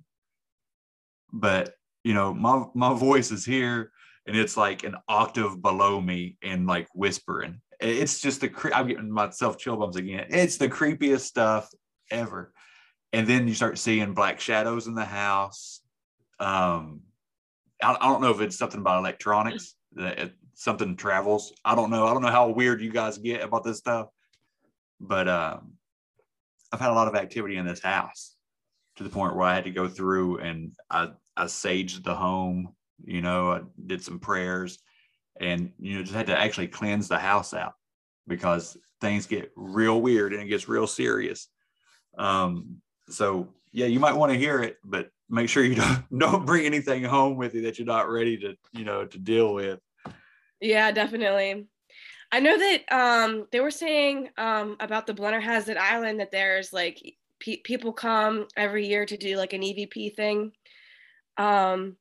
But 1.32 1.76
you 2.04 2.14
know, 2.14 2.34
my 2.34 2.66
my 2.74 2.94
voice 2.94 3.32
is 3.32 3.46
here 3.46 3.92
and 4.26 4.36
it's 4.38 4.58
like 4.58 4.84
an 4.84 4.96
octave 5.08 5.62
below 5.62 6.00
me 6.00 6.38
and 6.42 6.66
like 6.66 6.88
whispering. 6.94 7.62
It's 7.80 8.22
just 8.22 8.42
the 8.42 8.52
I'm 8.74 8.88
getting 8.88 9.12
myself 9.12 9.58
chill 9.58 9.78
bumps 9.78 9.98
again. 9.98 10.28
It's 10.30 10.58
the 10.58 10.70
creepiest 10.70 11.22
stuff 11.22 11.70
ever. 12.10 12.54
And 13.14 13.28
then 13.28 13.48
you 13.48 13.54
start 13.54 13.78
seeing 13.78 14.14
black 14.14 14.40
shadows 14.40 14.88
in 14.88 14.96
the 14.96 15.06
house. 15.06 15.82
Um, 16.40 17.02
I, 17.82 17.96
I 18.00 18.08
don't 18.08 18.22
know 18.22 18.32
if 18.32 18.42
it's 18.42 18.58
something 18.58 18.82
about 18.82 19.00
electronics 19.00 19.76
that 19.94 20.20
it, 20.20 20.34
something 20.56 20.96
travels. 20.96 21.54
I 21.64 21.76
don't 21.76 21.92
know. 21.92 22.08
I 22.08 22.14
don't 22.14 22.24
know 22.24 22.30
how 22.30 22.50
weird 22.50 22.82
you 22.82 22.92
guys 22.92 23.18
get 23.18 23.42
about 23.42 23.64
this 23.64 23.78
stuff, 23.78 24.08
but 25.00 25.28
um, 25.28 25.74
I've 26.72 26.80
had 26.80 26.90
a 26.90 26.94
lot 26.96 27.08
of 27.08 27.16
activity 27.16 27.58
in 27.58 27.66
this 27.66 27.82
house 27.82 28.36
to 28.96 29.04
the 29.04 29.10
point 29.10 29.36
where 29.36 29.48
I 29.48 29.56
had 29.56 29.64
to 29.66 29.72
go 29.72 29.88
through 29.88 30.40
and 30.40 30.74
I 30.90 31.10
I 31.38 31.46
saged 31.46 32.04
the 32.04 32.16
home. 32.16 32.74
You 33.06 33.22
know, 33.22 33.52
I 33.52 33.62
did 33.86 34.04
some 34.04 34.20
prayers, 34.20 34.80
and 35.40 35.72
you 35.80 35.98
know 35.98 36.04
just 36.04 36.16
had 36.16 36.28
to 36.28 36.40
actually 36.40 36.68
cleanse 36.68 37.08
the 37.08 37.18
house 37.20 37.54
out 37.54 37.74
because 38.28 38.78
things 39.02 39.26
get 39.26 39.52
real 39.56 40.02
weird 40.02 40.34
and 40.34 40.44
it 40.44 40.48
gets 40.48 40.70
real 40.70 40.88
serious. 40.88 41.48
Um, 42.18 42.78
so 43.10 43.48
yeah, 43.72 43.88
you 43.88 44.00
might 44.00 44.16
want 44.16 44.32
to 44.32 44.38
hear 44.38 44.62
it, 44.62 44.78
but 44.84 45.10
make 45.30 45.50
sure 45.50 45.64
you 45.64 45.76
don't 46.10 46.20
don't 46.20 46.46
bring 46.46 46.66
anything 46.66 47.04
home 47.04 47.38
with 47.38 47.56
you 47.56 47.62
that 47.64 47.78
you're 47.78 47.86
not 47.86 48.10
ready 48.10 48.38
to 48.38 48.56
you 48.72 48.86
know 48.86 49.06
to 49.06 49.18
deal 49.18 49.54
with. 49.54 49.80
Yeah, 50.62 50.92
definitely. 50.92 51.68
I 52.32 52.40
know 52.40 52.58
that 52.58 52.92
um, 52.92 53.48
they 53.52 53.60
were 53.60 53.70
saying 53.70 54.30
um, 54.38 54.78
about 54.80 55.06
the 55.06 55.14
Blennerhassett 55.14 55.78
Island 55.78 56.20
that 56.20 56.32
there's 56.32 56.74
like 56.74 57.16
pe- 57.40 57.58
people 57.58 57.94
come 57.94 58.48
every 58.58 58.88
year 58.88 59.06
to 59.06 59.18
do 59.18 59.38
like 59.38 59.54
an 59.54 59.62
EVP 59.62 60.16
thing. 60.16 60.52
Um, 61.38 61.98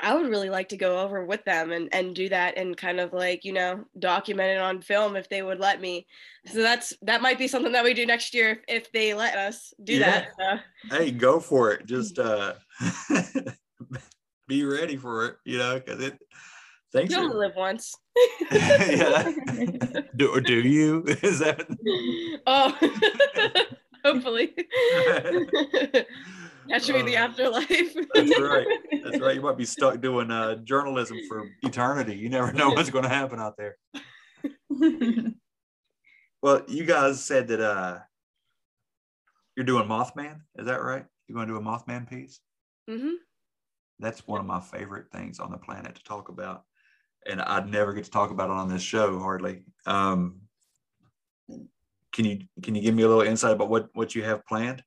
I 0.00 0.14
would 0.14 0.28
really 0.28 0.50
like 0.50 0.68
to 0.70 0.76
go 0.76 1.00
over 1.00 1.24
with 1.24 1.44
them 1.44 1.72
and, 1.72 1.88
and 1.92 2.14
do 2.14 2.28
that 2.28 2.56
and 2.56 2.76
kind 2.76 3.00
of 3.00 3.12
like, 3.12 3.44
you 3.44 3.52
know, 3.52 3.84
document 3.98 4.50
it 4.50 4.58
on 4.60 4.80
film 4.80 5.16
if 5.16 5.28
they 5.28 5.42
would 5.42 5.60
let 5.60 5.80
me. 5.80 6.06
So 6.46 6.62
that's 6.62 6.92
that 7.02 7.22
might 7.22 7.38
be 7.38 7.48
something 7.48 7.72
that 7.72 7.84
we 7.84 7.94
do 7.94 8.06
next 8.06 8.34
year 8.34 8.50
if, 8.50 8.84
if 8.84 8.92
they 8.92 9.14
let 9.14 9.36
us 9.36 9.72
do 9.82 9.94
Yeah. 9.94 10.26
that. 10.38 10.62
So. 10.90 10.96
Hey, 10.96 11.10
go 11.10 11.40
for 11.40 11.72
it. 11.72 11.86
Just 11.86 12.18
uh, 12.18 12.54
be 14.48 14.64
ready 14.64 14.96
for 14.96 15.26
it. 15.26 15.36
You 15.44 15.58
know, 15.58 15.74
because 15.74 16.02
it. 16.02 16.18
Thanks. 16.92 17.14
You 17.14 17.20
only 17.22 17.36
live 17.36 17.56
once. 17.56 17.94
yeah. 18.52 19.32
do 20.14 20.28
or 20.34 20.40
do 20.42 20.60
you? 20.60 21.04
Is 21.22 21.38
that? 21.38 21.66
oh, 22.46 22.76
hopefully. 24.04 24.54
Catch 26.68 26.88
me 26.88 27.00
in 27.00 27.06
the 27.06 27.16
Uh, 27.16 27.24
afterlife. 27.28 27.94
That's 28.14 28.38
right. 28.40 28.66
That's 29.04 29.20
right. 29.20 29.34
You 29.34 29.42
might 29.42 29.56
be 29.56 29.64
stuck 29.64 30.00
doing 30.00 30.30
uh, 30.30 30.56
journalism 30.56 31.18
for 31.28 31.50
eternity. 31.62 32.14
You 32.14 32.28
never 32.28 32.52
know 32.52 32.70
what's 32.70 32.90
going 32.90 33.04
to 33.04 33.08
happen 33.10 33.40
out 33.40 33.56
there. 33.56 33.76
Well, 36.42 36.62
you 36.68 36.84
guys 36.84 37.24
said 37.24 37.48
that 37.48 37.60
uh, 37.60 37.98
you're 39.56 39.66
doing 39.66 39.86
Mothman. 39.88 40.40
Is 40.56 40.66
that 40.66 40.82
right? 40.82 41.04
You're 41.28 41.34
going 41.36 41.46
to 41.48 41.54
do 41.54 41.58
a 41.58 41.62
Mothman 41.62 42.08
piece. 42.08 42.40
hmm 42.88 43.12
That's 44.00 44.26
one 44.26 44.40
of 44.40 44.46
my 44.46 44.60
favorite 44.60 45.06
things 45.12 45.38
on 45.38 45.50
the 45.52 45.58
planet 45.58 45.94
to 45.94 46.02
talk 46.02 46.28
about, 46.28 46.64
and 47.28 47.40
I'd 47.40 47.68
never 47.68 47.92
get 47.92 48.04
to 48.04 48.10
talk 48.10 48.30
about 48.30 48.50
it 48.50 48.56
on 48.56 48.68
this 48.68 48.82
show 48.82 49.18
hardly. 49.20 49.64
Um, 49.86 50.40
can 52.12 52.24
you 52.24 52.40
can 52.62 52.74
you 52.74 52.82
give 52.82 52.94
me 52.94 53.04
a 53.04 53.08
little 53.08 53.22
insight 53.22 53.52
about 53.52 53.70
what 53.70 53.88
what 53.94 54.14
you 54.14 54.24
have 54.24 54.44
planned? 54.46 54.82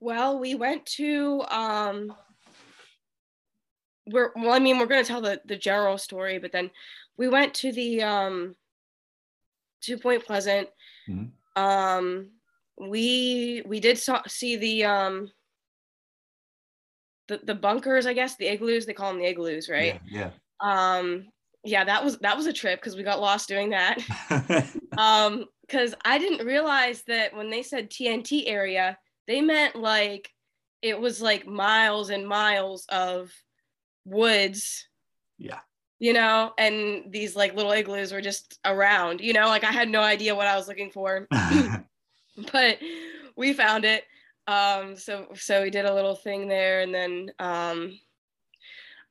Well, 0.00 0.38
we 0.38 0.54
went 0.54 0.86
to 0.96 1.42
um 1.50 2.14
we're 4.06 4.32
well, 4.34 4.52
I 4.52 4.58
mean, 4.58 4.78
we're 4.78 4.86
gonna 4.86 5.04
tell 5.04 5.20
the 5.20 5.40
the 5.44 5.56
general 5.56 5.98
story, 5.98 6.38
but 6.38 6.52
then 6.52 6.70
we 7.16 7.28
went 7.28 7.54
to 7.54 7.72
the 7.72 8.02
um 8.02 8.56
to 9.82 9.98
Point 9.98 10.24
Pleasant. 10.24 10.68
Mhm. 11.08 11.30
Um 11.56 12.30
we 12.78 13.62
we 13.66 13.78
did 13.78 13.98
saw, 13.98 14.22
see 14.26 14.56
the 14.56 14.84
um 14.84 15.30
the, 17.28 17.40
the 17.44 17.54
bunkers, 17.54 18.06
I 18.06 18.12
guess, 18.14 18.36
the 18.36 18.48
igloos, 18.48 18.86
they 18.86 18.92
call 18.94 19.12
them 19.12 19.20
the 19.20 19.28
igloos, 19.28 19.68
right? 19.68 20.00
Yeah. 20.06 20.30
Um 20.60 21.28
yeah, 21.62 21.84
that 21.84 22.02
was 22.02 22.16
that 22.18 22.38
was 22.38 22.46
a 22.46 22.54
trip 22.54 22.80
because 22.80 22.96
we 22.96 23.02
got 23.02 23.20
lost 23.20 23.48
doing 23.48 23.70
that. 23.70 23.98
um 24.98 25.44
because 25.60 25.94
i 26.04 26.18
didn't 26.18 26.44
realize 26.44 27.02
that 27.06 27.32
when 27.32 27.48
they 27.48 27.62
said 27.62 27.88
tnt 27.90 28.42
area 28.46 28.98
they 29.30 29.40
meant 29.40 29.76
like 29.76 30.32
it 30.82 31.00
was 31.00 31.22
like 31.22 31.46
miles 31.46 32.10
and 32.10 32.26
miles 32.26 32.84
of 32.88 33.32
woods. 34.04 34.88
Yeah. 35.38 35.60
you 36.00 36.12
know 36.12 36.52
and 36.58 37.12
these 37.12 37.36
like 37.36 37.54
little 37.54 37.72
igloos 37.72 38.12
were 38.12 38.20
just 38.20 38.58
around 38.66 39.22
you 39.22 39.32
know 39.32 39.46
like 39.46 39.64
i 39.64 39.72
had 39.72 39.88
no 39.88 40.02
idea 40.02 40.34
what 40.34 40.46
i 40.48 40.56
was 40.56 40.66
looking 40.68 40.90
for. 40.90 41.28
But 42.52 42.78
we 43.36 43.52
found 43.52 43.84
it. 43.84 44.04
Um 44.46 44.96
so 44.96 45.28
so 45.34 45.62
we 45.62 45.70
did 45.70 45.84
a 45.84 45.94
little 45.94 46.16
thing 46.16 46.48
there 46.48 46.80
and 46.80 46.92
then 46.92 47.30
um 47.38 47.98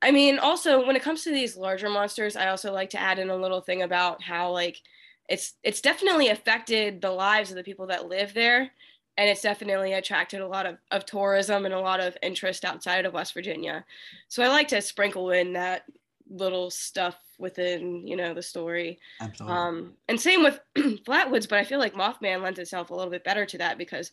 i 0.02 0.10
mean 0.10 0.38
also 0.38 0.86
when 0.86 0.96
it 0.96 1.02
comes 1.02 1.24
to 1.24 1.30
these 1.30 1.56
larger 1.56 1.88
monsters 1.88 2.36
i 2.36 2.48
also 2.48 2.72
like 2.72 2.90
to 2.90 3.00
add 3.00 3.18
in 3.18 3.30
a 3.30 3.36
little 3.36 3.62
thing 3.62 3.82
about 3.82 4.22
how 4.22 4.52
like 4.52 4.76
it's 5.28 5.54
it's 5.62 5.80
definitely 5.80 6.28
affected 6.28 7.00
the 7.00 7.10
lives 7.10 7.50
of 7.50 7.56
the 7.56 7.64
people 7.64 7.86
that 7.86 8.08
live 8.08 8.34
there 8.34 8.70
and 9.20 9.28
it's 9.28 9.42
definitely 9.42 9.92
attracted 9.92 10.40
a 10.40 10.48
lot 10.48 10.64
of, 10.64 10.78
of 10.90 11.04
tourism 11.04 11.66
and 11.66 11.74
a 11.74 11.80
lot 11.80 12.00
of 12.00 12.16
interest 12.22 12.64
outside 12.64 13.04
of 13.04 13.12
west 13.12 13.34
virginia 13.34 13.84
so 14.28 14.42
i 14.42 14.48
like 14.48 14.68
to 14.68 14.80
sprinkle 14.80 15.30
in 15.30 15.52
that 15.52 15.84
little 16.30 16.70
stuff 16.70 17.16
within 17.38 18.06
you 18.06 18.16
know 18.16 18.32
the 18.32 18.42
story 18.42 18.98
Absolutely. 19.20 19.56
um, 19.56 19.92
and 20.08 20.20
same 20.20 20.42
with 20.42 20.60
Flatwoods, 20.76 21.48
but 21.48 21.58
I 21.58 21.64
feel 21.64 21.78
like 21.80 21.94
Mothman 21.94 22.42
lends 22.42 22.58
itself 22.58 22.90
a 22.90 22.94
little 22.94 23.10
bit 23.10 23.24
better 23.24 23.44
to 23.46 23.58
that 23.58 23.78
because 23.78 24.12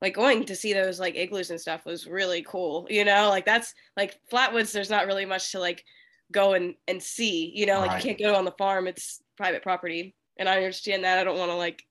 like 0.00 0.14
going 0.14 0.44
to 0.44 0.54
see 0.56 0.72
those 0.72 1.00
like 1.00 1.16
igloos 1.16 1.50
and 1.50 1.60
stuff 1.60 1.84
was 1.84 2.06
really 2.06 2.42
cool. 2.42 2.86
You 2.88 3.04
know, 3.04 3.28
like 3.28 3.44
that's 3.44 3.74
like 3.96 4.18
Flatwoods, 4.32 4.72
there's 4.72 4.90
not 4.90 5.06
really 5.06 5.26
much 5.26 5.52
to 5.52 5.58
like 5.58 5.84
go 6.32 6.54
and, 6.54 6.74
and 6.86 7.02
see, 7.02 7.52
you 7.54 7.66
know, 7.66 7.80
like 7.80 7.90
Right. 7.90 8.04
you 8.04 8.08
can't 8.10 8.20
go 8.20 8.36
on 8.36 8.44
the 8.44 8.52
farm, 8.52 8.86
it's 8.86 9.22
private 9.36 9.62
property. 9.62 10.14
And 10.38 10.48
I 10.48 10.56
understand 10.56 11.04
that. 11.04 11.18
I 11.18 11.24
don't 11.24 11.38
want 11.38 11.50
to 11.50 11.56
like, 11.56 11.84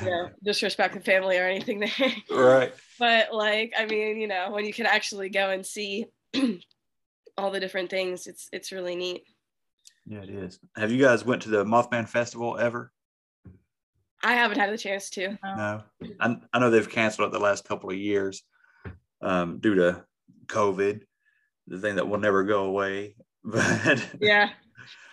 you 0.00 0.10
know, 0.10 0.30
disrespect 0.42 0.94
the 0.94 1.00
family 1.00 1.38
or 1.38 1.44
anything 1.44 1.80
there. 1.80 2.12
right. 2.30 2.72
but 2.98 3.32
like, 3.32 3.72
I 3.78 3.86
mean, 3.86 4.18
you 4.18 4.28
know, 4.28 4.50
when 4.50 4.64
you 4.64 4.72
can 4.72 4.86
actually 4.86 5.28
go 5.28 5.50
and 5.50 5.64
see 5.64 6.06
all 7.38 7.50
the 7.50 7.60
different 7.60 7.90
things, 7.90 8.26
it's 8.26 8.48
it's 8.52 8.72
really 8.72 8.96
neat. 8.96 9.24
Yeah, 10.06 10.22
it 10.22 10.30
is. 10.30 10.58
Have 10.76 10.90
you 10.90 11.02
guys 11.02 11.24
went 11.24 11.42
to 11.42 11.50
the 11.50 11.64
Mothman 11.64 12.08
Festival 12.08 12.56
ever? 12.58 12.92
I 14.22 14.34
haven't 14.34 14.58
had 14.58 14.72
the 14.72 14.78
chance 14.78 15.10
to. 15.10 15.38
No. 15.44 15.82
I, 16.20 16.36
I 16.52 16.58
know 16.58 16.70
they've 16.70 16.88
canceled 16.88 17.28
it 17.28 17.32
the 17.32 17.38
last 17.38 17.64
couple 17.64 17.90
of 17.90 17.96
years. 17.96 18.42
um, 19.20 19.58
due 19.58 19.74
to 19.76 20.04
COVID, 20.46 21.02
the 21.66 21.78
thing 21.78 21.96
that 21.96 22.08
will 22.08 22.18
never 22.18 22.44
go 22.44 22.64
away. 22.64 23.16
But 23.44 24.04
Yeah. 24.20 24.50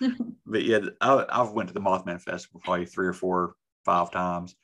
but 0.46 0.64
yeah, 0.64 0.80
I, 1.00 1.26
I've 1.30 1.52
went 1.52 1.70
to 1.70 1.74
the 1.74 1.80
Mothman 1.80 2.20
Festival 2.20 2.60
probably 2.64 2.86
three 2.86 3.08
or 3.08 3.14
four, 3.14 3.56
five 3.86 4.12
times. 4.12 4.56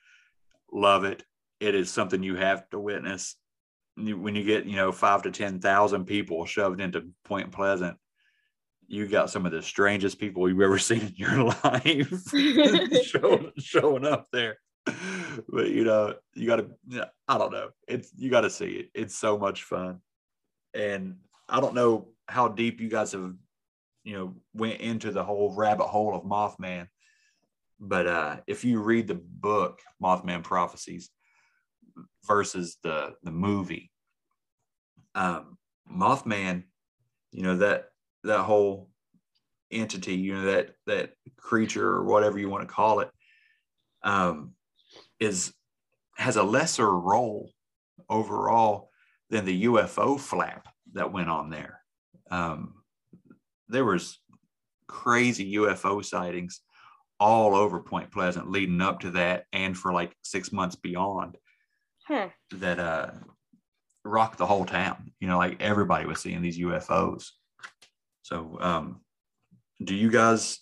Love 0.72 1.04
it. 1.04 1.24
It 1.60 1.76
is 1.76 1.92
something 1.92 2.24
you 2.24 2.36
have 2.36 2.70
to 2.70 2.80
witness. 2.80 3.36
When 3.98 4.36
you 4.36 4.44
get 4.44 4.66
you 4.66 4.78
know 4.78 4.92
five 4.92 5.24
to 5.24 5.32
ten 5.32 5.60
thousand 5.60 6.06
people 6.06 6.46
shoved 6.46 6.82
into 6.82 7.10
Point 7.24 7.52
Pleasant, 7.52 7.98
you 8.88 9.08
got 9.08 9.30
some 9.30 9.46
of 9.46 9.52
the 9.52 9.62
strangest 9.62 10.20
people 10.20 10.48
you've 10.48 10.62
ever 10.62 10.78
seen 10.80 11.02
in 11.02 11.14
your 11.16 11.44
life 11.64 12.24
showing, 13.04 13.52
showing 13.58 14.06
up 14.06 14.28
there. 14.32 14.58
But 15.50 15.70
you 15.70 15.84
know, 15.84 16.16
you 16.36 16.48
got 16.48 16.58
to. 16.58 17.12
I 17.28 17.38
don't 17.38 17.52
know. 17.52 17.70
It's 17.88 18.12
you 18.16 18.30
got 18.30 18.42
to 18.42 18.50
see 18.50 18.72
it. 18.72 18.90
It's 18.94 19.16
so 19.16 19.38
much 19.38 19.64
fun, 19.64 20.00
and 20.74 21.18
I 21.48 21.60
don't 21.60 21.76
know 21.76 22.08
how 22.28 22.48
deep 22.48 22.80
you 22.82 22.90
guys 22.90 23.12
have 23.12 23.34
you 24.04 24.14
know 24.14 24.36
went 24.54 24.80
into 24.82 25.12
the 25.12 25.24
whole 25.24 25.54
rabbit 25.56 25.88
hole 25.88 26.16
of 26.16 26.24
mothman 26.24 26.88
but 27.82 28.08
uh 28.08 28.38
if 28.48 28.64
you 28.64 28.80
read 28.80 29.08
the 29.08 29.16
book 29.16 29.82
mothman 30.02 30.44
prophecies 30.44 31.10
versus 32.26 32.78
the 32.84 33.14
the 33.24 33.32
movie 33.32 33.92
um 35.16 35.58
mothman 35.92 36.64
you 37.32 37.42
know 37.42 37.58
that 37.58 37.86
that 38.24 38.44
whole 38.44 38.90
entity 39.72 40.16
you 40.16 40.34
know 40.34 40.44
that 40.44 40.72
that 40.86 41.12
creature 41.38 41.88
or 41.88 42.04
whatever 42.04 42.38
you 42.38 42.50
want 42.50 42.62
to 42.68 42.74
call 42.74 43.00
it 43.00 43.10
um 44.04 44.54
is 45.20 45.54
has 46.18 46.36
a 46.36 46.44
lesser 46.44 46.90
role 46.90 47.52
overall 48.10 48.90
than 49.30 49.46
the 49.46 49.64
ufo 49.64 50.20
flap 50.20 50.68
that 50.94 51.12
went 51.12 51.30
on 51.30 51.50
there. 51.50 51.82
Um 52.30 52.82
there 53.70 53.86
was 53.86 54.20
crazy 54.88 55.56
UFO 55.56 56.04
sightings 56.04 56.60
all 57.22 57.56
over 57.56 57.80
Point 57.80 58.12
Pleasant 58.12 58.50
leading 58.50 58.82
up 58.82 59.00
to 59.02 59.12
that 59.12 59.46
and 59.54 59.78
for 59.78 59.94
like 59.94 60.16
six 60.24 60.52
months 60.52 60.76
beyond 60.76 61.38
Huh. 62.08 62.30
that 62.56 62.80
uh 62.80 63.12
rocked 64.04 64.40
the 64.40 64.46
whole 64.48 64.66
town. 64.66 65.12
You 65.20 65.28
know, 65.28 65.38
like 65.38 65.62
everybody 65.62 66.08
was 66.08 66.20
seeing 66.20 66.42
these 66.42 66.58
UFOs. 66.60 67.30
So 68.24 68.58
um 68.60 69.02
do 69.84 69.94
you 69.94 70.10
guys 70.10 70.60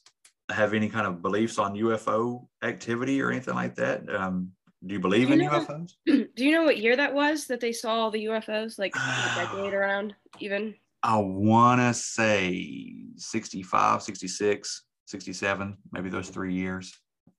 have 0.52 0.74
any 0.74 0.90
kind 0.90 1.08
of 1.08 1.22
beliefs 1.22 1.58
on 1.58 1.76
UFO 1.76 2.48
activity 2.62 3.22
or 3.22 3.32
anything 3.32 3.56
like 3.56 3.76
that? 3.76 4.14
Um 4.14 4.52
do 4.86 4.94
you 4.94 5.00
believe 5.00 5.30
You 5.30 5.36
in 5.36 5.50
UFOs? 5.50 5.92
Do 6.06 6.46
you 6.46 6.52
know 6.52 6.64
what 6.64 6.78
year 6.78 6.96
that 6.96 7.14
was 7.14 7.48
that 7.48 7.60
they 7.60 7.74
saw 7.74 7.92
all 7.96 8.12
the 8.12 8.26
UFOs? 8.26 8.80
Like 8.80 8.96
a 8.96 9.00
decade 9.36 9.74
around, 9.74 10.16
even? 10.40 10.74
I 11.04 11.18
want 11.18 11.82
to 11.82 11.94
say 11.94 12.96
65, 13.16 14.02
66, 14.04 14.84
67, 15.10 15.78
maybe 15.92 16.10
those 16.10 16.30
three 16.30 16.54
years. 16.54 16.94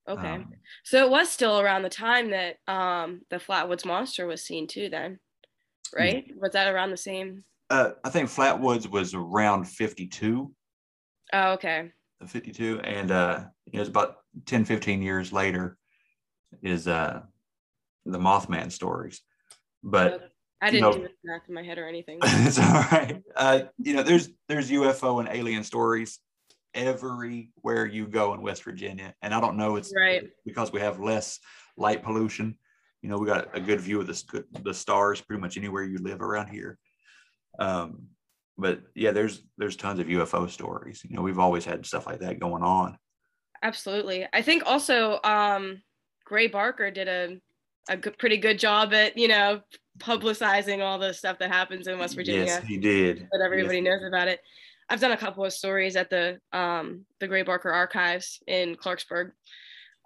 Okay. 0.09 0.29
Um, 0.29 0.53
So 0.85 1.05
it 1.05 1.11
was 1.11 1.31
still 1.31 1.61
around 1.61 1.83
the 1.83 1.89
time 1.91 2.31
that 2.31 2.57
um 2.67 3.23
the 3.31 3.37
Flatwoods 3.37 3.85
monster 3.85 4.27
was 4.27 4.43
seen 4.45 4.67
too 4.67 4.89
then. 4.89 5.21
Right? 5.95 6.25
Was 6.37 6.53
that 6.53 6.69
around 6.73 6.91
the 6.91 6.97
same? 6.97 7.45
uh, 7.71 7.93
I 8.05 8.11
think 8.11 8.29
Flatwoods 8.29 8.89
was 8.91 9.15
around 9.15 9.65
52, 9.67 10.53
Oh, 11.33 11.53
okay. 11.53 11.93
52, 12.27 12.81
and 12.81 13.11
uh, 13.13 13.45
it 13.73 13.79
was 13.79 13.87
about 13.89 14.17
10, 14.47 14.65
15 14.65 15.01
years 15.03 15.33
later 15.33 15.79
is 16.63 16.89
uh, 16.89 17.23
the 18.05 18.19
Mothman 18.19 18.73
stories. 18.73 19.21
But 19.85 20.13
Okay. 20.15 20.25
I 20.63 20.71
didn't 20.71 20.83
know- 20.83 20.93
do 20.93 21.03
the 21.03 21.11
math 21.25 21.43
in 21.49 21.55
my 21.55 21.63
head 21.63 21.79
or 21.79 21.87
anything. 21.89 22.19
it's 22.23 22.59
all 22.59 22.85
right. 22.93 23.23
Uh, 23.37 23.61
you 23.79 23.95
know, 23.95 24.03
there's 24.03 24.29
there's 24.49 24.71
UFO 24.71 25.21
and 25.21 25.29
alien 25.29 25.63
stories 25.65 26.19
everywhere 26.75 27.87
you 27.87 28.07
go 28.07 28.35
in 28.35 28.43
West 28.43 28.65
Virginia, 28.65 29.15
and 29.23 29.35
I 29.35 29.41
don't 29.41 29.57
know 29.57 29.77
it's 29.77 29.93
Right. 29.95 30.29
because 30.45 30.73
we 30.73 30.81
have 30.81 31.01
less 31.01 31.39
light 31.77 32.03
pollution. 32.03 32.57
You 33.03 33.09
know, 33.09 33.19
we 33.19 33.27
got 33.27 33.55
a 33.57 33.61
good 33.61 33.81
view 33.81 34.01
of 34.01 34.07
the 34.07 34.45
the 34.63 34.75
stars 34.75 35.21
pretty 35.21 35.41
much 35.41 35.57
anywhere 35.57 35.85
you 35.85 35.99
live 35.99 36.21
around 36.21 36.49
here. 36.49 36.79
Um, 37.59 38.09
but 38.59 38.83
yeah, 38.95 39.11
there's 39.13 39.43
there's 39.57 39.77
tons 39.77 40.01
of 40.01 40.07
UFO 40.07 40.49
stories. 40.51 41.03
You 41.09 41.17
know, 41.17 41.23
we've 41.23 41.39
always 41.39 41.65
had 41.65 41.87
stuff 41.87 42.07
like 42.07 42.21
that 42.21 42.39
going 42.41 42.63
on. 42.63 42.99
Absolutely. 43.63 44.27
I 44.33 44.43
think 44.43 44.63
also 44.67 45.21
um 45.25 45.83
Gray 46.25 46.47
Barker 46.47 46.91
did 46.91 47.09
a 47.09 47.41
a 47.89 47.97
good, 47.97 48.19
pretty 48.19 48.37
good 48.37 48.59
job 48.59 48.93
at, 48.93 49.17
you 49.17 49.27
know, 49.29 49.63
publicizing 49.99 50.81
all 50.85 50.99
the 50.99 51.13
stuff 51.13 51.39
that 51.39 51.51
happens 51.51 51.87
in 51.89 51.99
West 51.99 52.15
Virginia. 52.15 52.45
Yes, 52.45 52.63
he 52.65 52.77
did. 52.77 53.27
that 53.33 53.41
everybody 53.43 53.79
Yes. 53.79 53.85
knows 53.85 54.07
about 54.07 54.29
it. 54.29 54.41
I've 54.91 55.01
done 55.01 55.13
a 55.13 55.17
couple 55.17 55.45
of 55.45 55.53
stories 55.53 55.95
at 55.95 56.11
the 56.11 56.41
um, 56.53 57.07
the 57.21 57.29
Gray 57.29 57.43
Barker 57.43 57.71
Archives 57.71 58.43
in 58.47 58.75
Clarksburg, 58.75 59.31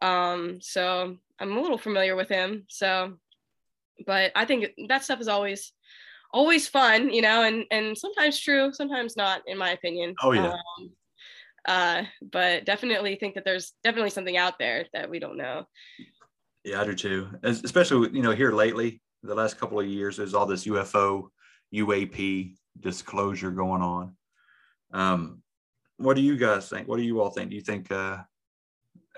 um, 0.02 0.58
so 0.60 1.16
I'm 1.40 1.56
a 1.56 1.60
little 1.60 1.78
familiar 1.78 2.14
with 2.14 2.28
him. 2.28 2.66
So, 2.68 3.14
but 4.06 4.30
I 4.36 4.44
think 4.44 4.66
that 4.88 5.02
stuff 5.02 5.20
is 5.20 5.28
always 5.28 5.72
always 6.32 6.68
fun, 6.68 7.10
you 7.10 7.22
know, 7.22 7.44
and 7.44 7.64
and 7.70 7.96
sometimes 7.96 8.38
true, 8.38 8.72
sometimes 8.72 9.16
not, 9.16 9.40
in 9.46 9.56
my 9.56 9.70
opinion. 9.70 10.14
Oh, 10.22 10.32
yeah. 10.32 10.52
Um, 10.52 10.90
uh, 11.66 12.02
but 12.30 12.66
definitely 12.66 13.16
think 13.16 13.34
that 13.36 13.44
there's 13.46 13.72
definitely 13.82 14.10
something 14.10 14.36
out 14.36 14.58
there 14.58 14.84
that 14.92 15.08
we 15.08 15.18
don't 15.18 15.38
know. 15.38 15.64
Yeah, 16.62 16.82
I 16.82 16.84
do 16.84 16.94
too. 16.94 17.28
As- 17.42 17.64
Especially 17.64 18.10
you 18.12 18.22
know 18.22 18.32
here 18.32 18.52
lately, 18.52 19.00
the 19.22 19.34
last 19.34 19.58
couple 19.58 19.80
of 19.80 19.86
years, 19.86 20.18
there's 20.18 20.34
all 20.34 20.44
this 20.44 20.66
UFO, 20.66 21.28
UAP 21.74 22.54
disclosure 22.80 23.50
going 23.50 23.80
on. 23.80 24.14
Um, 24.94 25.42
what 25.98 26.14
do 26.14 26.22
you 26.22 26.36
guys 26.36 26.68
think? 26.68 26.88
What 26.88 26.96
do 26.96 27.02
you 27.02 27.20
all 27.20 27.30
think? 27.30 27.50
Do 27.50 27.56
you 27.56 27.62
think 27.62 27.90
uh, 27.90 28.18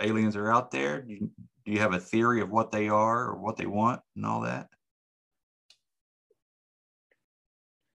aliens 0.00 0.34
are 0.34 0.50
out 0.50 0.70
there? 0.70 1.02
Do 1.02 1.12
you, 1.12 1.30
do 1.64 1.72
you 1.72 1.78
have 1.78 1.94
a 1.94 2.00
theory 2.00 2.40
of 2.40 2.50
what 2.50 2.72
they 2.72 2.88
are 2.88 3.26
or 3.26 3.36
what 3.36 3.56
they 3.56 3.66
want 3.66 4.00
and 4.16 4.26
all 4.26 4.40
that? 4.40 4.68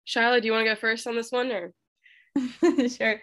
Shyla, 0.06 0.40
do 0.40 0.46
you 0.46 0.52
want 0.52 0.64
to 0.66 0.70
go 0.70 0.80
first 0.80 1.06
on 1.06 1.14
this 1.14 1.30
one, 1.30 1.52
or 1.52 1.72
sure. 2.88 3.20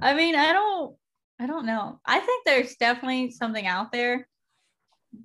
I 0.00 0.14
mean, 0.14 0.34
I 0.34 0.52
don't 0.52 0.94
I 1.40 1.46
don't 1.46 1.66
know. 1.66 2.00
I 2.04 2.20
think 2.20 2.44
there's 2.44 2.76
definitely 2.76 3.30
something 3.30 3.66
out 3.66 3.92
there. 3.92 4.28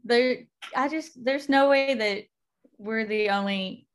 There 0.06 0.46
I 0.76 0.88
just 0.88 1.12
there's 1.24 1.50
no 1.50 1.70
way 1.70 1.94
that 1.94 2.24
we're 2.78 3.06
the 3.06 3.30
only 3.30 3.86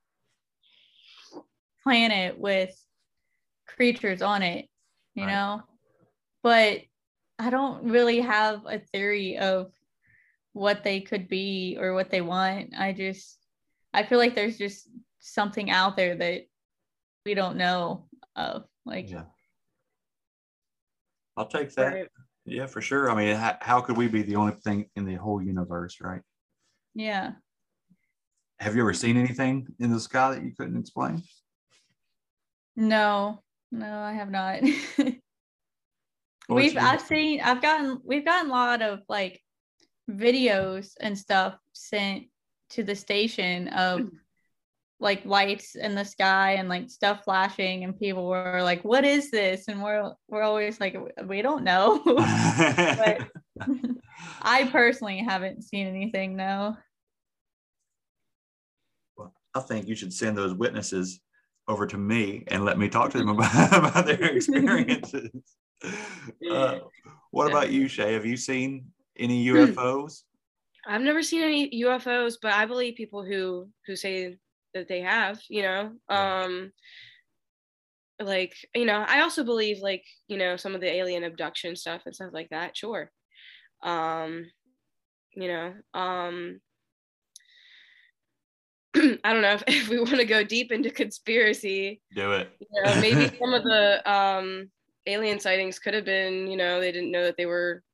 planet 1.83 2.39
with 2.39 2.79
creatures 3.79 4.23
on 4.23 4.43
it, 4.43 4.69
you 5.15 5.25
Right. 5.25 5.33
know? 5.33 5.63
But 6.43 6.83
I 7.39 7.51
don't 7.51 7.85
really 7.85 8.21
have 8.21 8.67
a 8.67 8.81
theory 8.81 9.39
of 9.39 9.73
what 10.53 10.83
they 10.83 11.01
could 11.01 11.29
be 11.29 11.77
or 11.81 11.95
what 11.95 12.11
they 12.11 12.21
want. 12.21 12.75
I 12.77 12.93
just 12.93 13.39
I 13.95 14.03
feel 14.03 14.19
like 14.19 14.35
there's 14.35 14.59
just 14.59 14.89
something 15.21 15.71
out 15.71 15.97
there 15.97 16.17
that 16.17 16.43
we 17.25 17.35
don't 17.35 17.57
know 17.57 18.09
of. 18.35 18.65
Like 18.85 19.09
Yeah. 19.09 19.27
I'll 21.37 21.47
take 21.47 21.73
that. 21.77 21.93
Right. 21.95 22.09
Yeah, 22.47 22.67
for 22.67 22.81
sure. 22.81 23.11
I 23.11 23.15
mean, 23.15 23.37
how, 23.37 23.57
how 23.61 23.81
could 23.81 23.97
we 23.97 24.09
be 24.09 24.23
the 24.23 24.35
only 24.35 24.55
thing 24.65 24.91
in 24.97 25.05
the 25.05 25.15
whole 25.15 25.41
universe, 25.41 26.01
right? 26.01 26.23
yeah. 26.95 27.35
Have 28.59 28.75
you 28.75 28.83
ever 28.83 28.93
seen 28.93 29.17
anything 29.17 29.69
in 29.79 29.93
the 29.93 30.01
sky 30.01 30.35
that 30.35 30.43
you 30.43 30.53
couldn't 30.59 30.81
explain? 30.81 31.23
No, 32.75 33.45
no, 33.71 33.99
I 34.01 34.13
have 34.13 34.31
not. 34.31 34.61
We've 36.49 36.77
I've 36.79 37.03
seen 37.03 37.41
I've 37.43 37.61
gotten 37.61 38.01
we've 38.05 38.25
gotten 38.25 38.51
a 38.51 38.55
lot 38.55 38.81
of 38.81 39.01
like 39.09 39.43
videos 40.11 40.93
and 40.99 41.17
stuff 41.19 41.59
sent 41.75 42.25
to 42.71 42.83
the 42.83 42.97
station 42.97 43.69
of 43.69 44.01
hmm. 44.01 44.07
like 44.99 45.27
lights 45.27 45.75
in 45.75 45.95
the 45.95 46.05
sky 46.05 46.53
and 46.53 46.69
like 46.71 46.89
stuff 46.89 47.25
flashing 47.25 47.85
and 47.85 47.99
people 47.99 48.27
were 48.27 48.63
like 48.63 48.83
what 48.83 49.05
is 49.05 49.31
this? 49.31 49.69
And 49.69 49.83
we're 49.83 50.15
we're 50.27 50.43
always 50.43 50.81
like 50.81 50.97
we 51.27 51.43
don't 51.43 51.65
know. 51.65 52.03
But 52.03 53.29
I 54.43 54.69
personally 54.73 55.19
haven't 55.19 55.65
seen 55.65 55.87
anything 55.87 56.35
no. 56.35 56.79
Well 59.19 59.35
I 59.55 59.61
think 59.61 59.87
you 59.87 59.95
should 59.95 60.15
send 60.15 60.39
those 60.39 60.55
witnesses 60.55 61.21
over 61.69 61.87
to 61.87 61.99
me 61.99 62.45
and 62.49 62.65
let 62.65 62.79
me 62.79 62.89
talk 62.89 63.11
to 63.11 63.19
them 63.19 63.29
about, 63.29 63.73
about 63.73 64.07
their 64.07 64.25
experiences. 64.37 65.31
Uh, 66.51 66.79
what 67.31 67.51
about 67.51 67.71
you, 67.71 67.87
Shay? 67.89 68.15
Have 68.15 68.27
you 68.27 68.37
seen 68.37 68.87
any 69.17 69.47
UFOs? 69.47 70.23
I've 70.87 71.03
never 71.03 71.23
seen 71.23 71.43
any 71.43 71.83
UFOs, 71.83 72.37
but 72.41 72.53
I 72.55 72.65
believe 72.65 72.97
people 72.97 73.23
who 73.23 73.69
who 73.87 73.95
say 73.95 74.39
that 74.75 74.89
they 74.89 75.01
have, 75.03 75.41
you 75.49 75.63
know. 75.63 75.93
Um 76.09 76.73
like, 78.21 78.55
you 78.75 78.85
know, 78.85 79.05
I 79.07 79.21
also 79.21 79.45
believe 79.45 79.79
like, 79.79 80.05
you 80.27 80.39
know, 80.39 80.57
some 80.57 80.75
of 80.75 80.81
the 80.81 80.93
alien 80.93 81.23
abduction 81.23 81.77
stuff 81.77 82.03
and 82.05 82.15
stuff 82.15 82.31
like 82.33 82.49
that, 82.51 82.77
sure. 82.77 83.13
Um, 83.83 84.47
you 85.35 85.49
know, 85.49 85.75
um 85.95 86.61
I 89.25 89.33
don't 89.33 89.43
know 89.43 89.55
if, 89.55 89.65
if 89.69 89.89
we 89.89 89.99
want 89.99 90.17
to 90.17 90.25
go 90.25 90.45
deep 90.45 90.73
into 90.73 90.91
conspiracy. 90.91 92.03
Do 92.13 92.33
it. 92.33 92.61
You 92.61 92.83
know, 92.83 92.97
maybe 92.97 93.29
some 93.41 93.55
of 93.55 93.65
the 93.65 94.11
um, 94.11 94.71
alien 95.07 95.41
sightings 95.41 95.79
could 95.79 95.95
have 95.95 96.05
been, 96.05 96.49
you 96.49 96.57
know, 96.57 96.81
they 96.81 96.93
didn't 96.93 97.13
know 97.13 97.25
that 97.25 97.37
they 97.37 97.47
were 97.47 97.85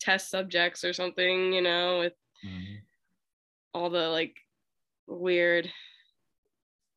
test 0.00 0.30
subjects 0.30 0.84
or 0.84 0.92
something, 0.92 1.52
you 1.52 1.62
know, 1.62 2.00
with 2.00 2.14
Mhm. 2.42 2.88
all 3.74 3.90
the 3.90 4.08
like 4.08 4.36
weird 5.06 5.72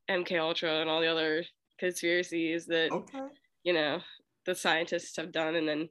MK 0.09 0.37
Ultra 0.37 0.81
and 0.81 0.89
all 0.89 1.01
the 1.01 1.07
other 1.11 1.45
conspiracies 1.79 2.67
that 2.67 2.91
Okay. 2.91 3.31
you 3.63 3.73
know 3.73 4.01
the 4.45 4.55
scientists 4.55 5.17
have 5.17 5.31
done, 5.31 5.55
and 5.55 5.67
then 5.67 5.89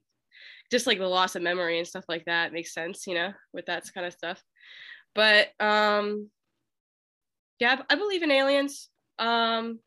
just 0.71 0.87
like 0.87 0.99
the 0.99 1.09
loss 1.09 1.37
of 1.37 1.43
memory 1.43 1.79
and 1.79 1.89
stuff 1.89 2.05
like 2.09 2.27
that 2.27 2.53
makes 2.53 2.75
sense, 2.75 3.07
you 3.07 3.15
know, 3.15 3.33
with 3.53 3.67
that 3.67 3.85
kind 3.95 4.07
of 4.07 4.15
stuff. 4.15 4.43
But 5.15 5.51
um, 5.61 6.31
yeah, 7.61 7.83
I 7.89 7.95
believe 7.95 8.23
in 8.23 8.31
aliens. 8.31 8.89
Um, 9.19 9.81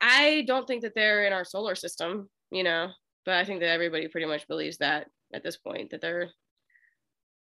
I 0.00 0.44
don't 0.46 0.66
think 0.66 0.82
that 0.82 0.94
they're 0.94 1.24
in 1.26 1.32
our 1.32 1.44
solar 1.44 1.74
system, 1.74 2.28
you 2.50 2.64
know, 2.64 2.88
but 3.24 3.34
I 3.34 3.44
think 3.44 3.60
that 3.60 3.68
everybody 3.70 4.08
pretty 4.08 4.26
much 4.26 4.48
believes 4.48 4.78
that 4.78 5.08
at 5.32 5.42
this 5.42 5.56
point 5.56 5.90
that 5.90 6.00
they're 6.00 6.30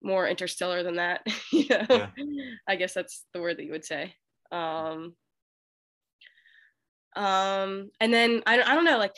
more 0.03 0.26
interstellar 0.28 0.82
than 0.82 0.96
that. 0.96 1.26
you 1.53 1.66
know? 1.68 1.86
Yeah. 1.88 2.11
I 2.68 2.76
guess 2.76 2.94
that's 2.94 3.24
the 3.32 3.40
word 3.40 3.57
that 3.59 3.64
you 3.64 3.72
would 3.72 3.84
say. 3.84 4.14
Um, 4.50 5.16
um, 7.16 7.90
and 8.00 8.12
then 8.12 8.42
I, 8.46 8.57
don't- 8.57 8.68
I 8.68 8.74
don't 8.74 8.84
know, 8.84 8.98
like, 8.98 9.14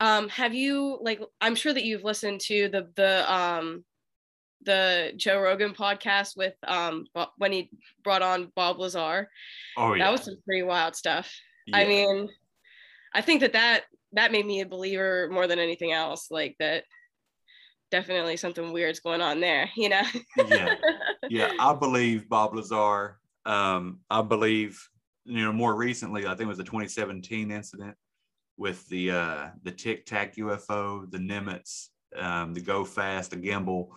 um, 0.00 0.28
have 0.28 0.54
you 0.54 0.98
like 1.02 1.20
I'm 1.40 1.56
sure 1.56 1.72
that 1.72 1.82
you've 1.84 2.04
listened 2.04 2.40
to 2.42 2.68
the 2.68 2.88
the 2.94 3.32
um 3.32 3.84
the 4.64 5.12
Joe 5.16 5.40
Rogan 5.40 5.72
podcast 5.72 6.36
with 6.36 6.54
um 6.66 7.06
when 7.36 7.52
he 7.52 7.70
brought 8.02 8.22
on 8.22 8.52
Bob 8.54 8.78
Lazar. 8.78 9.28
Oh 9.76 9.94
yeah. 9.94 10.04
That 10.04 10.12
was 10.12 10.24
some 10.24 10.36
pretty 10.44 10.62
wild 10.62 10.96
stuff. 10.96 11.32
I 11.72 11.84
mean, 11.84 12.28
I 13.14 13.20
think 13.20 13.40
that 13.40 13.52
that 13.52 13.84
that 14.12 14.32
made 14.32 14.46
me 14.46 14.60
a 14.60 14.66
believer 14.66 15.28
more 15.30 15.46
than 15.46 15.58
anything 15.58 15.92
else. 15.92 16.30
Like 16.30 16.56
that, 16.58 16.84
definitely 17.90 18.36
something 18.36 18.72
weird's 18.72 19.00
going 19.00 19.20
on 19.20 19.40
there. 19.40 19.68
You 19.76 19.90
know. 19.90 20.02
yeah. 20.48 20.74
yeah, 21.28 21.52
I 21.58 21.74
believe 21.74 22.28
Bob 22.28 22.54
Lazar. 22.54 23.18
Um, 23.44 24.00
I 24.10 24.22
believe, 24.22 24.82
you 25.24 25.44
know, 25.44 25.52
more 25.52 25.74
recently, 25.74 26.26
I 26.26 26.30
think 26.30 26.42
it 26.42 26.46
was 26.46 26.58
the 26.58 26.64
2017 26.64 27.50
incident 27.50 27.96
with 28.56 28.86
the 28.88 29.10
uh, 29.10 29.46
the 29.62 29.70
Tic 29.70 30.04
Tac 30.04 30.36
UFO, 30.36 31.10
the 31.10 31.18
Nimitz, 31.18 31.88
um, 32.16 32.52
the 32.54 32.60
Go 32.60 32.84
Fast, 32.84 33.30
the 33.30 33.36
Gimbal, 33.36 33.88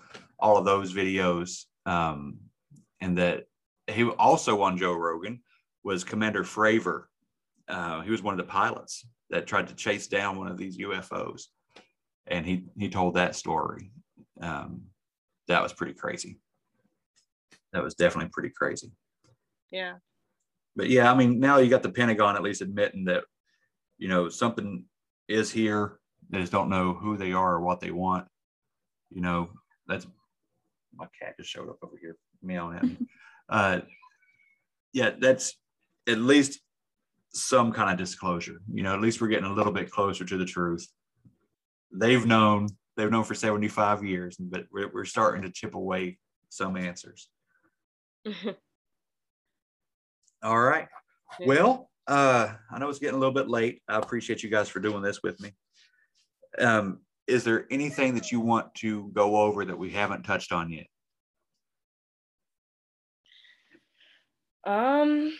all 0.41 0.57
of 0.57 0.65
those 0.65 0.93
videos, 0.93 1.65
um, 1.85 2.37
and 2.99 3.17
that 3.17 3.45
he 3.87 4.03
also 4.03 4.61
on 4.61 4.77
Joe 4.77 4.93
Rogan 4.93 5.41
was 5.83 6.03
Commander 6.03 6.43
Fravor. 6.43 7.03
Uh, 7.67 8.01
he 8.01 8.11
was 8.11 8.21
one 8.21 8.33
of 8.33 8.37
the 8.37 8.51
pilots 8.51 9.05
that 9.29 9.47
tried 9.47 9.67
to 9.67 9.75
chase 9.75 10.07
down 10.07 10.37
one 10.37 10.47
of 10.47 10.57
these 10.57 10.77
UFOs, 10.77 11.43
and 12.27 12.45
he 12.45 12.65
he 12.77 12.89
told 12.89 13.15
that 13.15 13.35
story. 13.35 13.91
Um, 14.41 14.83
that 15.47 15.61
was 15.61 15.73
pretty 15.73 15.93
crazy 15.93 16.39
that 17.73 17.83
was 17.83 17.95
definitely 17.95 18.29
pretty 18.31 18.49
crazy. 18.49 18.91
yeah. 19.71 19.95
But 20.73 20.89
yeah, 20.89 21.11
I 21.11 21.15
mean, 21.15 21.39
now 21.39 21.57
you 21.57 21.69
got 21.69 21.83
the 21.83 21.91
Pentagon 21.91 22.37
at 22.37 22.43
least 22.43 22.61
admitting 22.61 23.05
that, 23.05 23.25
you 23.97 24.07
know, 24.07 24.29
something 24.29 24.85
is 25.27 25.51
here. 25.51 25.99
They 26.29 26.39
just 26.39 26.53
don't 26.53 26.69
know 26.69 26.93
who 26.93 27.17
they 27.17 27.33
are 27.33 27.55
or 27.55 27.61
what 27.61 27.81
they 27.81 27.91
want. 27.91 28.25
You 29.09 29.19
know, 29.19 29.49
that's 29.87 30.07
my 30.95 31.05
cat 31.19 31.35
just 31.37 31.49
showed 31.49 31.69
up 31.69 31.77
over 31.83 31.97
here 31.99 32.17
meowing 32.41 32.77
at 32.77 32.83
me. 32.83 32.97
uh, 33.49 33.79
yeah, 34.93 35.11
that's 35.19 35.55
at 36.07 36.17
least 36.17 36.59
some 37.33 37.71
kind 37.71 37.89
of 37.91 37.97
disclosure. 37.97 38.61
You 38.71 38.83
know, 38.83 38.93
at 38.93 39.01
least 39.01 39.21
we're 39.21 39.27
getting 39.27 39.49
a 39.49 39.53
little 39.53 39.71
bit 39.71 39.91
closer 39.91 40.25
to 40.25 40.37
the 40.37 40.45
truth. 40.45 40.87
They've 41.93 42.25
known, 42.25 42.67
they've 42.97 43.11
known 43.11 43.23
for 43.23 43.35
75 43.35 44.03
years, 44.03 44.37
but 44.39 44.65
we're, 44.71 44.91
we're 44.93 45.05
starting 45.05 45.41
to 45.43 45.49
chip 45.49 45.75
away 45.75 46.17
some 46.49 46.77
answers. 46.77 47.29
All 50.43 50.59
right. 50.59 50.87
Well, 51.45 51.89
uh, 52.07 52.53
I 52.69 52.79
know 52.79 52.89
it's 52.89 52.99
getting 52.99 53.15
a 53.15 53.19
little 53.19 53.33
bit 53.33 53.47
late. 53.47 53.81
I 53.87 53.97
appreciate 53.97 54.43
you 54.43 54.49
guys 54.49 54.67
for 54.69 54.79
doing 54.79 55.01
this 55.01 55.21
with 55.23 55.39
me. 55.39 55.51
Um, 56.57 56.99
is 57.31 57.43
there 57.45 57.65
anything 57.71 58.13
that 58.15 58.31
you 58.31 58.41
want 58.41 58.73
to 58.75 59.09
go 59.13 59.37
over 59.37 59.63
that 59.63 59.77
we 59.77 59.89
haven't 59.89 60.23
touched 60.23 60.51
on 60.51 60.69
yet? 60.69 60.87
Um, 64.65 65.33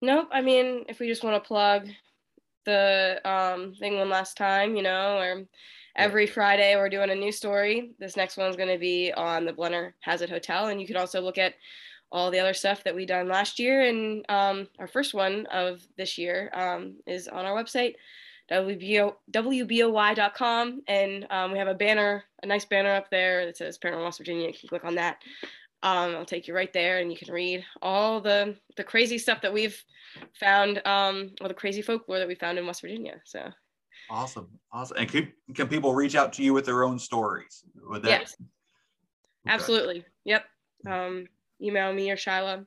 nope. 0.00 0.28
I 0.32 0.40
mean, 0.40 0.84
if 0.88 0.98
we 0.98 1.06
just 1.06 1.22
want 1.22 1.42
to 1.42 1.46
plug 1.46 1.86
the 2.64 3.20
um, 3.24 3.74
thing 3.74 3.98
one 3.98 4.08
last 4.08 4.36
time, 4.36 4.74
you 4.74 4.82
know, 4.82 5.18
or 5.18 5.44
every 5.96 6.26
Friday 6.26 6.76
we're 6.76 6.88
doing 6.88 7.10
a 7.10 7.14
new 7.14 7.32
story. 7.32 7.92
This 7.98 8.16
next 8.16 8.36
one's 8.36 8.56
going 8.56 8.68
to 8.68 8.78
be 8.78 9.12
on 9.12 9.44
the 9.44 9.52
Blennerhassett 9.52 10.30
Hotel, 10.30 10.68
and 10.68 10.80
you 10.80 10.86
can 10.86 10.96
also 10.96 11.20
look 11.20 11.38
at 11.38 11.54
all 12.10 12.30
the 12.30 12.38
other 12.38 12.54
stuff 12.54 12.82
that 12.84 12.94
we 12.94 13.04
done 13.04 13.28
last 13.28 13.58
year. 13.58 13.82
And 13.82 14.24
um, 14.30 14.68
our 14.78 14.86
first 14.86 15.12
one 15.12 15.46
of 15.46 15.82
this 15.98 16.16
year 16.16 16.50
um, 16.54 16.96
is 17.06 17.28
on 17.28 17.44
our 17.44 17.54
website, 17.54 17.94
WBO, 18.50 19.14
WBOY.com, 19.30 20.82
and 20.88 21.26
um, 21.30 21.52
we 21.52 21.58
have 21.58 21.68
a 21.68 21.74
banner, 21.74 22.24
a 22.42 22.46
nice 22.46 22.64
banner 22.64 22.94
up 22.94 23.10
there 23.10 23.46
that 23.46 23.56
says 23.56 23.78
Paranormal 23.78 24.04
West 24.04 24.18
Virginia. 24.18 24.48
You 24.48 24.54
can 24.54 24.68
click 24.68 24.84
on 24.84 24.94
that 24.96 25.22
um, 25.82 26.16
I'll 26.16 26.24
take 26.24 26.48
you 26.48 26.54
right 26.54 26.72
there, 26.72 26.98
and 26.98 27.10
you 27.10 27.16
can 27.16 27.32
read 27.32 27.64
all 27.82 28.20
the 28.20 28.56
the 28.76 28.82
crazy 28.82 29.16
stuff 29.16 29.40
that 29.42 29.52
we've 29.52 29.80
found, 30.38 30.84
um, 30.86 31.30
or 31.40 31.48
the 31.48 31.54
crazy 31.54 31.82
folklore 31.82 32.18
that 32.18 32.26
we 32.26 32.34
found 32.34 32.58
in 32.58 32.66
West 32.66 32.80
Virginia. 32.80 33.20
So 33.24 33.48
Awesome. 34.10 34.48
Awesome. 34.72 34.96
And 34.96 35.08
can, 35.08 35.32
can 35.54 35.68
people 35.68 35.94
reach 35.94 36.14
out 36.16 36.32
to 36.34 36.42
you 36.42 36.54
with 36.54 36.64
their 36.64 36.82
own 36.82 36.98
stories? 36.98 37.62
Would 37.82 38.02
that, 38.02 38.08
yes, 38.08 38.36
absolutely, 39.46 40.04
yep. 40.24 40.46
Um, 40.86 41.26
email 41.60 41.92
me 41.92 42.10
or 42.10 42.16
Shyla. 42.16 42.66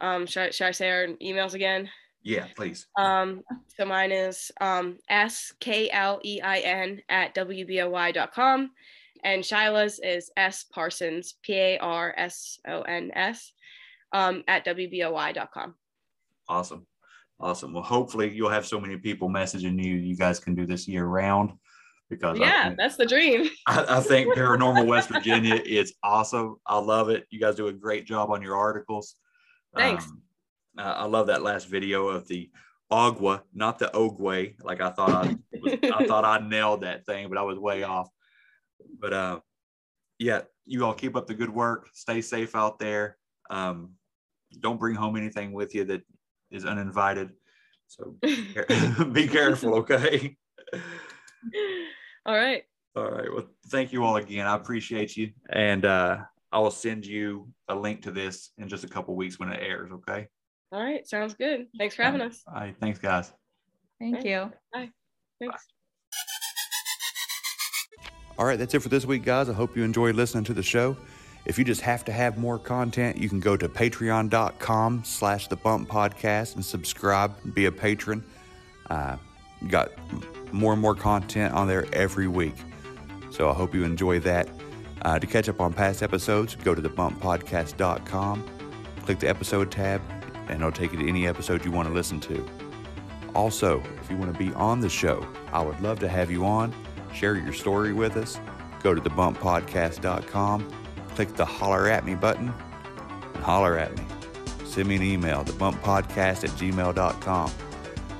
Um, 0.00 0.26
should, 0.26 0.42
I- 0.44 0.50
should 0.50 0.68
I 0.68 0.70
say 0.70 0.90
our 0.90 1.06
emails 1.20 1.54
again? 1.54 1.90
Yeah, 2.22 2.46
please. 2.56 2.86
Um, 2.96 3.42
so 3.76 3.84
mine 3.84 4.12
is 4.12 4.50
um, 4.60 4.98
S 5.08 5.52
K 5.60 5.90
L 5.90 6.20
E 6.24 6.40
I 6.40 6.58
N 6.58 7.00
at 7.08 7.34
WBOY.com. 7.34 8.70
And 9.24 9.42
Shyla's 9.42 10.00
is 10.02 10.30
S 10.36 10.64
Parsons, 10.64 11.34
P 11.42 11.54
A 11.54 11.78
R 11.78 12.14
S 12.16 12.58
O 12.66 12.82
N 12.82 13.10
S, 13.14 13.52
um, 14.12 14.42
at 14.48 14.64
WBOY.com. 14.64 15.74
Awesome. 16.48 16.86
Awesome. 17.40 17.72
Well, 17.72 17.82
hopefully 17.82 18.32
you'll 18.32 18.50
have 18.50 18.66
so 18.66 18.80
many 18.80 18.96
people 18.96 19.28
messaging 19.28 19.82
you. 19.82 19.94
You 19.96 20.16
guys 20.16 20.38
can 20.38 20.54
do 20.54 20.64
this 20.66 20.86
year 20.86 21.06
round 21.06 21.52
because 22.08 22.38
Yeah, 22.38 22.64
think- 22.66 22.78
that's 22.78 22.96
the 22.96 23.06
dream. 23.06 23.48
I, 23.66 23.96
I 23.96 24.00
think 24.00 24.32
Paranormal 24.36 24.86
West 24.86 25.08
Virginia 25.08 25.54
is 25.54 25.94
awesome. 26.04 26.56
I 26.66 26.78
love 26.78 27.08
it. 27.08 27.26
You 27.30 27.40
guys 27.40 27.56
do 27.56 27.66
a 27.68 27.72
great 27.72 28.06
job 28.06 28.30
on 28.30 28.42
your 28.42 28.56
articles. 28.56 29.16
Thanks. 29.74 30.04
Um, 30.04 30.22
I 30.78 30.92
I 30.92 31.04
love 31.04 31.28
that 31.28 31.42
last 31.42 31.68
video 31.68 32.08
of 32.08 32.26
the 32.28 32.50
Ogwa, 32.90 33.42
not 33.54 33.78
the 33.78 33.90
Ogwe. 33.94 34.56
Like 34.62 34.80
I 34.80 34.90
thought 34.90 35.10
I, 35.10 35.36
was, 35.60 35.72
I 35.82 36.04
thought 36.06 36.24
I 36.24 36.46
nailed 36.46 36.82
that 36.82 37.06
thing, 37.06 37.28
but 37.28 37.38
I 37.38 37.42
was 37.42 37.58
way 37.58 37.82
off. 37.82 38.08
But 39.00 39.12
uh, 39.12 39.40
yeah, 40.18 40.42
you 40.66 40.84
all 40.84 40.94
keep 40.94 41.16
up 41.16 41.26
the 41.26 41.34
good 41.34 41.50
work. 41.50 41.88
Stay 41.94 42.20
safe 42.20 42.54
out 42.54 42.78
there. 42.78 43.16
Um, 43.50 43.92
don't 44.60 44.78
bring 44.78 44.94
home 44.94 45.16
anything 45.16 45.52
with 45.52 45.74
you 45.74 45.84
that 45.84 46.02
is 46.50 46.64
uninvited. 46.64 47.30
So 47.88 48.16
be 49.12 49.26
careful, 49.28 49.74
okay? 49.76 50.36
All 52.26 52.34
right. 52.34 52.64
All 52.94 53.10
right. 53.10 53.32
Well, 53.32 53.46
thank 53.68 53.92
you 53.92 54.04
all 54.04 54.16
again. 54.16 54.46
I 54.46 54.54
appreciate 54.54 55.16
you. 55.16 55.32
And 55.50 55.84
uh, 55.84 56.18
I 56.52 56.58
will 56.58 56.70
send 56.70 57.06
you 57.06 57.48
a 57.68 57.74
link 57.74 58.02
to 58.02 58.10
this 58.10 58.50
in 58.58 58.68
just 58.68 58.84
a 58.84 58.88
couple 58.88 59.16
weeks 59.16 59.38
when 59.38 59.50
it 59.50 59.60
airs. 59.62 59.90
Okay. 59.92 60.28
All 60.72 60.82
right. 60.82 61.06
Sounds 61.06 61.34
good. 61.34 61.66
Thanks 61.78 61.94
for 61.94 62.02
having 62.02 62.20
us. 62.22 62.42
All 62.48 62.54
right. 62.54 62.74
Thanks, 62.80 62.98
guys. 62.98 63.32
Thank 64.00 64.16
Okay. 64.18 64.30
you. 64.30 64.52
Bye. 64.72 64.90
Thanks. 65.40 65.66
All 68.38 68.46
right, 68.46 68.58
that's 68.58 68.72
it 68.74 68.80
for 68.80 68.88
this 68.88 69.04
week, 69.04 69.24
guys. 69.24 69.48
I 69.50 69.52
hope 69.52 69.76
you 69.76 69.84
enjoyed 69.84 70.14
listening 70.16 70.44
to 70.44 70.54
the 70.54 70.62
show. 70.62 70.96
If 71.44 71.58
you 71.58 71.64
just 71.64 71.82
have 71.82 72.04
to 72.06 72.12
have 72.12 72.38
more 72.38 72.58
content, 72.58 73.18
you 73.18 73.28
can 73.28 73.40
go 73.40 73.56
to 73.56 73.68
patreon.com 73.68 75.04
slash 75.04 75.48
the 75.48 75.56
bump 75.56 75.88
podcast 75.88 76.54
and 76.54 76.64
subscribe 76.64 77.34
and 77.44 77.54
be 77.54 77.66
a 77.66 77.72
patron. 77.72 78.24
Uh, 78.88 79.16
got 79.68 79.90
more 80.52 80.72
and 80.72 80.80
more 80.80 80.94
content 80.94 81.52
on 81.54 81.68
there 81.68 81.86
every 81.92 82.26
week. 82.26 82.54
So 83.30 83.50
I 83.50 83.52
hope 83.52 83.74
you 83.74 83.84
enjoy 83.84 84.20
that. 84.20 84.48
Uh, 85.02 85.18
to 85.18 85.26
catch 85.26 85.48
up 85.48 85.60
on 85.60 85.72
past 85.72 86.02
episodes, 86.02 86.54
go 86.56 86.74
to 86.74 86.80
thebumppodcast.com, 86.82 88.44
click 89.04 89.18
the 89.18 89.28
episode 89.28 89.70
tab, 89.70 90.00
and 90.48 90.60
it'll 90.60 90.72
take 90.72 90.92
you 90.92 90.98
to 90.98 91.08
any 91.08 91.26
episode 91.26 91.64
you 91.64 91.70
want 91.70 91.88
to 91.88 91.94
listen 91.94 92.20
to. 92.20 92.46
Also, 93.34 93.82
if 94.00 94.10
you 94.10 94.16
want 94.16 94.32
to 94.32 94.38
be 94.38 94.52
on 94.54 94.80
the 94.80 94.88
show, 94.88 95.26
I 95.52 95.62
would 95.62 95.80
love 95.80 95.98
to 96.00 96.08
have 96.08 96.30
you 96.30 96.44
on. 96.44 96.74
Share 97.14 97.36
your 97.36 97.52
story 97.52 97.92
with 97.92 98.16
us. 98.16 98.38
Go 98.82 98.94
to 98.94 99.00
thebumppodcast.com, 99.00 100.68
click 101.14 101.34
the 101.34 101.44
holler 101.44 101.88
at 101.88 102.04
me 102.04 102.14
button, 102.14 102.52
and 103.34 103.42
holler 103.44 103.78
at 103.78 103.96
me. 103.96 104.04
send 104.64 104.88
me 104.88 104.96
an 104.96 105.02
email, 105.02 105.44
thebumppodcast 105.44 106.44
at 106.44 106.50
gmail.com, 106.50 107.52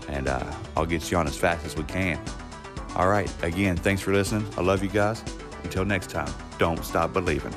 and 0.08 0.28
uh, 0.28 0.52
I'll 0.76 0.86
get 0.86 1.10
you 1.10 1.16
on 1.16 1.26
as 1.26 1.36
fast 1.36 1.64
as 1.66 1.76
we 1.76 1.84
can. 1.84 2.20
All 2.94 3.08
right, 3.08 3.32
again, 3.42 3.76
thanks 3.76 4.02
for 4.02 4.12
listening. 4.12 4.46
I 4.56 4.60
love 4.60 4.82
you 4.82 4.90
guys. 4.90 5.22
Until 5.64 5.84
next 5.84 6.10
time, 6.10 6.32
don't 6.58 6.84
stop 6.84 7.12
believing. 7.12 7.54